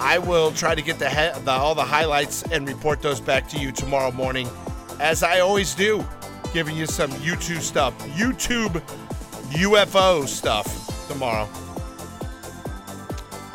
I 0.00 0.18
will 0.18 0.52
try 0.52 0.74
to 0.74 0.82
get 0.82 0.98
the, 0.98 1.08
he- 1.08 1.40
the 1.40 1.50
all 1.50 1.74
the 1.74 1.84
highlights 1.84 2.42
and 2.44 2.68
report 2.68 3.02
those 3.02 3.20
back 3.20 3.48
to 3.48 3.58
you 3.58 3.72
tomorrow 3.72 4.12
morning, 4.12 4.48
as 5.00 5.22
I 5.22 5.40
always 5.40 5.74
do, 5.74 6.06
giving 6.52 6.76
you 6.76 6.86
some 6.86 7.10
YouTube 7.12 7.60
stuff, 7.60 7.98
YouTube 8.10 8.80
UFO 9.50 10.26
stuff 10.28 11.08
tomorrow. 11.08 11.48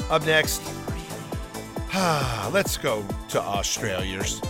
Up 0.10 0.26
next, 0.26 0.62
let's 2.52 2.78
go 2.78 3.06
to 3.30 3.40
Australians. 3.40 4.42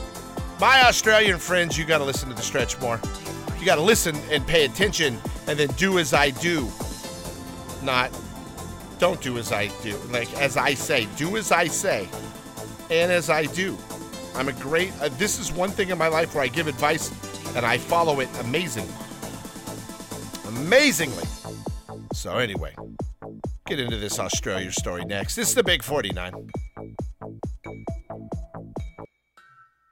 My 0.62 0.84
Australian 0.84 1.38
friends, 1.40 1.78
you 1.78 1.84
got 1.84 1.98
to 1.98 2.04
listen 2.06 2.30
to 2.30 2.36
the 2.36 2.42
stretch 2.42 2.80
more. 2.80 3.00
You 3.60 3.66
got 3.66 3.76
to 3.76 3.82
listen 3.82 4.16
and 4.32 4.46
pay 4.48 4.66
attention, 4.66 5.20
and 5.48 5.60
then 5.60 5.68
do 5.76 6.00
as 6.00 6.14
I 6.14 6.30
do, 6.30 6.70
not 7.82 8.12
don't 8.98 9.20
do 9.20 9.38
as 9.38 9.52
I 9.52 9.68
do. 9.82 9.98
Like 10.10 10.34
as 10.38 10.56
I 10.56 10.74
say, 10.74 11.08
do 11.18 11.36
as 11.36 11.52
I 11.52 11.68
say, 11.68 12.08
and 12.90 13.12
as 13.12 13.30
I 13.30 13.46
do. 13.46 13.78
I'm 14.36 14.48
a 14.48 14.54
great. 14.54 14.94
Uh, 15.02 15.10
this 15.10 15.38
is 15.38 15.52
one 15.52 15.70
thing 15.70 15.90
in 15.90 15.98
my 15.98 16.08
life 16.08 16.36
where 16.36 16.44
I 16.44 16.48
give 16.48 16.68
advice 16.68 17.12
and 17.56 17.66
I 17.66 17.78
follow 17.78 18.22
it 18.22 18.30
amazing, 18.40 18.88
amazingly. 20.48 21.26
So 22.14 22.38
anyway, 22.38 22.74
get 23.68 23.80
into 23.80 23.98
this 23.98 24.18
Australia 24.18 24.72
story 24.72 25.04
next. 25.04 25.36
This 25.36 25.50
is 25.50 25.56
the 25.56 25.64
Big 25.64 25.84
49. 25.84 26.50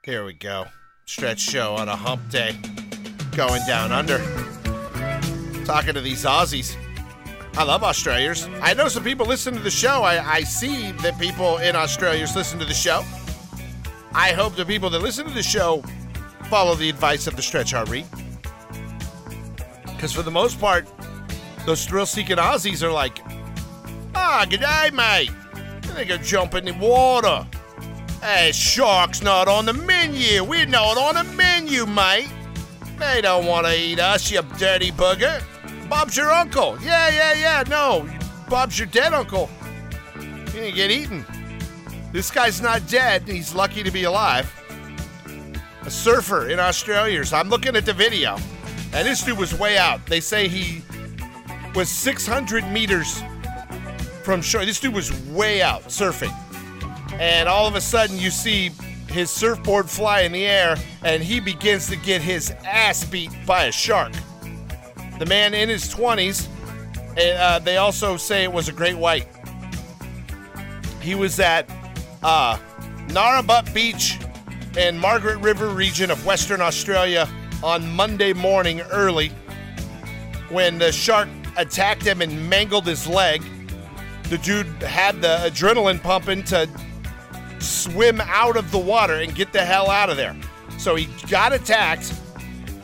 Here 0.04 0.24
we 0.24 0.32
go. 0.32 0.66
Stretch 1.04 1.38
show 1.38 1.76
on 1.76 1.88
a 1.88 1.94
hump 1.94 2.28
day, 2.28 2.56
going 3.36 3.64
down 3.68 3.92
under. 3.92 4.18
Talking 5.64 5.94
to 5.94 6.00
these 6.00 6.24
Aussies. 6.24 6.76
I 7.56 7.62
love 7.62 7.84
Australians. 7.84 8.48
I 8.60 8.74
know 8.74 8.88
some 8.88 9.04
people 9.04 9.26
listen 9.26 9.54
to 9.54 9.60
the 9.60 9.70
show. 9.70 10.02
I, 10.02 10.38
I 10.38 10.42
see 10.42 10.90
that 10.90 11.20
people 11.20 11.58
in 11.58 11.76
Australia 11.76 12.26
listen 12.34 12.58
to 12.58 12.64
the 12.64 12.74
show. 12.74 13.04
I 14.12 14.32
hope 14.32 14.56
the 14.56 14.66
people 14.66 14.90
that 14.90 15.02
listen 15.02 15.24
to 15.24 15.32
the 15.32 15.40
show 15.40 15.84
follow 16.50 16.74
the 16.74 16.88
advice 16.88 17.28
of 17.28 17.36
the 17.36 17.42
Stretch 17.42 17.72
Read. 17.88 18.04
Because 19.84 20.12
for 20.12 20.22
the 20.22 20.32
most 20.32 20.60
part, 20.60 20.88
those 21.64 21.86
thrill-seeking 21.86 22.38
Aussies 22.38 22.82
are 22.82 22.90
like, 22.90 23.20
"Ah, 24.16 24.44
g'day, 24.48 24.92
mate." 24.92 25.30
And 25.54 25.96
they 25.96 26.04
go 26.04 26.16
jump 26.16 26.56
in 26.56 26.64
the 26.64 26.72
water. 26.72 27.46
Hey, 28.22 28.52
shark's 28.52 29.20
not 29.20 29.48
on 29.48 29.66
the 29.66 29.72
menu. 29.72 30.44
We're 30.44 30.64
not 30.64 30.96
on 30.96 31.16
the 31.16 31.24
menu, 31.34 31.86
mate. 31.86 32.28
They 32.96 33.20
don't 33.20 33.46
want 33.46 33.66
to 33.66 33.76
eat 33.76 33.98
us, 33.98 34.30
you 34.30 34.40
dirty 34.58 34.92
bugger. 34.92 35.42
Bob's 35.88 36.16
your 36.16 36.30
uncle. 36.30 36.78
Yeah, 36.80 37.08
yeah, 37.08 37.34
yeah. 37.34 37.64
No, 37.68 38.08
Bob's 38.48 38.78
your 38.78 38.86
dead 38.86 39.12
uncle. 39.12 39.50
He 40.20 40.52
didn't 40.52 40.76
get 40.76 40.92
eaten. 40.92 41.26
This 42.12 42.30
guy's 42.30 42.60
not 42.60 42.86
dead. 42.86 43.26
He's 43.26 43.56
lucky 43.56 43.82
to 43.82 43.90
be 43.90 44.04
alive. 44.04 44.48
A 45.82 45.90
surfer 45.90 46.48
in 46.48 46.60
Australia. 46.60 47.24
So 47.24 47.36
I'm 47.36 47.48
looking 47.48 47.74
at 47.74 47.84
the 47.84 47.92
video, 47.92 48.36
and 48.92 49.04
this 49.04 49.24
dude 49.24 49.36
was 49.36 49.52
way 49.58 49.78
out. 49.78 50.06
They 50.06 50.20
say 50.20 50.46
he 50.46 50.82
was 51.74 51.88
600 51.88 52.70
meters 52.70 53.20
from 54.22 54.42
shore. 54.42 54.64
This 54.64 54.78
dude 54.78 54.94
was 54.94 55.12
way 55.30 55.60
out 55.60 55.82
surfing. 55.88 56.32
And 57.20 57.48
all 57.48 57.66
of 57.66 57.74
a 57.74 57.80
sudden, 57.80 58.18
you 58.18 58.30
see 58.30 58.70
his 59.08 59.30
surfboard 59.30 59.88
fly 59.88 60.22
in 60.22 60.32
the 60.32 60.46
air, 60.46 60.76
and 61.02 61.22
he 61.22 61.40
begins 61.40 61.88
to 61.88 61.96
get 61.96 62.22
his 62.22 62.50
ass 62.64 63.04
beat 63.04 63.30
by 63.46 63.64
a 63.64 63.72
shark. 63.72 64.12
The 65.18 65.26
man 65.26 65.54
in 65.54 65.68
his 65.68 65.92
20s, 65.92 66.48
and, 67.16 67.38
uh, 67.38 67.58
they 67.58 67.76
also 67.76 68.16
say 68.16 68.42
it 68.42 68.52
was 68.52 68.68
a 68.68 68.72
great 68.72 68.96
white. 68.96 69.28
He 71.00 71.14
was 71.14 71.38
at 71.40 71.70
uh, 72.22 72.58
Beach 73.74 74.18
in 74.76 74.98
Margaret 74.98 75.38
River 75.38 75.68
region 75.68 76.10
of 76.10 76.24
Western 76.24 76.60
Australia 76.60 77.28
on 77.62 77.88
Monday 77.94 78.32
morning 78.32 78.80
early 78.92 79.28
when 80.48 80.78
the 80.78 80.90
shark 80.92 81.28
attacked 81.56 82.02
him 82.02 82.22
and 82.22 82.48
mangled 82.48 82.86
his 82.86 83.06
leg. 83.06 83.42
The 84.24 84.38
dude 84.38 84.66
had 84.82 85.20
the 85.20 85.38
adrenaline 85.42 86.02
pumping 86.02 86.42
to 86.44 86.68
swim 87.62 88.20
out 88.20 88.56
of 88.56 88.70
the 88.70 88.78
water 88.78 89.14
and 89.14 89.34
get 89.34 89.52
the 89.52 89.64
hell 89.64 89.90
out 89.90 90.10
of 90.10 90.16
there. 90.16 90.36
So 90.78 90.94
he 90.94 91.08
got 91.28 91.52
attacked, 91.52 92.12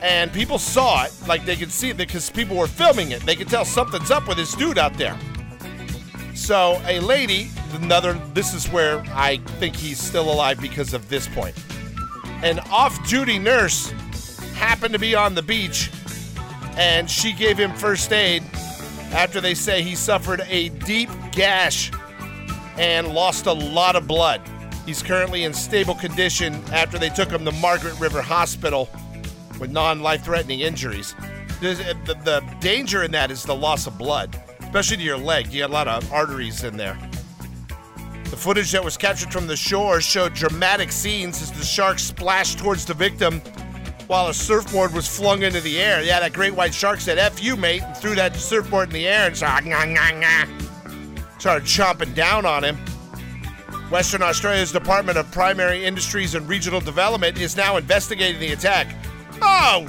and 0.00 0.32
people 0.32 0.58
saw 0.58 1.04
it, 1.04 1.12
like 1.26 1.44
they 1.44 1.56
could 1.56 1.72
see 1.72 1.90
it 1.90 1.96
because 1.96 2.30
people 2.30 2.56
were 2.56 2.66
filming 2.66 3.10
it. 3.10 3.22
They 3.22 3.36
could 3.36 3.48
tell 3.48 3.64
something's 3.64 4.10
up 4.10 4.28
with 4.28 4.36
this 4.36 4.54
dude 4.54 4.78
out 4.78 4.94
there. 4.94 5.18
So 6.34 6.80
a 6.86 7.00
lady, 7.00 7.50
another, 7.72 8.14
this 8.32 8.54
is 8.54 8.68
where 8.68 9.00
I 9.08 9.38
think 9.58 9.74
he's 9.74 9.98
still 9.98 10.32
alive 10.32 10.60
because 10.60 10.94
of 10.94 11.08
this 11.08 11.26
point. 11.28 11.54
An 12.42 12.60
off 12.70 13.06
duty 13.08 13.38
nurse 13.38 13.90
happened 14.54 14.92
to 14.94 15.00
be 15.00 15.14
on 15.14 15.34
the 15.34 15.42
beach, 15.42 15.90
and 16.76 17.10
she 17.10 17.32
gave 17.32 17.58
him 17.58 17.72
first 17.74 18.12
aid 18.12 18.44
after 19.12 19.40
they 19.40 19.54
say 19.54 19.82
he 19.82 19.96
suffered 19.96 20.42
a 20.48 20.68
deep 20.68 21.10
gash 21.32 21.90
and 22.76 23.08
lost 23.08 23.46
a 23.46 23.52
lot 23.52 23.96
of 23.96 24.06
blood. 24.06 24.40
He's 24.88 25.02
currently 25.02 25.44
in 25.44 25.52
stable 25.52 25.94
condition 25.94 26.54
after 26.72 26.96
they 26.96 27.10
took 27.10 27.28
him 27.28 27.44
to 27.44 27.52
Margaret 27.52 28.00
River 28.00 28.22
Hospital 28.22 28.88
with 29.60 29.70
non 29.70 30.00
life 30.00 30.24
threatening 30.24 30.60
injuries. 30.60 31.14
The, 31.60 31.94
the, 32.06 32.14
the 32.24 32.56
danger 32.60 33.02
in 33.02 33.10
that 33.10 33.30
is 33.30 33.42
the 33.42 33.54
loss 33.54 33.86
of 33.86 33.98
blood, 33.98 34.42
especially 34.60 34.96
to 34.96 35.02
your 35.02 35.18
leg. 35.18 35.52
You 35.52 35.60
got 35.60 35.68
a 35.68 35.72
lot 35.74 35.88
of 35.88 36.10
arteries 36.10 36.64
in 36.64 36.78
there. 36.78 36.98
The 38.30 38.36
footage 38.38 38.72
that 38.72 38.82
was 38.82 38.96
captured 38.96 39.30
from 39.30 39.46
the 39.46 39.56
shore 39.56 40.00
showed 40.00 40.32
dramatic 40.32 40.90
scenes 40.90 41.42
as 41.42 41.52
the 41.52 41.66
shark 41.66 41.98
splashed 41.98 42.58
towards 42.58 42.86
the 42.86 42.94
victim 42.94 43.42
while 44.06 44.28
a 44.28 44.34
surfboard 44.34 44.94
was 44.94 45.06
flung 45.06 45.42
into 45.42 45.60
the 45.60 45.78
air. 45.78 46.02
Yeah, 46.02 46.18
that 46.20 46.32
great 46.32 46.54
white 46.54 46.72
shark 46.72 47.02
said, 47.02 47.18
F 47.18 47.44
you, 47.44 47.56
mate, 47.56 47.82
and 47.82 47.94
threw 47.94 48.14
that 48.14 48.34
surfboard 48.36 48.88
in 48.88 48.94
the 48.94 49.06
air 49.06 49.26
and 49.26 49.36
started, 49.36 49.68
"Nyah, 49.68 49.94
nyah, 49.94 50.22
nyah," 50.22 51.38
started 51.38 51.68
chomping 51.68 52.14
down 52.14 52.46
on 52.46 52.64
him. 52.64 52.78
Western 53.90 54.22
Australia's 54.22 54.70
Department 54.70 55.16
of 55.16 55.30
Primary 55.30 55.84
Industries 55.84 56.34
and 56.34 56.46
Regional 56.46 56.80
Development 56.80 57.40
is 57.40 57.56
now 57.56 57.78
investigating 57.78 58.38
the 58.38 58.52
attack. 58.52 58.94
Oh, 59.40 59.88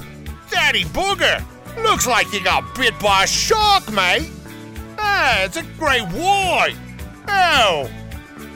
Daddy 0.50 0.86
Booger! 0.86 1.44
Looks 1.84 2.08
like 2.08 2.32
you 2.32 2.42
got 2.42 2.74
bit 2.76 2.98
by 3.00 3.26
a 3.26 3.28
shark, 3.28 3.92
mate! 3.92 4.32
Ah, 4.98 5.44
it's 5.44 5.58
a 5.58 5.64
great 5.78 6.04
white! 6.04 6.76
Oh! 7.28 7.90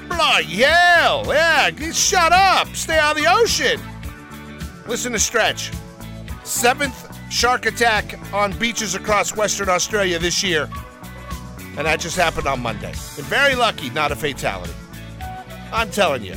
Bloody 0.07 0.63
hell! 0.63 1.25
Yeah, 1.27 1.71
shut 1.91 2.31
up! 2.31 2.69
Stay 2.69 2.97
out 2.97 3.17
of 3.17 3.23
the 3.23 3.29
ocean! 3.29 3.81
Listen 4.87 5.11
to 5.11 5.19
Stretch. 5.19 5.71
Seventh 6.45 7.17
shark 7.29 7.65
attack 7.65 8.17
on 8.33 8.57
beaches 8.59 8.95
across 8.95 9.35
Western 9.35 9.67
Australia 9.67 10.19
this 10.19 10.41
year. 10.41 10.69
And 11.77 11.85
that 11.85 11.99
just 11.99 12.15
happened 12.15 12.47
on 12.47 12.61
Monday. 12.61 12.91
And 12.91 13.25
very 13.25 13.55
lucky, 13.55 13.89
not 13.89 14.11
a 14.11 14.15
fatality. 14.15 14.73
I'm 15.73 15.89
telling 15.89 16.23
you. 16.23 16.35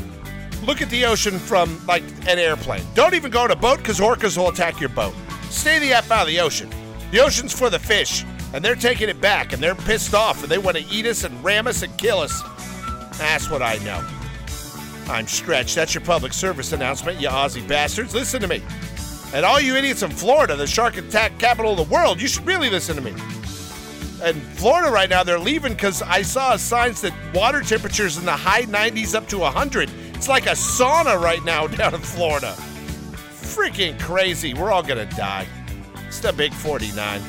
Look 0.64 0.82
at 0.82 0.90
the 0.90 1.04
ocean 1.04 1.38
from 1.38 1.84
like 1.86 2.02
an 2.26 2.38
airplane. 2.38 2.82
Don't 2.94 3.14
even 3.14 3.30
go 3.30 3.42
on 3.42 3.50
a 3.50 3.56
boat 3.56 3.78
because 3.78 4.00
orcas 4.00 4.36
will 4.36 4.48
attack 4.48 4.80
your 4.80 4.88
boat. 4.88 5.14
Stay 5.50 5.78
the 5.78 5.92
F 5.92 6.10
out 6.10 6.22
of 6.22 6.28
the 6.28 6.40
ocean. 6.40 6.70
The 7.12 7.20
ocean's 7.20 7.52
for 7.56 7.70
the 7.70 7.78
fish, 7.78 8.24
and 8.52 8.64
they're 8.64 8.74
taking 8.74 9.08
it 9.08 9.20
back, 9.20 9.52
and 9.52 9.62
they're 9.62 9.74
pissed 9.74 10.14
off, 10.14 10.42
and 10.42 10.50
they 10.50 10.58
want 10.58 10.76
to 10.76 10.84
eat 10.92 11.06
us 11.06 11.24
and 11.24 11.44
ram 11.44 11.66
us 11.66 11.82
and 11.82 11.96
kill 11.98 12.18
us. 12.18 12.42
That's 13.18 13.50
what 13.50 13.62
I 13.62 13.76
know. 13.84 14.04
I'm 15.08 15.26
Stretch. 15.26 15.74
That's 15.74 15.94
your 15.94 16.02
public 16.02 16.32
service 16.32 16.72
announcement, 16.72 17.20
you 17.20 17.28
Aussie 17.28 17.66
bastards. 17.68 18.14
Listen 18.14 18.40
to 18.40 18.48
me. 18.48 18.62
And 19.34 19.44
all 19.44 19.60
you 19.60 19.76
idiots 19.76 20.02
in 20.02 20.10
Florida, 20.10 20.56
the 20.56 20.66
shark 20.66 20.96
attack 20.96 21.38
capital 21.38 21.72
of 21.72 21.88
the 21.88 21.94
world, 21.94 22.20
you 22.20 22.26
should 22.26 22.46
really 22.46 22.70
listen 22.70 22.96
to 22.96 23.02
me. 23.02 23.14
In 24.24 24.40
Florida 24.40 24.90
right 24.90 25.10
now, 25.10 25.22
they're 25.22 25.38
leaving 25.38 25.72
because 25.74 26.00
I 26.02 26.22
saw 26.22 26.56
signs 26.56 27.02
that 27.02 27.12
water 27.34 27.60
temperatures 27.60 28.16
in 28.16 28.24
the 28.24 28.32
high 28.32 28.62
90s 28.62 29.14
up 29.14 29.28
to 29.28 29.38
100. 29.38 29.90
It's 30.14 30.28
like 30.28 30.46
a 30.46 30.50
sauna 30.52 31.20
right 31.20 31.44
now 31.44 31.66
down 31.66 31.94
in 31.94 32.00
Florida. 32.00 32.54
Freaking 32.56 33.98
crazy. 34.00 34.54
We're 34.54 34.72
all 34.72 34.82
going 34.82 35.06
to 35.06 35.16
die. 35.16 35.46
It's 36.06 36.20
the 36.20 36.32
big 36.32 36.52
49. 36.54 37.20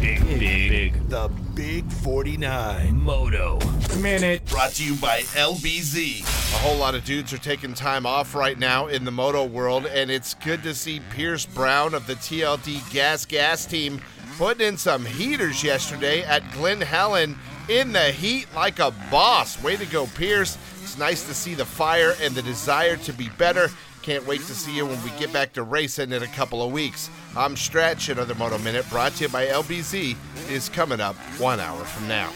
Big, 0.00 0.24
big, 0.24 0.70
big 0.70 1.08
The 1.08 1.28
Big 1.54 1.90
49. 1.90 2.94
moto. 3.02 3.58
Minute. 4.00 4.44
Brought 4.46 4.70
to 4.74 4.84
you 4.84 4.94
by 4.94 5.22
LBZ. 5.22 6.22
A 6.22 6.58
whole 6.58 6.76
lot 6.76 6.94
of 6.94 7.04
dudes 7.04 7.32
are 7.32 7.38
taking 7.38 7.74
time 7.74 8.06
off 8.06 8.34
right 8.34 8.56
now 8.58 8.86
in 8.86 9.04
the 9.04 9.10
moto 9.10 9.44
world, 9.44 9.86
and 9.86 10.08
it's 10.08 10.34
good 10.34 10.62
to 10.62 10.72
see 10.72 11.00
Pierce 11.10 11.44
Brown 11.44 11.94
of 11.94 12.06
the 12.06 12.14
TLD 12.14 12.88
Gas 12.92 13.24
Gas 13.24 13.66
team 13.66 14.00
putting 14.38 14.64
in 14.64 14.76
some 14.76 15.04
heaters 15.04 15.64
yesterday 15.64 16.22
at 16.22 16.48
Glen 16.52 16.80
Helen 16.80 17.36
in 17.68 17.92
the 17.92 18.12
heat 18.12 18.46
like 18.54 18.78
a 18.78 18.92
boss. 19.10 19.60
Way 19.64 19.76
to 19.76 19.84
go, 19.84 20.06
Pierce. 20.06 20.56
It's 20.80 20.96
nice 20.96 21.26
to 21.26 21.34
see 21.34 21.54
the 21.54 21.64
fire 21.64 22.14
and 22.22 22.36
the 22.36 22.42
desire 22.42 22.96
to 22.98 23.12
be 23.12 23.30
better. 23.30 23.68
Can't 24.02 24.24
wait 24.28 24.42
to 24.42 24.54
see 24.54 24.76
you 24.76 24.86
when 24.86 25.02
we 25.02 25.10
get 25.18 25.32
back 25.32 25.52
to 25.54 25.64
racing 25.64 26.12
in 26.12 26.22
a 26.22 26.28
couple 26.28 26.62
of 26.62 26.70
weeks. 26.70 27.10
I'm 27.36 27.56
Stretch. 27.56 28.10
Another 28.10 28.36
Moto 28.36 28.58
Minute 28.58 28.88
brought 28.90 29.12
to 29.14 29.24
you 29.24 29.28
by 29.28 29.46
LBZ 29.46 30.16
is 30.48 30.68
coming 30.68 31.00
up 31.00 31.16
one 31.38 31.58
hour 31.58 31.84
from 31.84 32.06
now. 32.06 32.32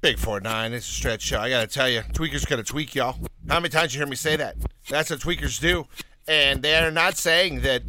Big 0.00 0.16
4-9, 0.16 0.70
it's 0.70 0.88
a 0.88 0.92
stretch 0.92 1.22
show. 1.22 1.40
I 1.40 1.50
gotta 1.50 1.66
tell 1.66 1.88
you, 1.88 2.02
tweakers 2.12 2.46
gonna 2.46 2.62
tweak, 2.62 2.94
y'all. 2.94 3.16
How 3.48 3.58
many 3.58 3.70
times 3.70 3.94
you 3.94 3.98
hear 3.98 4.06
me 4.06 4.14
say 4.14 4.36
that? 4.36 4.54
That's 4.88 5.10
what 5.10 5.18
tweakers 5.18 5.60
do. 5.60 5.88
And 6.28 6.62
they're 6.62 6.92
not 6.92 7.16
saying 7.16 7.62
that 7.62 7.82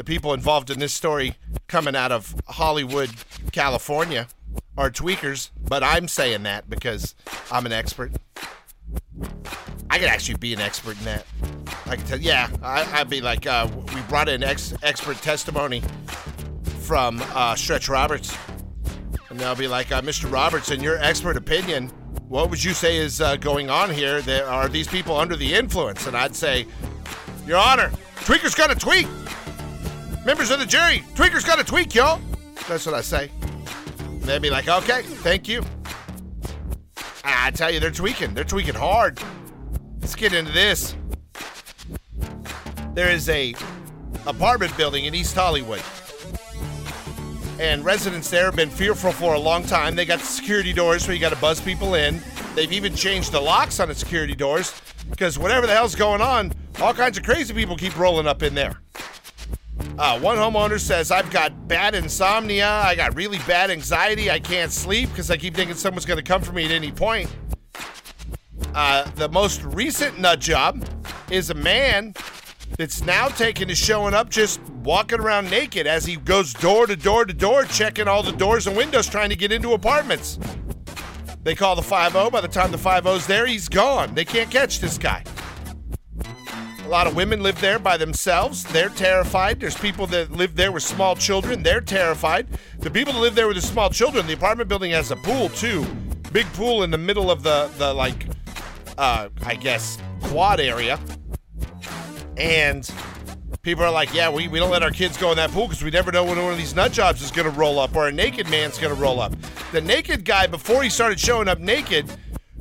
the 0.00 0.04
people 0.04 0.32
involved 0.32 0.70
in 0.70 0.78
this 0.78 0.94
story 0.94 1.34
coming 1.68 1.94
out 1.94 2.10
of 2.10 2.34
Hollywood, 2.48 3.10
California 3.52 4.28
are 4.78 4.90
tweakers, 4.90 5.50
but 5.68 5.82
I'm 5.82 6.08
saying 6.08 6.44
that 6.44 6.70
because 6.70 7.14
I'm 7.52 7.66
an 7.66 7.72
expert. 7.72 8.10
I 9.90 9.98
could 9.98 10.08
actually 10.08 10.38
be 10.38 10.54
an 10.54 10.60
expert 10.62 10.96
in 10.96 11.04
that. 11.04 11.26
I 11.84 11.96
could 11.96 12.06
tell, 12.06 12.18
yeah, 12.18 12.48
I, 12.62 12.90
I'd 12.98 13.10
be 13.10 13.20
like, 13.20 13.46
uh, 13.46 13.68
we 13.94 14.00
brought 14.08 14.30
in 14.30 14.42
ex- 14.42 14.72
expert 14.82 15.18
testimony 15.18 15.82
from 16.78 17.20
uh, 17.34 17.54
Stretch 17.54 17.90
Roberts. 17.90 18.34
And 19.28 19.38
they'll 19.38 19.54
be 19.54 19.68
like, 19.68 19.92
uh, 19.92 20.00
Mr. 20.00 20.32
Roberts, 20.32 20.70
in 20.70 20.82
your 20.82 20.96
expert 20.96 21.36
opinion, 21.36 21.88
what 22.26 22.48
would 22.48 22.64
you 22.64 22.72
say 22.72 22.96
is 22.96 23.20
uh, 23.20 23.36
going 23.36 23.68
on 23.68 23.90
here? 23.90 24.22
There 24.22 24.46
are 24.46 24.66
these 24.66 24.88
people 24.88 25.14
under 25.18 25.36
the 25.36 25.52
influence? 25.52 26.06
And 26.06 26.16
I'd 26.16 26.34
say, 26.34 26.66
Your 27.46 27.58
Honor, 27.58 27.92
Tweaker's 28.24 28.54
to 28.54 28.74
tweak. 28.74 29.06
Members 30.30 30.52
of 30.52 30.60
the 30.60 30.64
jury, 30.64 31.02
Tweaker's 31.16 31.42
got 31.42 31.58
to 31.58 31.64
tweak, 31.64 31.92
y'all. 31.92 32.20
That's 32.68 32.86
what 32.86 32.94
I 32.94 33.00
say. 33.00 33.32
They'd 34.20 34.40
be 34.40 34.48
like, 34.48 34.68
Okay, 34.68 35.02
thank 35.02 35.48
you. 35.48 35.60
I 37.24 37.48
I 37.48 37.50
tell 37.50 37.68
you, 37.68 37.80
they're 37.80 37.90
tweaking. 37.90 38.32
They're 38.32 38.44
tweaking 38.44 38.76
hard. 38.76 39.20
Let's 40.00 40.14
get 40.14 40.32
into 40.32 40.52
this. 40.52 40.94
There 42.94 43.10
is 43.10 43.28
a 43.28 43.56
apartment 44.24 44.76
building 44.76 45.06
in 45.06 45.16
East 45.16 45.34
Hollywood 45.34 45.82
and 47.58 47.84
residents 47.84 48.30
there 48.30 48.44
have 48.44 48.54
been 48.54 48.70
fearful 48.70 49.10
for 49.10 49.34
a 49.34 49.38
long 49.38 49.64
time. 49.64 49.96
They 49.96 50.04
got 50.04 50.20
security 50.20 50.72
doors 50.72 51.08
where 51.08 51.14
you 51.14 51.20
got 51.20 51.32
to 51.32 51.40
buzz 51.40 51.60
people 51.60 51.94
in. 51.94 52.22
They've 52.54 52.72
even 52.72 52.94
changed 52.94 53.32
the 53.32 53.40
locks 53.40 53.80
on 53.80 53.88
the 53.88 53.96
security 53.96 54.36
doors 54.36 54.80
because 55.10 55.40
whatever 55.40 55.66
the 55.66 55.74
hell's 55.74 55.96
going 55.96 56.20
on, 56.20 56.52
all 56.80 56.94
kinds 56.94 57.18
of 57.18 57.24
crazy 57.24 57.52
people 57.52 57.76
keep 57.76 57.98
rolling 57.98 58.28
up 58.28 58.44
in 58.44 58.54
there. 58.54 58.80
Uh, 59.98 60.18
one 60.18 60.36
homeowner 60.36 60.80
says, 60.80 61.10
I've 61.10 61.30
got 61.30 61.68
bad 61.68 61.94
insomnia. 61.94 62.68
I 62.68 62.94
got 62.94 63.14
really 63.14 63.38
bad 63.40 63.70
anxiety. 63.70 64.30
I 64.30 64.38
can't 64.38 64.72
sleep 64.72 65.10
because 65.10 65.30
I 65.30 65.36
keep 65.36 65.54
thinking 65.54 65.76
someone's 65.76 66.06
going 66.06 66.18
to 66.18 66.24
come 66.24 66.42
for 66.42 66.52
me 66.52 66.64
at 66.64 66.70
any 66.70 66.90
point. 66.90 67.28
Uh, 68.74 69.10
the 69.12 69.28
most 69.28 69.62
recent 69.62 70.18
nut 70.18 70.40
job 70.40 70.84
is 71.30 71.50
a 71.50 71.54
man 71.54 72.14
that's 72.78 73.04
now 73.04 73.28
taken 73.28 73.68
to 73.68 73.74
showing 73.74 74.14
up 74.14 74.30
just 74.30 74.60
walking 74.84 75.20
around 75.20 75.50
naked 75.50 75.86
as 75.86 76.04
he 76.04 76.16
goes 76.16 76.52
door 76.54 76.86
to 76.86 76.96
door 76.96 77.24
to 77.24 77.32
door, 77.32 77.64
checking 77.64 78.08
all 78.08 78.22
the 78.22 78.32
doors 78.32 78.66
and 78.66 78.76
windows, 78.76 79.08
trying 79.08 79.28
to 79.28 79.36
get 79.36 79.52
into 79.52 79.72
apartments. 79.72 80.38
They 81.42 81.54
call 81.54 81.74
the 81.74 81.82
5 81.82 82.12
0. 82.12 82.30
By 82.30 82.40
the 82.40 82.48
time 82.48 82.70
the 82.70 82.78
5 82.78 83.04
0's 83.04 83.26
there, 83.26 83.46
he's 83.46 83.68
gone. 83.68 84.14
They 84.14 84.24
can't 84.24 84.50
catch 84.50 84.80
this 84.80 84.98
guy. 84.98 85.24
A 86.90 86.98
lot 87.00 87.06
of 87.06 87.14
women 87.14 87.40
live 87.40 87.60
there 87.60 87.78
by 87.78 87.96
themselves. 87.96 88.64
They're 88.64 88.88
terrified. 88.88 89.60
There's 89.60 89.78
people 89.78 90.08
that 90.08 90.32
live 90.32 90.56
there 90.56 90.72
with 90.72 90.82
small 90.82 91.14
children. 91.14 91.62
They're 91.62 91.80
terrified. 91.80 92.48
The 92.80 92.90
people 92.90 93.12
that 93.12 93.20
live 93.20 93.36
there 93.36 93.46
with 93.46 93.54
the 93.54 93.62
small 93.62 93.90
children, 93.90 94.26
the 94.26 94.32
apartment 94.32 94.68
building 94.68 94.90
has 94.90 95.12
a 95.12 95.16
pool 95.16 95.50
too. 95.50 95.86
Big 96.32 96.46
pool 96.54 96.82
in 96.82 96.90
the 96.90 96.98
middle 96.98 97.30
of 97.30 97.44
the, 97.44 97.70
the 97.78 97.94
like, 97.94 98.26
uh, 98.98 99.28
I 99.44 99.54
guess, 99.54 99.98
quad 100.20 100.58
area. 100.58 100.98
And 102.36 102.92
people 103.62 103.84
are 103.84 103.92
like, 103.92 104.12
yeah, 104.12 104.28
we, 104.28 104.48
we 104.48 104.58
don't 104.58 104.72
let 104.72 104.82
our 104.82 104.90
kids 104.90 105.16
go 105.16 105.30
in 105.30 105.36
that 105.36 105.52
pool 105.52 105.68
because 105.68 105.84
we 105.84 105.92
never 105.92 106.10
know 106.10 106.24
when 106.24 106.42
one 106.42 106.50
of 106.50 106.58
these 106.58 106.74
nut 106.74 106.90
jobs 106.90 107.22
is 107.22 107.30
going 107.30 107.48
to 107.48 107.56
roll 107.56 107.78
up 107.78 107.94
or 107.94 108.08
a 108.08 108.12
naked 108.12 108.50
man's 108.50 108.78
going 108.80 108.92
to 108.92 109.00
roll 109.00 109.20
up. 109.20 109.32
The 109.70 109.80
naked 109.80 110.24
guy, 110.24 110.48
before 110.48 110.82
he 110.82 110.90
started 110.90 111.20
showing 111.20 111.46
up 111.46 111.60
naked, 111.60 112.10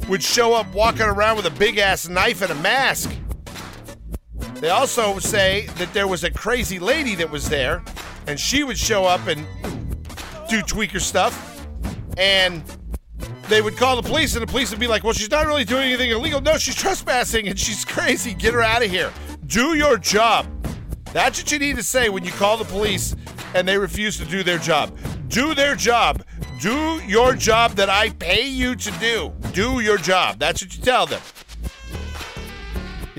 would 0.08 0.22
show 0.22 0.54
up 0.54 0.72
walking 0.72 1.02
around 1.02 1.38
with 1.38 1.48
a 1.48 1.58
big 1.58 1.80
ass 1.80 2.08
knife 2.08 2.44
and 2.44 2.52
a 2.52 2.62
mask. 2.62 3.12
They 4.60 4.70
also 4.70 5.20
say 5.20 5.68
that 5.78 5.94
there 5.94 6.08
was 6.08 6.24
a 6.24 6.32
crazy 6.32 6.80
lady 6.80 7.16
that 7.16 7.30
was 7.30 7.48
there, 7.48 7.82
and 8.28 8.40
she 8.40 8.64
would 8.64 8.78
show 8.78 9.06
up 9.06 9.26
and 9.28 9.46
do 10.50 10.62
tweaker 10.62 11.00
stuff, 11.00 11.66
and 12.18 12.64
they 13.48 13.62
would 13.62 13.78
call 13.78 13.96
the 13.96 14.08
police, 14.08 14.36
and 14.36 14.42
the 14.42 14.52
police 14.52 14.70
would 14.72 14.80
be 14.80 14.88
like, 14.88 15.04
"Well, 15.04 15.14
she's 15.14 15.32
not 15.32 15.48
really 15.48 15.64
doing 15.64 15.84
anything 15.84 16.12
illegal. 16.12 16.42
No, 16.42 16.58
she's 16.58 16.76
trespassing, 16.76 17.48
and 17.48 17.58
she's 17.58 17.86
crazy. 17.86 18.34
Get 18.34 18.54
her 18.54 18.62
out 18.62 18.84
of 18.84 18.92
here. 18.92 19.12
Do 19.46 19.76
your 19.76 19.98
job." 19.98 20.46
That's 21.14 21.42
what 21.42 21.52
you 21.52 21.60
need 21.60 21.76
to 21.78 21.84
say 21.84 22.10
when 22.10 22.24
you 22.24 22.32
call 22.32 22.58
the 22.58 22.66
police 22.66 23.16
and 23.56 23.68
they 23.68 23.78
refuse 23.78 24.18
to 24.18 24.26
do 24.26 24.44
their 24.44 24.60
job. 24.60 24.96
Do 25.28 25.56
their 25.56 25.76
job. 25.76 26.24
Do 26.60 27.02
your 27.08 27.34
job 27.34 27.72
that 27.76 27.90
I 27.90 28.10
pay 28.10 28.48
you 28.48 28.76
to 28.76 28.92
do. 29.00 29.34
Do 29.54 29.80
your 29.80 29.98
job. 29.98 30.38
That's 30.40 30.62
what 30.62 30.76
you 30.76 30.84
tell 30.84 31.06
them. 31.06 31.22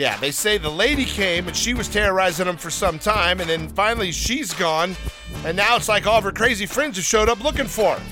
Yeah, 0.00 0.16
they 0.16 0.30
say 0.30 0.56
the 0.56 0.70
lady 0.70 1.04
came 1.04 1.46
and 1.46 1.54
she 1.54 1.74
was 1.74 1.86
terrorizing 1.86 2.46
them 2.46 2.56
for 2.56 2.70
some 2.70 2.98
time, 2.98 3.38
and 3.38 3.50
then 3.50 3.68
finally 3.68 4.12
she's 4.12 4.54
gone, 4.54 4.96
and 5.44 5.54
now 5.54 5.76
it's 5.76 5.90
like 5.90 6.06
all 6.06 6.16
of 6.16 6.24
her 6.24 6.32
crazy 6.32 6.64
friends 6.64 6.96
have 6.96 7.04
showed 7.04 7.28
up 7.28 7.44
looking 7.44 7.66
for 7.66 7.96
her. 7.96 8.02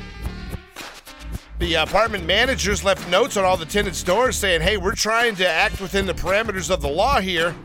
The 1.60 1.76
apartment 1.76 2.26
managers 2.26 2.84
left 2.84 3.08
notes 3.08 3.38
on 3.38 3.46
all 3.46 3.56
the 3.56 3.64
tenants' 3.64 4.02
doors 4.02 4.36
saying, 4.36 4.60
hey, 4.60 4.76
we're 4.76 4.94
trying 4.94 5.34
to 5.36 5.48
act 5.48 5.80
within 5.80 6.04
the 6.04 6.12
parameters 6.12 6.70
of 6.70 6.82
the 6.82 6.88
law 6.90 7.20
here. 7.20 7.56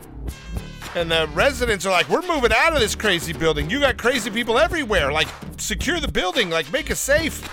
And 0.95 1.11
the 1.11 1.29
residents 1.33 1.85
are 1.85 1.91
like, 1.91 2.07
we're 2.07 2.21
moving 2.21 2.53
out 2.55 2.71
of 2.71 2.79
this 2.79 2.95
crazy 2.95 3.33
building. 3.33 3.69
You 3.69 3.81
got 3.81 3.97
crazy 3.97 4.31
people 4.31 4.57
everywhere. 4.57 5.11
Like, 5.11 5.27
secure 5.57 5.99
the 5.99 6.07
building, 6.07 6.49
like, 6.49 6.71
make 6.71 6.89
it 6.89 6.95
safe. 6.95 7.45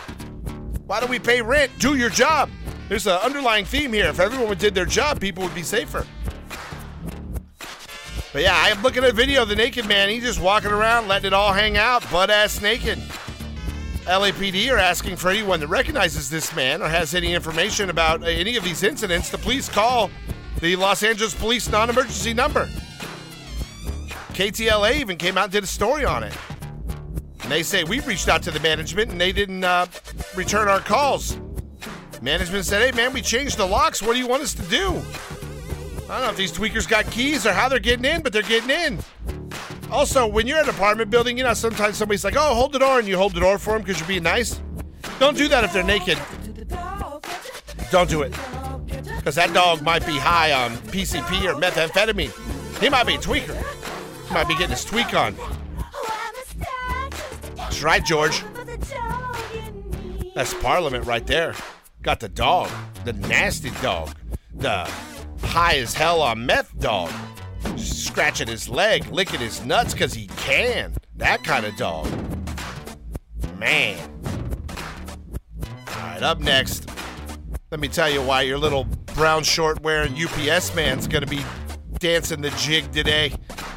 Why 0.87 1.01
do 1.01 1.09
we 1.09 1.19
pay 1.19 1.43
rent? 1.43 1.73
Do 1.81 1.97
your 1.97 2.11
job. 2.11 2.49
There's 2.89 3.09
an 3.09 3.19
underlying 3.25 3.65
theme 3.65 3.93
here. 3.93 4.07
If 4.07 4.21
everyone 4.21 4.57
did 4.57 4.73
their 4.75 4.87
job, 4.87 5.21
people 5.21 5.43
would 5.43 5.55
be 5.55 5.65
safer. 5.65 6.07
But 8.33 8.43
yeah, 8.43 8.55
I'm 8.55 8.81
looking 8.83 9.03
at 9.03 9.11
a 9.11 9.13
video 9.13 9.43
of 9.43 9.49
the 9.49 9.57
naked 9.57 9.89
man. 9.89 10.09
He's 10.09 10.23
just 10.23 10.41
walking 10.41 10.71
around, 10.71 11.09
letting 11.09 11.29
it 11.29 11.33
all 11.33 11.53
hang 11.53 11.77
out, 11.77 12.09
butt 12.11 12.31
ass 12.31 12.61
naked. 12.63 12.99
LAPD 14.05 14.73
are 14.73 14.79
asking 14.79 15.17
for 15.17 15.31
anyone 15.31 15.61
that 15.61 15.67
recognizes 15.69 16.31
this 16.31 16.55
man 16.55 16.81
or 16.81 16.89
has 16.89 17.15
any 17.15 17.35
information 17.35 17.91
about 17.91 18.25
any 18.25 18.57
of 18.57 18.65
these 18.65 18.83
incidents 18.83 19.31
to 19.31 19.39
please 19.39 19.69
call 19.69 20.11
the 20.61 20.77
Los 20.77 21.03
Angeles 21.03 21.35
Police 21.35 21.69
non 21.69 21.91
emergency 21.91 22.33
number. 22.33 22.69
KTLA 24.33 24.95
even 24.97 25.17
came 25.17 25.37
out 25.37 25.45
and 25.45 25.53
did 25.53 25.65
a 25.65 25.67
story 25.67 26.05
on 26.05 26.23
it. 26.23 26.37
And 27.43 27.51
they 27.51 27.63
say 27.63 27.85
we've 27.85 28.07
reached 28.07 28.29
out 28.29 28.43
to 28.45 28.51
the 28.51 28.61
management 28.61 29.11
and 29.11 29.21
they 29.21 29.33
didn't 29.33 29.65
uh, 29.65 29.87
return 30.37 30.69
our 30.69 30.81
calls. 30.81 31.39
Management 32.23 32.65
said, 32.65 32.83
hey 32.83 32.97
man, 32.97 33.13
we 33.13 33.23
changed 33.23 33.57
the 33.57 33.67
locks. 33.67 34.03
What 34.03 34.13
do 34.13 34.19
you 34.19 34.29
want 34.29 34.43
us 34.43 34.55
to 34.55 34.63
do? 34.63 35.03
I 36.11 36.15
don't 36.15 36.23
know 36.25 36.31
if 36.31 36.37
these 36.37 36.53
tweakers 36.53 36.89
got 36.89 37.09
keys 37.13 37.47
or 37.47 37.53
how 37.53 37.69
they're 37.69 37.79
getting 37.79 38.05
in, 38.05 38.21
but 38.21 38.33
they're 38.33 38.43
getting 38.43 38.71
in. 38.71 38.99
Also, 39.93 40.27
when 40.27 40.45
you're 40.45 40.59
at 40.59 40.65
an 40.65 40.71
apartment 40.75 41.09
building, 41.09 41.39
you 41.39 41.45
know, 41.45 41.55
sometimes 41.55 41.97
somebody's 41.97 42.25
like, 42.25 42.35
oh, 42.37 42.53
hold 42.53 42.73
the 42.73 42.81
door, 42.81 42.99
and 42.99 43.07
you 43.07 43.17
hold 43.17 43.33
the 43.33 43.39
door 43.39 43.59
for 43.59 43.75
them 43.75 43.83
because 43.83 44.01
you're 44.01 44.09
being 44.09 44.25
nice. 44.25 44.61
Don't 45.21 45.37
do 45.37 45.47
that 45.47 45.63
if 45.63 45.73
they're 45.73 45.85
naked. 45.85 46.19
Don't 47.93 48.11
do 48.11 48.23
it. 48.23 48.33
Because 49.19 49.37
that 49.37 49.53
dog 49.55 49.83
might 49.83 50.05
be 50.05 50.19
high 50.19 50.51
on 50.51 50.73
PCP 50.89 51.45
or 51.45 51.55
methamphetamine. 51.61 52.81
He 52.81 52.89
might 52.89 53.07
be 53.07 53.15
a 53.15 53.19
tweaker. 53.19 53.57
He 54.27 54.35
might 54.35 54.49
be 54.49 54.55
getting 54.55 54.71
his 54.71 54.85
tweak 54.85 55.15
on. 55.15 55.37
That's 57.55 57.85
right, 57.85 58.05
George. 58.05 58.43
That's 60.35 60.55
Parliament 60.55 61.05
right 61.07 61.25
there. 61.25 61.55
Got 62.03 62.19
the 62.19 62.29
dog, 62.29 62.69
the 63.05 63.13
nasty 63.13 63.71
dog, 63.81 64.17
the 64.55 64.91
high 65.43 65.77
as 65.77 65.95
hell 65.95 66.23
on 66.23 66.47
meth 66.47 66.79
dog. 66.79 67.11
Scratching 67.77 68.49
his 68.49 68.69
leg, 68.69 69.07
licking 69.09 69.41
his 69.41 69.65
nuts 69.65 69.93
because 69.93 70.15
he 70.15 70.27
can. 70.29 70.95
That 71.17 71.45
kind 71.45 71.65
of 71.67 71.77
dog. 71.77 72.09
Man. 73.59 73.99
All 75.89 75.97
right, 75.97 76.23
up 76.23 76.41
next. 76.41 76.89
Let 77.71 77.81
me 77.81 77.89
tell 77.89 78.11
you 78.11 78.23
why 78.23 78.43
your 78.43 78.59
little 78.59 78.85
brown 79.15 79.43
short 79.43 79.83
wearing 79.83 80.15
UPS 80.15 80.75
man's 80.75 81.07
going 81.07 81.25
to 81.25 81.31
be 81.31 81.45
dancing 81.99 82.41
the 82.41 82.51
jig 82.51 82.91
today. 82.93 83.33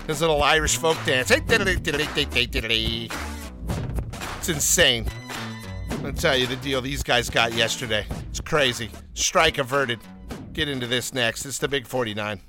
His 0.08 0.22
little 0.22 0.42
Irish 0.42 0.78
folk 0.78 0.98
dance. 1.06 1.30
It's 4.38 4.50
insane. 4.50 5.06
To 6.02 6.12
tell 6.12 6.36
you 6.36 6.48
the 6.48 6.56
deal 6.58 6.82
these 6.82 7.04
guys 7.04 7.30
got 7.30 7.54
yesterday. 7.54 8.06
It's 8.30 8.42
crazy. 8.42 8.90
Strike 9.14 9.58
averted. 9.58 10.00
Get 10.54 10.70
into 10.70 10.86
this 10.86 11.16
next. 11.16 11.48
It's 11.48 11.58
the 11.58 11.68
Big 11.68 11.88
49. 11.88 12.40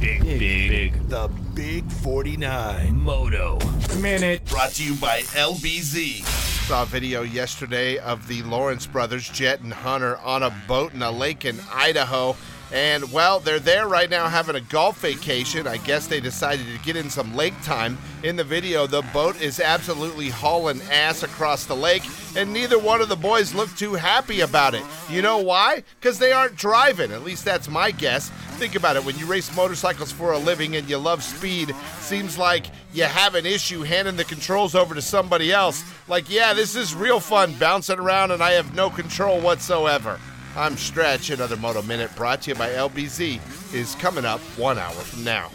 Big, 0.00 0.22
big, 0.22 0.38
big. 0.38 1.08
The 1.10 1.28
Big 1.52 1.92
49. 1.92 2.96
Moto. 2.96 3.58
Minute. 4.00 4.46
Brought 4.46 4.70
to 4.70 4.84
you 4.84 4.94
by 4.94 5.20
LBZ. 5.20 6.24
Saw 6.66 6.84
a 6.84 6.86
video 6.86 7.20
yesterday 7.20 7.98
of 7.98 8.26
the 8.28 8.42
Lawrence 8.44 8.86
brothers, 8.86 9.28
Jet 9.28 9.60
and 9.60 9.74
Hunter, 9.74 10.16
on 10.18 10.42
a 10.42 10.50
boat 10.66 10.94
in 10.94 11.02
a 11.02 11.10
lake 11.10 11.44
in 11.44 11.60
Idaho. 11.70 12.34
And, 12.72 13.10
well, 13.12 13.40
they're 13.40 13.58
there 13.58 13.88
right 13.88 14.08
now 14.08 14.28
having 14.28 14.54
a 14.54 14.60
golf 14.60 15.00
vacation. 15.00 15.66
I 15.66 15.78
guess 15.78 16.06
they 16.06 16.20
decided 16.20 16.66
to 16.66 16.84
get 16.84 16.94
in 16.94 17.10
some 17.10 17.34
lake 17.34 17.60
time. 17.62 17.98
In 18.22 18.36
the 18.36 18.44
video, 18.44 18.86
the 18.86 19.02
boat 19.12 19.40
is 19.40 19.58
absolutely 19.58 20.28
hauling 20.28 20.80
ass 20.82 21.22
across 21.22 21.64
the 21.64 21.74
lake, 21.74 22.02
and 22.36 22.52
neither 22.52 22.78
one 22.78 23.00
of 23.00 23.08
the 23.08 23.16
boys 23.16 23.54
look 23.54 23.74
too 23.76 23.94
happy 23.94 24.40
about 24.40 24.74
it. 24.74 24.84
You 25.08 25.22
know 25.22 25.38
why? 25.38 25.82
Because 25.98 26.18
they 26.18 26.30
aren't 26.30 26.54
driving. 26.54 27.10
At 27.10 27.24
least 27.24 27.44
that's 27.44 27.68
my 27.68 27.90
guess. 27.90 28.30
Think 28.58 28.76
about 28.76 28.96
it 28.96 29.04
when 29.04 29.18
you 29.18 29.26
race 29.26 29.54
motorcycles 29.56 30.12
for 30.12 30.32
a 30.32 30.38
living 30.38 30.76
and 30.76 30.88
you 30.88 30.98
love 30.98 31.22
speed, 31.24 31.74
seems 31.98 32.38
like 32.38 32.66
you 32.92 33.04
have 33.04 33.34
an 33.34 33.46
issue 33.46 33.82
handing 33.82 34.16
the 34.16 34.24
controls 34.24 34.74
over 34.74 34.94
to 34.94 35.02
somebody 35.02 35.50
else. 35.50 35.82
Like, 36.08 36.30
yeah, 36.30 36.52
this 36.52 36.76
is 36.76 36.94
real 36.94 37.20
fun 37.20 37.54
bouncing 37.54 37.98
around 37.98 38.30
and 38.30 38.42
I 38.42 38.52
have 38.52 38.74
no 38.74 38.90
control 38.90 39.40
whatsoever. 39.40 40.20
I'm 40.56 40.76
Stretch. 40.76 41.30
Another 41.30 41.56
Moto 41.56 41.80
Minute 41.82 42.14
brought 42.16 42.42
to 42.42 42.50
you 42.50 42.56
by 42.56 42.70
LBZ 42.70 43.40
is 43.72 43.94
coming 43.96 44.24
up 44.24 44.40
one 44.58 44.78
hour 44.78 44.92
from 44.92 45.22
now. 45.22 45.50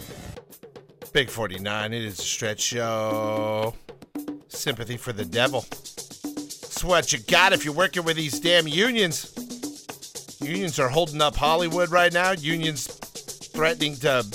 Big 1.12 1.30
49, 1.30 1.94
it 1.94 2.02
is 2.02 2.18
a 2.20 2.22
Stretch 2.22 2.62
Show. 2.62 3.74
Sympathy 4.48 4.96
for 4.96 5.12
the 5.12 5.26
devil. 5.26 5.66
It's 5.72 6.84
what 6.84 7.12
you 7.12 7.20
got 7.20 7.52
if 7.52 7.66
you're 7.66 7.74
working 7.74 8.04
with 8.04 8.16
these 8.16 8.40
damn 8.40 8.68
unions. 8.68 9.34
Unions 10.42 10.80
are 10.80 10.90
holding 10.90 11.22
up 11.22 11.36
Hollywood 11.36 11.90
right 11.90 12.14
now. 12.14 12.32
Unions 12.32 12.88
threatening 12.88 13.96
to 13.98 14.26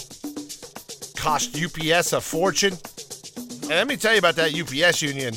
cost 1.16 1.56
UPS 1.56 2.12
a 2.12 2.20
fortune. 2.20 2.74
And 3.62 3.70
let 3.70 3.86
me 3.86 3.96
tell 3.96 4.12
you 4.12 4.18
about 4.18 4.36
that 4.36 4.54
UPS 4.54 5.00
union. 5.00 5.34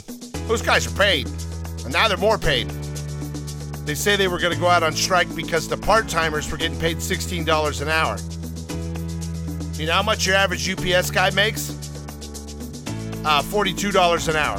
Those 0.48 0.62
guys 0.62 0.86
are 0.86 0.98
paid. 0.98 1.28
And 1.86 1.94
now 1.94 2.08
they're 2.08 2.18
more 2.18 2.38
paid. 2.38 2.70
They 3.86 3.96
say 3.96 4.16
they 4.16 4.30
were 4.30 4.40
going 4.40 4.54
to 4.54 4.60
go 4.60 4.68
out 4.68 4.82
on 4.82 4.94
strike 4.94 5.34
because 5.36 5.68
the 5.68 5.78
part 5.78 6.08
timers 6.08 6.50
were 6.50 6.58
getting 6.58 6.80
paid 6.80 6.98
$16 6.98 7.82
an 7.82 7.90
hour. 7.90 8.18
You 9.78 9.88
know 9.88 9.94
how 9.94 10.04
much 10.04 10.26
your 10.26 10.36
average 10.36 10.70
UPS 10.70 11.12
guy 11.12 11.32
makes? 11.32 11.72
Uh, 13.26 13.42
$42 13.42 14.30
an 14.30 14.36
hour. 14.38 14.58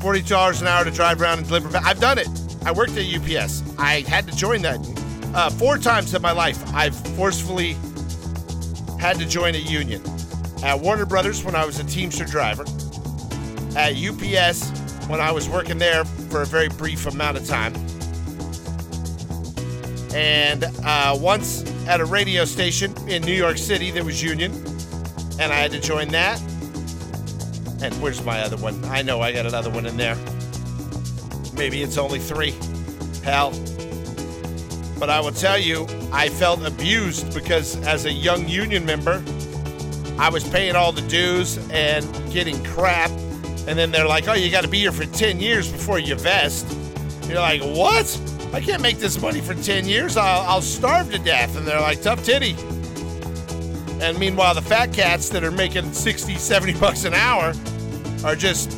$42 0.00 0.60
an 0.60 0.66
hour 0.68 0.84
to 0.84 0.90
drive 0.92 1.20
around 1.20 1.38
and 1.38 1.48
deliver. 1.48 1.76
I've 1.78 2.00
done 2.00 2.18
it. 2.18 2.28
I 2.64 2.70
worked 2.70 2.96
at 2.96 3.04
UPS. 3.04 3.64
I 3.78 4.02
had 4.02 4.28
to 4.28 4.36
join 4.36 4.62
that. 4.62 4.78
Uh, 5.34 5.50
four 5.50 5.78
times 5.78 6.14
in 6.14 6.22
my 6.22 6.32
life, 6.32 6.62
I've 6.72 6.94
forcefully 7.16 7.76
had 9.00 9.18
to 9.18 9.26
join 9.26 9.54
a 9.56 9.58
union. 9.58 10.02
at 10.62 10.78
Warner 10.78 11.06
Brothers 11.06 11.44
when 11.44 11.54
I 11.54 11.64
was 11.64 11.78
a 11.78 11.84
Teamster 11.84 12.24
driver, 12.24 12.62
at 13.76 13.94
UPS 13.96 14.70
when 15.08 15.20
I 15.20 15.30
was 15.32 15.48
working 15.48 15.78
there 15.78 16.04
for 16.30 16.42
a 16.42 16.46
very 16.46 16.68
brief 16.68 17.06
amount 17.06 17.36
of 17.36 17.46
time, 17.46 17.74
and 20.14 20.64
uh, 20.84 21.16
once 21.18 21.64
at 21.86 22.00
a 22.00 22.04
radio 22.04 22.44
station 22.44 22.94
in 23.08 23.22
New 23.22 23.32
York 23.32 23.58
City 23.58 23.90
that 23.90 24.04
was 24.04 24.22
union, 24.22 24.52
and 25.40 25.52
I 25.52 25.56
had 25.56 25.70
to 25.72 25.80
join 25.80 26.08
that. 26.08 26.40
And 27.80 27.94
where's 28.02 28.24
my 28.24 28.40
other 28.40 28.56
one? 28.56 28.84
I 28.86 29.02
know 29.02 29.20
I 29.20 29.32
got 29.32 29.46
another 29.46 29.70
one 29.70 29.86
in 29.86 29.96
there. 29.96 30.16
Maybe 31.54 31.82
it's 31.82 31.96
only 31.96 32.18
three. 32.18 32.54
Hell. 33.22 33.52
But 34.98 35.10
I 35.10 35.20
will 35.20 35.32
tell 35.32 35.58
you, 35.58 35.86
I 36.12 36.28
felt 36.28 36.66
abused 36.66 37.32
because 37.32 37.76
as 37.86 38.04
a 38.04 38.12
young 38.12 38.48
union 38.48 38.84
member, 38.84 39.22
I 40.18 40.28
was 40.28 40.48
paying 40.48 40.74
all 40.74 40.90
the 40.90 41.02
dues 41.02 41.58
and 41.70 42.04
getting 42.32 42.62
crap. 42.64 43.10
And 43.68 43.78
then 43.78 43.90
they're 43.90 44.08
like, 44.08 44.26
oh, 44.28 44.32
you 44.32 44.50
got 44.50 44.64
to 44.64 44.68
be 44.68 44.78
here 44.78 44.92
for 44.92 45.04
10 45.04 45.40
years 45.40 45.70
before 45.70 45.98
you 45.98 46.14
vest. 46.14 46.66
You're 47.28 47.38
like, 47.38 47.60
what? 47.60 48.20
I 48.54 48.62
can't 48.62 48.80
make 48.80 48.96
this 48.96 49.20
money 49.20 49.42
for 49.42 49.52
10 49.52 49.84
years. 49.84 50.16
I'll, 50.16 50.40
I'll 50.48 50.62
starve 50.62 51.12
to 51.12 51.18
death. 51.18 51.54
And 51.54 51.66
they're 51.66 51.78
like, 51.78 52.00
tough 52.00 52.24
titty. 52.24 52.56
And 54.00 54.18
meanwhile, 54.18 54.54
the 54.54 54.62
fat 54.62 54.94
cats 54.94 55.28
that 55.28 55.44
are 55.44 55.50
making 55.50 55.92
60, 55.92 56.36
70 56.36 56.80
bucks 56.80 57.04
an 57.04 57.12
hour 57.12 57.52
are 58.24 58.34
just 58.34 58.70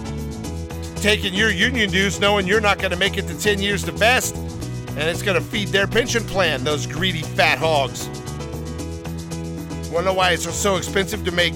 taking 0.97 1.35
your 1.35 1.51
union 1.51 1.89
dues 1.89 2.19
knowing 2.19 2.49
you're 2.49 2.61
not 2.61 2.79
going 2.79 2.91
to 2.91 2.97
make 2.97 3.17
it 3.17 3.29
to 3.29 3.39
10 3.39 3.61
years 3.61 3.85
to 3.85 3.93
vest. 3.93 4.35
And 4.35 5.03
it's 5.03 5.23
going 5.23 5.41
to 5.41 5.49
feed 5.49 5.69
their 5.69 5.87
pension 5.87 6.25
plan, 6.25 6.65
those 6.65 6.85
greedy 6.85 7.23
fat 7.23 7.59
hogs. 7.59 8.09
Want 9.89 9.99
to 9.99 10.03
know 10.07 10.15
why 10.15 10.33
it's 10.33 10.53
so 10.53 10.75
expensive 10.75 11.25
to 11.27 11.31
make 11.31 11.55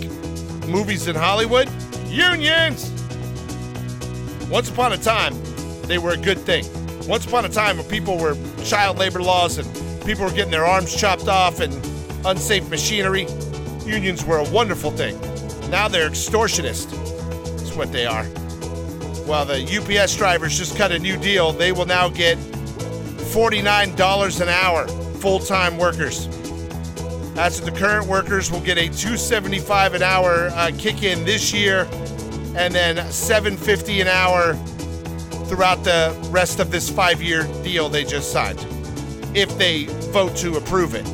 movies 0.68 1.08
in 1.08 1.16
Hollywood? 1.16 1.68
Unions! 2.06 2.93
Once 4.54 4.70
upon 4.70 4.92
a 4.92 4.96
time, 4.96 5.34
they 5.88 5.98
were 5.98 6.12
a 6.12 6.16
good 6.16 6.38
thing. 6.38 6.64
Once 7.08 7.26
upon 7.26 7.44
a 7.44 7.48
time, 7.48 7.76
when 7.76 7.88
people 7.88 8.16
were 8.16 8.36
child 8.64 8.96
labor 8.96 9.20
laws 9.20 9.58
and 9.58 9.68
people 10.06 10.24
were 10.24 10.30
getting 10.30 10.52
their 10.52 10.64
arms 10.64 10.94
chopped 10.94 11.26
off 11.26 11.58
and 11.58 11.74
unsafe 12.24 12.70
machinery, 12.70 13.26
unions 13.84 14.24
were 14.24 14.38
a 14.38 14.48
wonderful 14.50 14.92
thing. 14.92 15.20
Now 15.72 15.88
they're 15.88 16.08
extortionists. 16.08 16.88
That's 17.58 17.74
what 17.74 17.90
they 17.90 18.06
are. 18.06 18.22
Well, 19.26 19.44
the 19.44 19.64
UPS 19.64 20.14
drivers 20.14 20.56
just 20.56 20.76
cut 20.76 20.92
a 20.92 21.00
new 21.00 21.16
deal. 21.16 21.50
They 21.50 21.72
will 21.72 21.86
now 21.86 22.08
get 22.08 22.38
$49 22.38 24.40
an 24.40 24.48
hour, 24.48 24.86
full-time 25.18 25.78
workers. 25.78 26.28
That's 27.34 27.60
what 27.60 27.74
the 27.74 27.76
current 27.76 28.06
workers 28.06 28.52
will 28.52 28.60
get 28.60 28.78
a 28.78 28.86
275 28.86 29.94
an 29.94 30.04
hour 30.04 30.50
uh, 30.50 30.70
kick 30.78 31.02
in 31.02 31.24
this 31.24 31.52
year, 31.52 31.88
and 32.56 32.74
then 32.74 32.96
750 33.10 34.00
an 34.00 34.08
hour 34.08 34.54
throughout 35.46 35.84
the 35.84 36.16
rest 36.30 36.60
of 36.60 36.70
this 36.70 36.88
five-year 36.88 37.44
deal 37.62 37.88
they 37.88 38.04
just 38.04 38.32
signed. 38.32 38.64
If 39.34 39.56
they 39.58 39.84
vote 40.12 40.36
to 40.36 40.56
approve 40.56 40.94
it, 40.94 41.04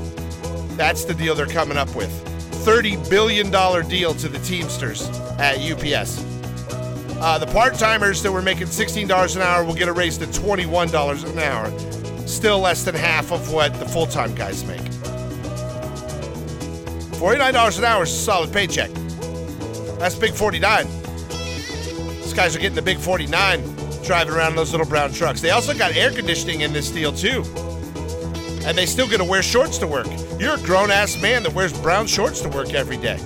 that's 0.76 1.04
the 1.04 1.14
deal 1.14 1.34
they're 1.34 1.46
coming 1.46 1.76
up 1.76 1.94
with. 1.94 2.10
$30 2.64 3.08
billion 3.08 3.50
deal 3.88 4.14
to 4.14 4.28
the 4.28 4.38
Teamsters 4.40 5.08
at 5.38 5.58
UPS. 5.58 6.24
Uh, 7.22 7.38
the 7.38 7.46
part 7.46 7.74
timers 7.74 8.22
that 8.22 8.30
were 8.32 8.42
making 8.42 8.66
$16 8.66 9.36
an 9.36 9.42
hour 9.42 9.64
will 9.64 9.74
get 9.74 9.88
a 9.88 9.92
raise 9.92 10.18
to 10.18 10.26
$21 10.26 11.32
an 11.32 11.38
hour. 11.38 12.26
Still 12.26 12.60
less 12.60 12.84
than 12.84 12.94
half 12.94 13.32
of 13.32 13.52
what 13.52 13.78
the 13.80 13.86
full 13.86 14.06
time 14.06 14.34
guys 14.34 14.64
make. 14.64 14.80
$49 17.18 17.78
an 17.78 17.84
hour 17.84 18.02
is 18.04 18.10
a 18.10 18.14
solid 18.14 18.52
paycheck. 18.52 18.90
That's 19.98 20.14
big 20.14 20.32
49. 20.32 20.99
These 22.30 22.36
guys 22.36 22.54
are 22.54 22.60
getting 22.60 22.76
the 22.76 22.82
big 22.82 22.98
49 22.98 23.60
driving 24.04 24.32
around 24.32 24.54
those 24.54 24.70
little 24.70 24.86
brown 24.86 25.12
trucks. 25.12 25.40
They 25.40 25.50
also 25.50 25.76
got 25.76 25.96
air 25.96 26.12
conditioning 26.12 26.60
in 26.60 26.72
this 26.72 26.88
deal, 26.88 27.12
too. 27.12 27.42
And 28.64 28.78
they 28.78 28.86
still 28.86 29.08
get 29.08 29.16
to 29.16 29.24
wear 29.24 29.42
shorts 29.42 29.78
to 29.78 29.88
work. 29.88 30.06
You're 30.38 30.54
a 30.54 30.60
grown 30.60 30.92
ass 30.92 31.20
man 31.20 31.42
that 31.42 31.52
wears 31.52 31.72
brown 31.82 32.06
shorts 32.06 32.40
to 32.42 32.48
work 32.48 32.72
every 32.72 32.98
day. 32.98 33.16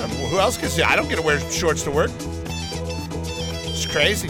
Um, 0.00 0.10
who 0.30 0.38
else 0.38 0.56
gets 0.56 0.76
to? 0.76 0.88
I 0.88 0.94
don't 0.94 1.08
get 1.08 1.16
to 1.16 1.22
wear 1.22 1.40
shorts 1.50 1.82
to 1.82 1.90
work. 1.90 2.12
It's 2.14 3.84
crazy. 3.84 4.28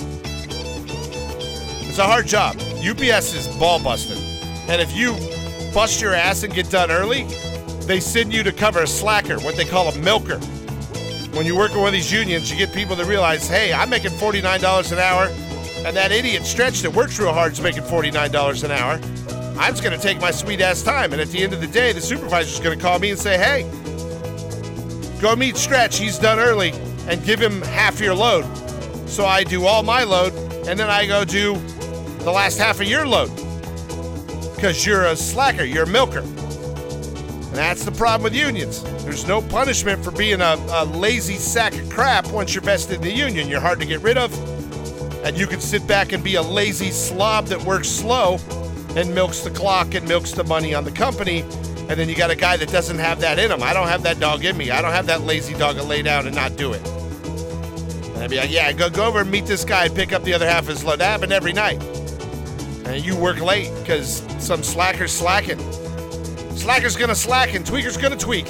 It's 1.86 1.98
a 1.98 2.06
hard 2.06 2.26
job. 2.26 2.56
UPS 2.56 3.34
is 3.34 3.48
ball 3.58 3.84
busting. 3.84 4.16
And 4.70 4.80
if 4.80 4.96
you 4.96 5.12
bust 5.74 6.00
your 6.00 6.14
ass 6.14 6.42
and 6.42 6.54
get 6.54 6.70
done 6.70 6.90
early, 6.90 7.24
they 7.84 8.00
send 8.00 8.32
you 8.32 8.42
to 8.42 8.50
cover 8.50 8.80
a 8.80 8.86
slacker, 8.86 9.38
what 9.40 9.56
they 9.56 9.66
call 9.66 9.88
a 9.88 9.98
milker. 9.98 10.40
When 11.32 11.46
you 11.46 11.56
work 11.56 11.72
in 11.72 11.78
one 11.78 11.86
of 11.86 11.92
these 11.94 12.12
unions, 12.12 12.50
you 12.50 12.58
get 12.58 12.74
people 12.74 12.94
that 12.96 13.06
realize, 13.06 13.48
hey, 13.48 13.72
I'm 13.72 13.88
making 13.88 14.10
$49 14.10 14.92
an 14.92 14.98
hour, 14.98 15.28
and 15.86 15.96
that 15.96 16.12
idiot 16.12 16.44
Stretch 16.44 16.82
that 16.82 16.90
works 16.90 17.18
real 17.18 17.32
hard 17.32 17.52
is 17.52 17.60
making 17.62 17.84
$49 17.84 18.64
an 18.64 18.70
hour. 18.70 19.00
I'm 19.58 19.72
just 19.72 19.82
going 19.82 19.98
to 19.98 20.02
take 20.02 20.20
my 20.20 20.30
sweet 20.30 20.60
ass 20.60 20.82
time. 20.82 21.12
And 21.12 21.22
at 21.22 21.28
the 21.28 21.42
end 21.42 21.54
of 21.54 21.62
the 21.62 21.66
day, 21.66 21.92
the 21.92 22.02
supervisor's 22.02 22.60
going 22.60 22.78
to 22.78 22.84
call 22.84 22.98
me 22.98 23.10
and 23.10 23.18
say, 23.18 23.38
hey, 23.38 23.62
go 25.22 25.34
meet 25.34 25.56
Stretch. 25.56 25.98
He's 25.98 26.18
done 26.18 26.38
early, 26.38 26.72
and 27.08 27.24
give 27.24 27.40
him 27.40 27.62
half 27.62 27.98
your 27.98 28.14
load. 28.14 28.44
So 29.08 29.24
I 29.24 29.42
do 29.42 29.64
all 29.64 29.82
my 29.82 30.04
load, 30.04 30.34
and 30.68 30.78
then 30.78 30.90
I 30.90 31.06
go 31.06 31.24
do 31.24 31.54
the 32.24 32.30
last 32.30 32.58
half 32.58 32.78
of 32.78 32.86
your 32.86 33.06
load. 33.06 33.30
Because 34.54 34.84
you're 34.84 35.06
a 35.06 35.16
slacker, 35.16 35.64
you're 35.64 35.84
a 35.84 35.88
milker. 35.88 36.24
And 37.52 37.58
that's 37.58 37.84
the 37.84 37.92
problem 37.92 38.22
with 38.22 38.34
unions. 38.34 38.82
There's 39.04 39.28
no 39.28 39.42
punishment 39.42 40.02
for 40.02 40.10
being 40.10 40.40
a, 40.40 40.56
a 40.70 40.86
lazy 40.86 41.34
sack 41.34 41.74
of 41.74 41.90
crap 41.90 42.26
once 42.28 42.54
you're 42.54 42.62
vested 42.62 42.96
in 42.96 43.02
the 43.02 43.12
union. 43.12 43.46
You're 43.46 43.60
hard 43.60 43.78
to 43.80 43.84
get 43.84 44.00
rid 44.00 44.16
of, 44.16 44.32
and 45.22 45.36
you 45.36 45.46
can 45.46 45.60
sit 45.60 45.86
back 45.86 46.12
and 46.12 46.24
be 46.24 46.36
a 46.36 46.42
lazy 46.42 46.90
slob 46.90 47.48
that 47.48 47.62
works 47.64 47.88
slow 47.88 48.38
and 48.96 49.14
milks 49.14 49.40
the 49.40 49.50
clock 49.50 49.92
and 49.92 50.08
milks 50.08 50.32
the 50.32 50.44
money 50.44 50.74
on 50.74 50.84
the 50.84 50.92
company. 50.92 51.42
And 51.90 51.90
then 51.90 52.08
you 52.08 52.14
got 52.14 52.30
a 52.30 52.36
guy 52.36 52.56
that 52.56 52.70
doesn't 52.70 52.98
have 52.98 53.20
that 53.20 53.38
in 53.38 53.50
him. 53.50 53.62
I 53.62 53.74
don't 53.74 53.88
have 53.88 54.02
that 54.04 54.18
dog 54.18 54.46
in 54.46 54.56
me. 54.56 54.70
I 54.70 54.80
don't 54.80 54.92
have 54.92 55.04
that 55.08 55.20
lazy 55.20 55.52
dog 55.52 55.76
to 55.76 55.82
lay 55.82 56.00
down 56.00 56.26
and 56.26 56.34
not 56.34 56.56
do 56.56 56.72
it. 56.72 56.80
And 56.86 58.22
I'd 58.22 58.30
be 58.30 58.38
like, 58.38 58.50
yeah, 58.50 58.72
go, 58.72 58.88
go 58.88 59.04
over 59.04 59.20
and 59.20 59.30
meet 59.30 59.44
this 59.44 59.62
guy 59.62 59.84
and 59.84 59.94
pick 59.94 60.14
up 60.14 60.24
the 60.24 60.32
other 60.32 60.48
half 60.48 60.62
of 60.62 60.68
his 60.68 60.84
load. 60.84 61.00
That 61.00 61.10
happened 61.10 61.34
every 61.34 61.52
night. 61.52 61.82
And 62.86 63.04
you 63.04 63.14
work 63.14 63.40
late 63.40 63.70
because 63.82 64.22
some 64.38 64.62
slacker's 64.62 65.12
slacking. 65.12 65.60
Slacker's 66.62 66.94
gonna 66.94 67.16
slack 67.16 67.54
and 67.54 67.66
tweaker's 67.66 67.96
gonna 67.96 68.16
tweak. 68.16 68.46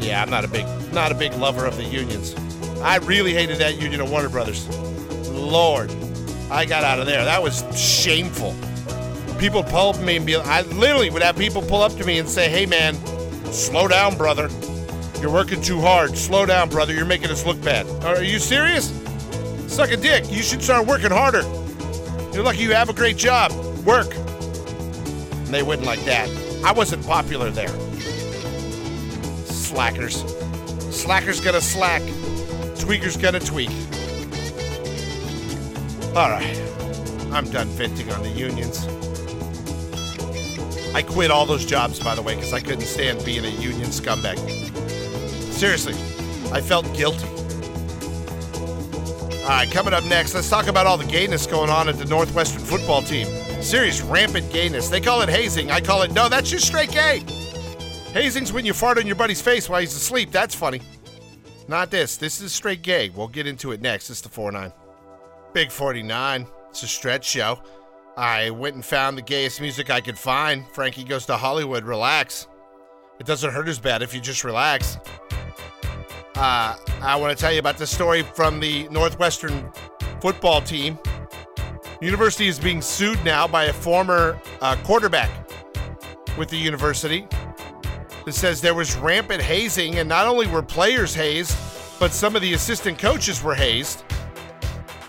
Yeah, 0.00 0.20
I'm 0.20 0.28
not 0.28 0.44
a 0.44 0.48
big 0.48 0.66
not 0.92 1.12
a 1.12 1.14
big 1.14 1.32
lover 1.34 1.64
of 1.64 1.76
the 1.76 1.84
unions. 1.84 2.34
I 2.82 2.96
really 2.96 3.32
hated 3.32 3.58
that 3.58 3.80
union 3.80 4.00
of 4.00 4.10
Warner 4.10 4.28
Brothers. 4.28 4.66
Lord, 5.28 5.92
I 6.50 6.64
got 6.64 6.82
out 6.82 6.98
of 6.98 7.06
there. 7.06 7.24
That 7.24 7.40
was 7.40 7.62
shameful. 7.80 8.56
People 9.38 9.62
pull 9.62 9.90
up 9.90 10.00
me 10.00 10.16
and 10.16 10.26
be 10.26 10.34
I 10.34 10.62
literally 10.62 11.08
would 11.08 11.22
have 11.22 11.36
people 11.36 11.62
pull 11.62 11.82
up 11.82 11.92
to 11.98 12.04
me 12.04 12.18
and 12.18 12.28
say, 12.28 12.48
Hey 12.48 12.66
man, 12.66 12.96
slow 13.52 13.86
down, 13.86 14.16
brother. 14.16 14.50
You're 15.20 15.30
working 15.30 15.62
too 15.62 15.80
hard. 15.80 16.18
Slow 16.18 16.46
down, 16.46 16.68
brother. 16.68 16.92
You're 16.92 17.06
making 17.06 17.30
us 17.30 17.46
look 17.46 17.62
bad. 17.62 17.86
Are 18.04 18.24
you 18.24 18.40
serious? 18.40 18.90
Suck 19.68 19.92
a 19.92 19.96
dick. 19.96 20.24
You 20.32 20.42
should 20.42 20.62
start 20.62 20.88
working 20.88 21.12
harder. 21.12 21.42
You're 22.34 22.42
lucky 22.42 22.58
you 22.58 22.74
have 22.74 22.88
a 22.88 22.92
great 22.92 23.16
job. 23.16 23.52
Work. 23.86 24.12
And 25.50 25.54
they 25.56 25.64
wouldn't 25.64 25.84
like 25.84 26.04
that. 26.04 26.30
I 26.64 26.70
wasn't 26.70 27.04
popular 27.04 27.50
there. 27.50 27.76
Slackers. 29.46 30.22
Slacker's 30.94 31.40
gonna 31.40 31.60
slack. 31.60 32.02
Tweaker's 32.78 33.16
gonna 33.16 33.40
tweak. 33.40 33.70
Alright. 36.14 36.56
I'm 37.32 37.50
done 37.50 37.66
venting 37.70 38.12
on 38.12 38.22
the 38.22 38.28
unions. 38.28 38.86
I 40.94 41.02
quit 41.02 41.32
all 41.32 41.46
those 41.46 41.66
jobs, 41.66 41.98
by 41.98 42.14
the 42.14 42.22
way, 42.22 42.36
because 42.36 42.52
I 42.52 42.60
couldn't 42.60 42.86
stand 42.86 43.24
being 43.24 43.44
a 43.44 43.48
union 43.48 43.88
scumbag. 43.88 44.38
Seriously, 45.52 45.94
I 46.52 46.60
felt 46.60 46.86
guilty. 46.94 47.26
All 49.42 49.48
right, 49.48 49.68
coming 49.68 49.94
up 49.94 50.04
next, 50.04 50.32
let's 50.32 50.48
talk 50.48 50.68
about 50.68 50.86
all 50.86 50.96
the 50.96 51.06
gayness 51.06 51.44
going 51.48 51.70
on 51.70 51.88
at 51.88 51.98
the 51.98 52.04
Northwestern 52.04 52.62
football 52.62 53.02
team. 53.02 53.26
Serious 53.62 54.00
rampant 54.00 54.50
gayness. 54.52 54.88
They 54.88 55.00
call 55.00 55.20
it 55.22 55.28
hazing. 55.28 55.70
I 55.70 55.80
call 55.80 56.02
it, 56.02 56.12
no, 56.12 56.28
that's 56.28 56.50
just 56.50 56.66
straight 56.66 56.90
gay. 56.90 57.22
Hazing's 58.12 58.52
when 58.52 58.64
you 58.64 58.72
fart 58.72 58.98
on 58.98 59.06
your 59.06 59.16
buddy's 59.16 59.40
face 59.40 59.68
while 59.68 59.80
he's 59.80 59.94
asleep. 59.94 60.32
That's 60.32 60.54
funny. 60.54 60.80
Not 61.68 61.90
this. 61.90 62.16
This 62.16 62.40
is 62.40 62.52
straight 62.52 62.82
gay. 62.82 63.10
We'll 63.10 63.28
get 63.28 63.46
into 63.46 63.70
it 63.70 63.80
next. 63.80 64.10
It's 64.10 64.20
the 64.20 64.28
4 64.28 64.50
9. 64.50 64.72
Big 65.52 65.70
49. 65.70 66.46
It's 66.70 66.82
a 66.82 66.88
stretch 66.88 67.24
show. 67.24 67.62
I 68.16 68.50
went 68.50 68.74
and 68.74 68.84
found 68.84 69.16
the 69.16 69.22
gayest 69.22 69.60
music 69.60 69.90
I 69.90 70.00
could 70.00 70.18
find. 70.18 70.66
Frankie 70.72 71.04
goes 71.04 71.26
to 71.26 71.36
Hollywood. 71.36 71.84
Relax. 71.84 72.48
It 73.20 73.26
doesn't 73.26 73.52
hurt 73.52 73.68
as 73.68 73.78
bad 73.78 74.02
if 74.02 74.14
you 74.14 74.20
just 74.20 74.42
relax. 74.42 74.98
Uh, 76.34 76.76
I 77.02 77.16
want 77.16 77.36
to 77.36 77.40
tell 77.40 77.52
you 77.52 77.60
about 77.60 77.76
the 77.76 77.86
story 77.86 78.22
from 78.22 78.58
the 78.58 78.88
Northwestern 78.88 79.70
football 80.20 80.62
team. 80.62 80.98
University 82.00 82.48
is 82.48 82.58
being 82.58 82.80
sued 82.80 83.22
now 83.26 83.46
by 83.46 83.64
a 83.64 83.72
former 83.74 84.40
uh, 84.62 84.74
quarterback 84.84 85.30
with 86.38 86.48
the 86.48 86.56
university. 86.56 87.26
that 88.24 88.32
says 88.32 88.62
there 88.62 88.74
was 88.74 88.96
rampant 88.96 89.42
hazing, 89.42 89.98
and 89.98 90.08
not 90.08 90.26
only 90.26 90.46
were 90.46 90.62
players 90.62 91.14
hazed, 91.14 91.54
but 91.98 92.12
some 92.12 92.34
of 92.34 92.40
the 92.40 92.54
assistant 92.54 92.98
coaches 92.98 93.42
were 93.42 93.54
hazed. 93.54 94.02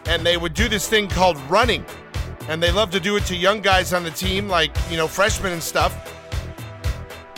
And 0.07 0.25
they 0.25 0.35
would 0.35 0.53
do 0.53 0.67
this 0.67 0.89
thing 0.89 1.07
called 1.07 1.37
running. 1.49 1.85
And 2.49 2.61
they 2.61 2.71
love 2.71 2.91
to 2.91 2.99
do 2.99 3.15
it 3.15 3.25
to 3.27 3.37
young 3.37 3.61
guys 3.61 3.93
on 3.93 4.03
the 4.03 4.11
team, 4.11 4.49
like, 4.49 4.75
you 4.89 4.97
know, 4.97 5.07
freshmen 5.07 5.53
and 5.53 5.63
stuff. 5.63 6.13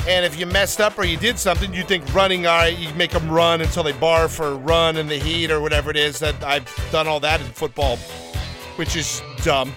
And 0.08 0.26
if 0.26 0.39
you 0.39 0.47
messed 0.47 0.82
up 0.82 0.97
or 0.97 1.04
you 1.04 1.18
did 1.18 1.38
something, 1.38 1.72
you 1.74 1.84
think 1.84 2.12
running, 2.16 2.47
all 2.47 2.58
right, 2.58 2.76
you 2.76 2.91
make 2.95 3.12
them 3.12 3.30
run 3.30 3.62
until 3.62 3.84
they 3.84 3.93
barf 3.93 4.39
or 4.39 4.56
run 4.56 4.97
in 4.97 5.08
the 5.08 5.18
heat 5.18 5.51
or 5.51 5.62
whatever 5.62 5.91
it 5.91 5.97
is. 5.97 6.18
That 6.18 6.43
I've 6.43 6.68
done 6.91 7.08
all 7.08 7.20
that 7.20 7.39
in 7.39 7.47
football, 7.47 7.97
which 8.78 8.95
is 8.95 9.22
dumb. 9.44 9.74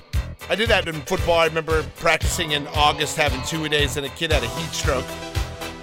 I 0.49 0.55
did 0.55 0.69
that 0.69 0.87
in 0.87 0.95
football. 1.03 1.41
I 1.41 1.47
remember 1.47 1.83
practicing 1.97 2.53
in 2.53 2.69
August, 2.69 3.17
having 3.17 3.43
two 3.43 3.69
days, 3.69 3.97
and 3.97 4.07
a 4.07 4.09
kid 4.11 4.31
had 4.31 4.45
a 4.45 4.49
heat 4.49 4.71
stroke. 4.71 5.05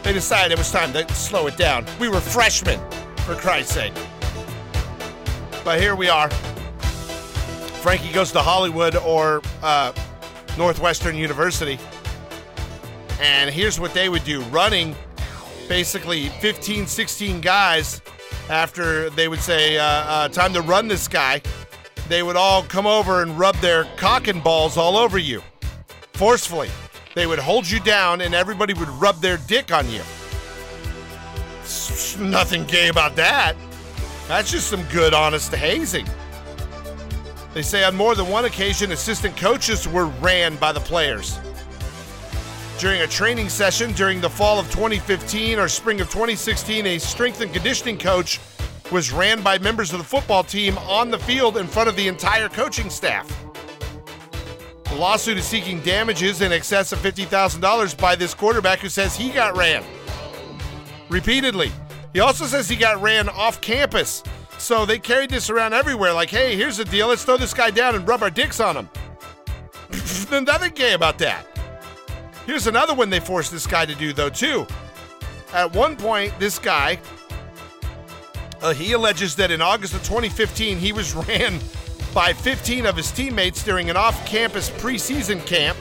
They 0.04 0.14
decided 0.14 0.54
it 0.54 0.58
was 0.58 0.72
time 0.72 0.94
to 0.94 1.08
slow 1.14 1.48
it 1.48 1.58
down. 1.58 1.86
We 2.00 2.08
were 2.08 2.22
freshmen, 2.22 2.80
for 3.26 3.36
Christ's 3.36 3.74
sake. 3.74 3.94
But 5.66 5.82
here 5.82 5.96
we 5.96 6.08
are. 6.08 6.30
Frankie 7.82 8.12
goes 8.14 8.32
to 8.32 8.40
Hollywood 8.40 8.96
or 8.96 9.42
uh, 9.62 9.92
Northwestern 10.58 11.18
University. 11.18 11.78
And 13.20 13.50
here's 13.50 13.80
what 13.80 13.94
they 13.94 14.08
would 14.08 14.24
do 14.24 14.42
running 14.44 14.96
basically 15.68 16.30
15, 16.30 16.88
16 16.88 17.42
guys 17.42 18.02
after 18.50 19.10
they 19.12 19.28
would 19.28 19.40
say, 19.40 19.78
uh, 19.78 19.84
uh, 19.84 20.28
time 20.30 20.54
to 20.54 20.62
run 20.62 20.88
this 20.88 21.08
guy. 21.08 21.42
They 22.14 22.22
would 22.22 22.36
all 22.36 22.62
come 22.62 22.86
over 22.86 23.24
and 23.24 23.40
rub 23.40 23.56
their 23.56 23.86
cock 23.98 24.28
and 24.28 24.44
balls 24.44 24.78
all 24.78 24.98
over 24.98 25.18
you 25.18 25.42
forcefully. 26.12 26.70
They 27.16 27.26
would 27.26 27.40
hold 27.40 27.68
you 27.68 27.80
down 27.80 28.22
and 28.22 28.36
everybody 28.36 28.76
would 28.76 28.88
rub 28.88 29.20
their 29.20 29.38
dick 29.38 29.72
on 29.72 29.90
you. 29.90 30.04
Nothing 32.20 32.66
gay 32.66 32.90
about 32.90 33.16
that. 33.16 33.56
That's 34.28 34.52
just 34.52 34.68
some 34.68 34.84
good, 34.92 35.16
honest 35.16 35.56
hazing. 35.56 36.06
They 37.56 37.64
say 37.64 37.84
on 37.84 37.96
more 37.96 38.14
than 38.14 38.28
one 38.28 38.46
occasion, 38.46 38.92
assistant 38.92 39.36
coaches 39.36 39.88
were 39.88 40.06
ran 40.06 40.56
by 40.58 40.72
the 40.72 40.82
players. 40.82 41.40
During 42.78 43.02
a 43.02 43.08
training 43.08 43.50
session 43.50 43.92
during 43.94 44.22
the 44.22 44.30
fall 44.30 44.60
of 44.60 44.70
2015 44.70 45.58
or 45.58 45.68
spring 45.68 46.00
of 46.00 46.12
2016, 46.12 46.86
a 46.86 47.00
strength 47.00 47.42
and 47.42 47.52
conditioning 47.52 47.98
coach 47.98 48.40
was 48.94 49.12
ran 49.12 49.42
by 49.42 49.58
members 49.58 49.92
of 49.92 49.98
the 49.98 50.06
football 50.06 50.44
team 50.44 50.78
on 50.78 51.10
the 51.10 51.18
field 51.18 51.58
in 51.58 51.66
front 51.66 51.90
of 51.90 51.96
the 51.96 52.08
entire 52.08 52.48
coaching 52.48 52.92
staff. 52.92 53.28
The 54.86 54.96
lawsuit 54.96 55.40
is 55.40 55.46
seeking 55.46 55.80
damages 55.80 56.42
in 56.42 56.52
excess 56.52 56.92
of 56.92 57.00
$50,000 57.00 58.00
by 58.00 58.16
this 58.16 58.36
quarterback 58.36 58.80
who 58.80 58.90
says 58.90 59.16
he 59.16 59.32
got 59.32 59.58
ran 59.58 59.84
repeatedly. 61.10 61.72
He 62.14 62.20
also 62.20 62.46
says 62.46 62.70
he 62.70 62.76
got 62.76 63.02
ran 63.02 63.30
off 63.30 63.60
campus. 63.62 64.24
So 64.60 64.86
they 64.86 65.00
carried 65.00 65.32
this 65.32 65.50
around 65.50 65.74
everywhere 65.74 66.14
like, 66.14 66.30
hey, 66.30 66.56
here's 66.56 66.78
the 66.78 66.86
deal. 66.86 67.08
Let's 67.08 67.26
throw 67.26 67.38
this 67.38 67.54
guy 67.54 67.72
down 67.72 67.96
and 67.96 68.08
rub 68.08 68.22
our 68.22 68.30
dicks 68.30 68.60
on 68.60 68.78
him. 68.78 68.90
Nothing 70.46 70.74
gay 70.74 70.94
about 70.94 71.18
that. 71.18 71.48
Here's 72.46 72.68
another 72.68 72.94
one 72.94 73.10
they 73.10 73.20
forced 73.20 73.52
this 73.52 73.66
guy 73.66 73.88
to 73.88 73.96
do, 73.96 74.14
though, 74.14 74.30
too. 74.30 74.68
At 75.52 75.74
one 75.74 75.96
point, 75.96 76.38
this 76.40 76.60
guy, 76.60 77.00
uh, 78.64 78.74
he 78.74 78.94
alleges 78.94 79.36
that 79.36 79.52
in 79.52 79.62
August 79.62 79.94
of 79.94 80.02
2015, 80.04 80.78
he 80.80 80.94
was 80.94 81.14
ran 81.28 81.60
by 82.14 82.32
15 82.32 82.86
of 82.86 82.96
his 82.96 83.12
teammates 83.12 83.64
during 83.64 83.90
an 83.90 83.98
off 83.98 84.26
campus 84.26 84.70
preseason 84.70 85.46
camp. 85.46 85.78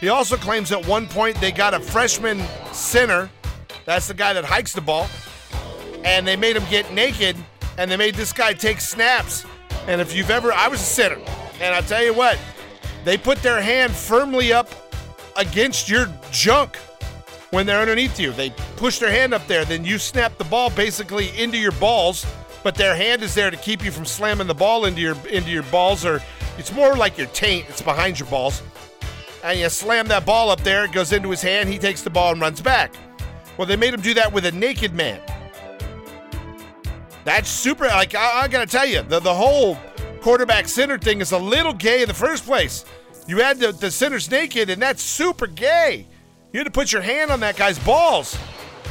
He 0.00 0.08
also 0.08 0.36
claims 0.36 0.70
at 0.70 0.86
one 0.86 1.06
point 1.06 1.40
they 1.40 1.52
got 1.52 1.74
a 1.74 1.80
freshman 1.80 2.42
center, 2.72 3.30
that's 3.84 4.08
the 4.08 4.14
guy 4.14 4.32
that 4.32 4.44
hikes 4.44 4.72
the 4.72 4.80
ball, 4.80 5.08
and 6.04 6.26
they 6.26 6.36
made 6.36 6.56
him 6.56 6.64
get 6.68 6.92
naked 6.92 7.36
and 7.78 7.90
they 7.90 7.96
made 7.96 8.16
this 8.16 8.32
guy 8.32 8.52
take 8.52 8.80
snaps. 8.80 9.46
And 9.86 10.00
if 10.00 10.14
you've 10.14 10.30
ever, 10.30 10.52
I 10.52 10.68
was 10.68 10.80
a 10.80 10.84
center, 10.84 11.18
and 11.60 11.74
I'll 11.74 11.82
tell 11.82 12.02
you 12.02 12.12
what, 12.12 12.38
they 13.04 13.16
put 13.16 13.38
their 13.42 13.62
hand 13.62 13.92
firmly 13.92 14.52
up 14.52 14.68
against 15.36 15.88
your 15.88 16.06
junk 16.30 16.76
when 17.52 17.66
they're 17.66 17.80
underneath 17.80 18.18
you. 18.18 18.32
They 18.32 18.50
push 18.76 18.98
their 18.98 19.10
hand 19.10 19.32
up 19.32 19.46
there, 19.46 19.64
then 19.64 19.84
you 19.84 19.98
snap 19.98 20.36
the 20.38 20.44
ball 20.44 20.70
basically 20.70 21.30
into 21.38 21.58
your 21.58 21.72
balls, 21.72 22.26
but 22.64 22.74
their 22.74 22.96
hand 22.96 23.22
is 23.22 23.34
there 23.34 23.50
to 23.50 23.56
keep 23.56 23.84
you 23.84 23.92
from 23.92 24.04
slamming 24.04 24.46
the 24.46 24.54
ball 24.54 24.86
into 24.86 25.00
your 25.00 25.16
into 25.28 25.50
your 25.50 25.62
balls, 25.64 26.04
or 26.04 26.20
it's 26.58 26.72
more 26.72 26.96
like 26.96 27.16
your 27.16 27.28
taint. 27.28 27.66
It's 27.68 27.82
behind 27.82 28.18
your 28.18 28.28
balls, 28.28 28.62
and 29.44 29.58
you 29.58 29.68
slam 29.68 30.08
that 30.08 30.26
ball 30.26 30.50
up 30.50 30.62
there. 30.62 30.84
It 30.84 30.92
goes 30.92 31.12
into 31.12 31.30
his 31.30 31.42
hand. 31.42 31.68
He 31.68 31.78
takes 31.78 32.02
the 32.02 32.10
ball 32.10 32.32
and 32.32 32.40
runs 32.40 32.60
back. 32.60 32.94
Well, 33.56 33.66
they 33.66 33.76
made 33.76 33.92
him 33.94 34.00
do 34.00 34.14
that 34.14 34.32
with 34.32 34.46
a 34.46 34.52
naked 34.52 34.94
man. 34.94 35.20
That's 37.24 37.50
super. 37.50 37.86
Like 37.86 38.14
I, 38.14 38.42
I 38.42 38.48
gotta 38.48 38.66
tell 38.66 38.86
you, 38.86 39.02
the 39.02 39.20
the 39.20 39.34
whole 39.34 39.76
quarterback 40.22 40.68
center 40.68 40.96
thing 40.96 41.20
is 41.20 41.32
a 41.32 41.38
little 41.38 41.74
gay 41.74 42.02
in 42.02 42.08
the 42.08 42.14
first 42.14 42.46
place. 42.46 42.84
You 43.26 43.42
add 43.42 43.58
the, 43.58 43.72
the 43.72 43.90
centers 43.90 44.30
naked, 44.30 44.70
and 44.70 44.80
that's 44.80 45.02
super 45.02 45.46
gay. 45.46 46.06
You 46.52 46.58
had 46.60 46.64
to 46.64 46.70
put 46.70 46.92
your 46.92 47.00
hand 47.00 47.30
on 47.30 47.40
that 47.40 47.56
guy's 47.56 47.78
balls. 47.78 48.36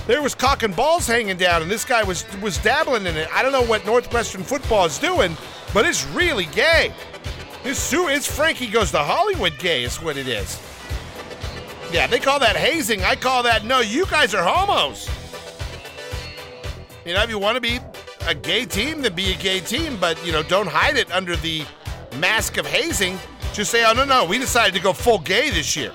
There 0.07 0.21
was 0.21 0.33
cock 0.33 0.63
and 0.63 0.75
balls 0.75 1.05
hanging 1.05 1.37
down, 1.37 1.61
and 1.61 1.69
this 1.69 1.85
guy 1.85 2.01
was 2.01 2.25
was 2.41 2.57
dabbling 2.57 3.05
in 3.05 3.15
it. 3.15 3.29
I 3.31 3.43
don't 3.43 3.51
know 3.51 3.61
what 3.61 3.85
Northwestern 3.85 4.43
football 4.43 4.85
is 4.85 4.97
doing, 4.97 5.37
but 5.73 5.85
it's 5.85 6.05
really 6.07 6.45
gay. 6.45 6.91
It's, 7.63 7.93
it's 7.93 8.25
Frankie 8.25 8.67
goes 8.67 8.89
to 8.91 8.97
Hollywood 8.97 9.59
gay, 9.59 9.83
is 9.83 10.01
what 10.01 10.17
it 10.17 10.27
is. 10.27 10.59
Yeah, 11.91 12.07
they 12.07 12.19
call 12.19 12.39
that 12.39 12.55
hazing. 12.55 13.03
I 13.03 13.15
call 13.15 13.43
that 13.43 13.63
no, 13.63 13.81
you 13.81 14.07
guys 14.07 14.33
are 14.33 14.43
homos. 14.43 15.07
You 17.05 17.13
know, 17.13 17.21
if 17.21 17.29
you 17.29 17.37
want 17.37 17.55
to 17.55 17.61
be 17.61 17.79
a 18.25 18.33
gay 18.33 18.65
team, 18.65 19.03
then 19.03 19.13
be 19.13 19.33
a 19.33 19.37
gay 19.37 19.59
team, 19.59 19.97
but 19.99 20.23
you 20.25 20.31
know, 20.31 20.41
don't 20.41 20.67
hide 20.67 20.97
it 20.97 21.11
under 21.11 21.35
the 21.35 21.63
mask 22.17 22.57
of 22.57 22.65
hazing. 22.65 23.19
Just 23.53 23.69
say, 23.69 23.85
oh 23.85 23.93
no, 23.93 24.03
no, 24.03 24.25
we 24.25 24.39
decided 24.39 24.73
to 24.73 24.81
go 24.81 24.93
full 24.93 25.19
gay 25.19 25.51
this 25.51 25.75
year. 25.75 25.91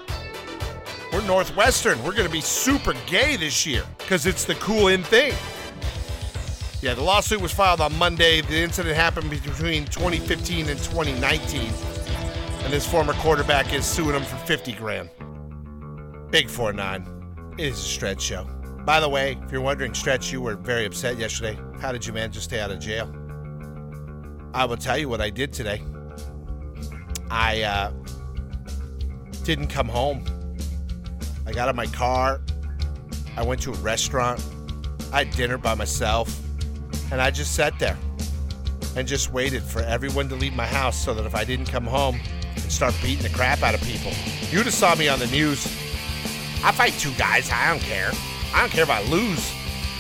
We're 1.12 1.26
Northwestern. 1.26 2.02
We're 2.02 2.12
going 2.12 2.26
to 2.26 2.32
be 2.32 2.40
super 2.40 2.94
gay 3.06 3.36
this 3.36 3.64
year 3.64 3.84
because 3.98 4.26
it's 4.26 4.44
the 4.44 4.54
cool 4.56 4.88
in 4.88 5.02
thing. 5.04 5.34
Yeah, 6.82 6.94
the 6.94 7.02
lawsuit 7.02 7.40
was 7.40 7.52
filed 7.52 7.80
on 7.80 7.96
Monday. 7.96 8.40
The 8.40 8.58
incident 8.58 8.96
happened 8.96 9.30
between 9.30 9.86
2015 9.86 10.68
and 10.68 10.78
2019. 10.78 11.72
And 12.64 12.72
this 12.72 12.86
former 12.88 13.14
quarterback 13.14 13.72
is 13.72 13.86
suing 13.86 14.14
him 14.14 14.22
for 14.22 14.36
50 14.38 14.72
grand. 14.72 15.10
Big 16.30 16.50
4 16.50 16.72
9. 16.72 17.54
It 17.58 17.66
is 17.66 17.78
a 17.78 17.82
stretch 17.82 18.20
show. 18.20 18.44
By 18.84 19.00
the 19.00 19.08
way, 19.08 19.38
if 19.42 19.50
you're 19.50 19.60
wondering, 19.60 19.94
Stretch, 19.94 20.30
you 20.30 20.40
were 20.40 20.54
very 20.54 20.84
upset 20.84 21.18
yesterday. 21.18 21.58
How 21.80 21.90
did 21.90 22.06
you 22.06 22.12
manage 22.12 22.34
to 22.34 22.40
stay 22.40 22.60
out 22.60 22.70
of 22.70 22.78
jail? 22.78 23.12
I 24.54 24.64
will 24.64 24.76
tell 24.76 24.96
you 24.96 25.08
what 25.08 25.20
I 25.20 25.30
did 25.30 25.52
today. 25.52 25.82
I 27.30 27.62
uh, 27.62 27.92
didn't 29.42 29.68
come 29.68 29.88
home. 29.88 30.24
I 31.46 31.52
got 31.52 31.68
in 31.68 31.76
my 31.76 31.86
car. 31.86 32.40
I 33.36 33.42
went 33.42 33.62
to 33.62 33.72
a 33.72 33.76
restaurant. 33.76 34.44
I 35.12 35.24
had 35.24 35.30
dinner 35.30 35.58
by 35.58 35.74
myself. 35.74 36.38
And 37.12 37.20
I 37.20 37.30
just 37.30 37.54
sat 37.54 37.78
there 37.78 37.96
and 38.96 39.06
just 39.06 39.32
waited 39.32 39.62
for 39.62 39.80
everyone 39.82 40.28
to 40.28 40.34
leave 40.34 40.54
my 40.54 40.66
house 40.66 41.02
so 41.02 41.14
that 41.14 41.24
if 41.24 41.34
I 41.34 41.44
didn't 41.44 41.66
come 41.66 41.86
home 41.86 42.20
and 42.54 42.72
start 42.72 42.94
beating 43.02 43.22
the 43.22 43.28
crap 43.28 43.62
out 43.62 43.74
of 43.74 43.82
people, 43.82 44.12
you'd 44.50 44.64
have 44.64 44.74
saw 44.74 44.94
me 44.96 45.08
on 45.08 45.18
the 45.18 45.26
news. 45.28 45.66
I 46.64 46.72
fight 46.72 46.94
two 46.94 47.12
guys. 47.12 47.50
I 47.52 47.68
don't 47.68 47.82
care. 47.82 48.10
I 48.52 48.60
don't 48.60 48.70
care 48.70 48.82
if 48.82 48.90
I 48.90 49.02
lose. 49.02 49.52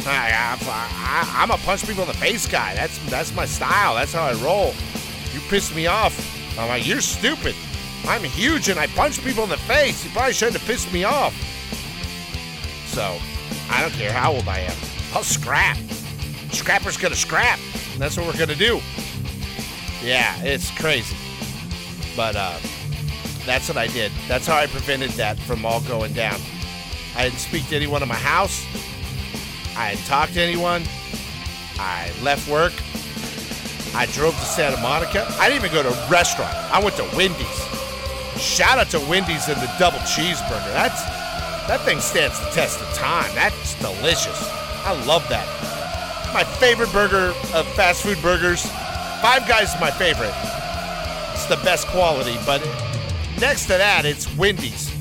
I, 0.08 1.34
I'm 1.36 1.50
a 1.50 1.56
punch 1.58 1.86
people 1.86 2.02
in 2.02 2.08
the 2.08 2.14
face 2.14 2.46
guy. 2.46 2.74
That's 2.74 2.98
that's 3.10 3.34
my 3.34 3.44
style. 3.44 3.94
That's 3.94 4.12
how 4.12 4.24
I 4.24 4.34
roll. 4.34 4.72
You 5.32 5.40
piss 5.48 5.74
me 5.74 5.86
off. 5.86 6.14
I'm 6.58 6.68
like, 6.68 6.86
you're 6.86 7.00
stupid. 7.00 7.54
I'm 8.08 8.22
huge 8.22 8.68
and 8.68 8.78
I 8.78 8.86
punch 8.88 9.22
people 9.22 9.44
in 9.44 9.50
the 9.50 9.56
face. 9.56 10.04
You 10.04 10.10
probably 10.10 10.32
shouldn't 10.32 10.58
have 10.58 10.66
pissed 10.66 10.92
me 10.92 11.04
off. 11.04 11.34
So, 12.86 13.18
I 13.68 13.82
don't 13.82 13.92
care 13.92 14.12
how 14.12 14.32
old 14.32 14.46
I 14.48 14.60
am. 14.60 14.76
I'll 15.12 15.24
scrap. 15.24 15.76
Scrapper's 16.52 16.96
gonna 16.96 17.16
scrap. 17.16 17.58
And 17.92 18.00
that's 18.00 18.16
what 18.16 18.26
we're 18.26 18.38
gonna 18.38 18.54
do. 18.54 18.80
Yeah, 20.02 20.40
it's 20.42 20.70
crazy. 20.70 21.16
But 22.16 22.36
uh, 22.36 22.58
that's 23.44 23.68
what 23.68 23.76
I 23.76 23.88
did. 23.88 24.12
That's 24.28 24.46
how 24.46 24.56
I 24.56 24.66
prevented 24.66 25.10
that 25.12 25.38
from 25.40 25.66
all 25.66 25.80
going 25.82 26.12
down. 26.12 26.40
I 27.16 27.24
didn't 27.24 27.40
speak 27.40 27.66
to 27.68 27.76
anyone 27.76 28.02
in 28.02 28.08
my 28.08 28.14
house. 28.14 28.64
I 29.76 29.94
didn't 29.94 30.06
talk 30.06 30.30
to 30.30 30.40
anyone. 30.40 30.84
I 31.78 32.10
left 32.22 32.48
work. 32.48 32.72
I 33.94 34.06
drove 34.06 34.34
to 34.34 34.44
Santa 34.44 34.80
Monica. 34.80 35.26
I 35.38 35.48
didn't 35.48 35.64
even 35.64 35.74
go 35.74 35.82
to 35.82 35.88
a 35.88 36.08
restaurant. 36.08 36.54
I 36.54 36.82
went 36.82 36.96
to 36.96 37.04
Wendy's. 37.16 37.75
Shout 38.38 38.78
out 38.78 38.90
to 38.90 39.00
Wendy's 39.00 39.48
and 39.48 39.60
the 39.60 39.72
double 39.78 39.98
cheeseburger. 39.98 40.72
That's 40.72 41.02
that 41.66 41.80
thing 41.80 42.00
stands 42.00 42.38
the 42.38 42.46
test 42.46 42.80
of 42.80 42.88
time. 42.94 43.34
That's 43.34 43.74
delicious. 43.80 44.48
I 44.84 44.92
love 45.04 45.28
that. 45.28 45.46
My 46.32 46.44
favorite 46.44 46.92
burger 46.92 47.34
of 47.54 47.66
fast 47.74 48.02
food 48.02 48.20
burgers. 48.22 48.62
Five 49.20 49.48
Guys 49.48 49.74
is 49.74 49.80
my 49.80 49.90
favorite. 49.90 50.34
It's 51.32 51.46
the 51.46 51.56
best 51.64 51.88
quality, 51.88 52.36
but 52.46 52.60
next 53.40 53.62
to 53.62 53.72
that, 53.72 54.04
it's 54.04 54.32
Wendy's. 54.36 54.92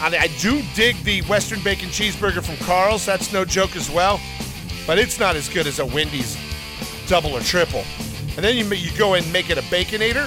I, 0.00 0.16
I 0.16 0.26
do 0.38 0.62
dig 0.74 0.96
the 1.04 1.22
Western 1.22 1.62
Bacon 1.62 1.88
Cheeseburger 1.88 2.42
from 2.42 2.56
Carl's. 2.64 3.04
That's 3.04 3.32
no 3.32 3.44
joke 3.44 3.76
as 3.76 3.90
well. 3.90 4.20
But 4.86 4.98
it's 4.98 5.18
not 5.18 5.36
as 5.36 5.48
good 5.48 5.66
as 5.66 5.78
a 5.78 5.84
Wendy's 5.84 6.38
double 7.06 7.36
or 7.36 7.40
triple. 7.40 7.84
And 8.36 8.44
then 8.44 8.56
you, 8.56 8.64
you 8.74 8.96
go 8.96 9.14
and 9.14 9.30
make 9.32 9.50
it 9.50 9.58
a 9.58 9.62
Baconator. 9.62 10.24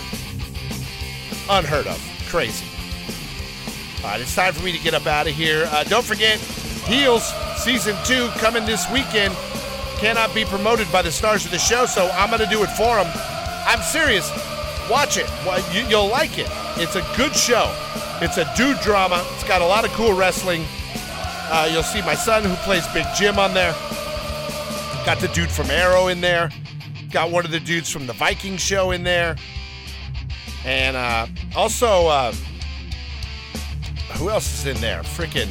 Unheard 1.49 1.87
of. 1.87 2.11
Crazy. 2.32 2.65
All 4.05 4.11
right, 4.11 4.21
it's 4.21 4.34
time 4.34 4.53
for 4.53 4.63
me 4.63 4.71
to 4.71 4.79
get 4.79 4.93
up 4.93 5.05
out 5.05 5.27
of 5.27 5.34
here. 5.34 5.67
Uh, 5.69 5.84
don't 5.84 6.05
forget, 6.05 6.39
Heels 6.88 7.25
Season 7.57 7.93
2 8.05 8.29
coming 8.38 8.65
this 8.65 8.89
weekend. 8.89 9.36
Cannot 9.97 10.34
be 10.34 10.45
promoted 10.45 10.89
by 10.93 11.01
the 11.01 11.11
stars 11.11 11.43
of 11.43 11.51
the 11.51 11.59
show, 11.59 11.86
so 11.86 12.09
I'm 12.13 12.29
going 12.29 12.39
to 12.39 12.47
do 12.47 12.63
it 12.63 12.69
for 12.69 12.95
them. 12.95 13.11
I'm 13.67 13.82
serious. 13.82 14.32
Watch 14.89 15.17
it. 15.17 15.29
You'll 15.89 16.07
like 16.07 16.38
it. 16.38 16.47
It's 16.77 16.95
a 16.95 17.05
good 17.17 17.36
show. 17.36 17.69
It's 18.21 18.38
a 18.38 18.49
dude 18.55 18.79
drama. 18.79 19.25
It's 19.34 19.43
got 19.43 19.61
a 19.61 19.65
lot 19.65 19.84
of 19.84 19.91
cool 19.91 20.13
wrestling. 20.13 20.63
Uh, 21.51 21.69
you'll 21.69 21.84
see 21.84 22.01
my 22.03 22.15
son 22.15 22.45
who 22.45 22.55
plays 22.63 22.88
Big 22.93 23.05
Jim 23.13 23.38
on 23.39 23.53
there. 23.53 23.73
Got 25.05 25.19
the 25.19 25.29
dude 25.34 25.51
from 25.51 25.69
Arrow 25.69 26.07
in 26.07 26.21
there. 26.21 26.49
Got 27.11 27.29
one 27.29 27.43
of 27.43 27.51
the 27.51 27.59
dudes 27.59 27.89
from 27.89 28.07
the 28.07 28.13
Viking 28.13 28.55
show 28.55 28.91
in 28.91 29.03
there. 29.03 29.36
And 30.66 30.95
uh, 30.95 31.28
also, 31.55 32.07
uh, 32.07 32.32
who 34.14 34.30
else 34.30 34.53
is 34.59 34.68
in 34.76 34.80
there? 34.82 35.01
Freaking 35.01 35.49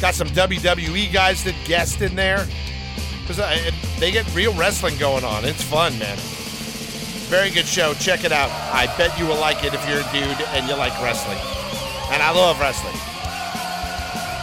got 0.00 0.14
some 0.14 0.28
WWE 0.28 1.12
guys 1.12 1.44
that 1.44 1.54
guest 1.66 2.00
in 2.00 2.16
there. 2.16 2.46
Cause 3.26 3.38
it- 3.38 3.74
they 3.98 4.10
get 4.10 4.26
real 4.34 4.54
wrestling 4.54 4.96
going 4.98 5.24
on. 5.24 5.44
It's 5.44 5.62
fun, 5.62 5.98
man. 5.98 6.16
Very 7.28 7.50
good 7.50 7.66
show. 7.66 7.92
Check 7.94 8.24
it 8.24 8.32
out. 8.32 8.50
I 8.72 8.86
bet 8.96 9.16
you 9.18 9.26
will 9.26 9.38
like 9.38 9.62
it 9.62 9.74
if 9.74 9.88
you're 9.88 10.00
a 10.00 10.12
dude 10.12 10.46
and 10.48 10.66
you 10.68 10.74
like 10.74 10.92
wrestling. 11.02 11.38
And 12.10 12.22
I 12.22 12.30
love 12.32 12.58
wrestling. 12.58 12.96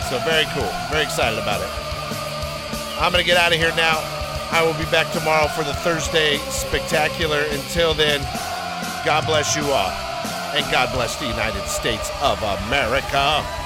So 0.10 0.20
very 0.20 0.46
cool. 0.54 0.70
Very 0.90 1.04
excited 1.04 1.38
about 1.38 1.60
it. 1.62 1.70
I'm 3.02 3.12
to 3.12 3.24
get 3.24 3.36
out 3.36 3.52
of 3.52 3.58
here 3.60 3.74
now. 3.76 4.00
I 4.52 4.64
will 4.64 4.74
be 4.76 4.90
back 4.90 5.12
tomorrow 5.12 5.48
for 5.50 5.64
the 5.66 5.74
Thursday 5.74 6.38
spectacular. 6.50 7.42
Until 7.52 7.94
then, 7.94 8.22
God 9.08 9.26
bless 9.26 9.56
you 9.56 9.64
all. 9.72 9.90
And 10.54 10.70
God 10.70 10.94
bless 10.94 11.16
the 11.16 11.28
United 11.28 11.66
States 11.70 12.12
of 12.22 12.38
America. 12.44 13.57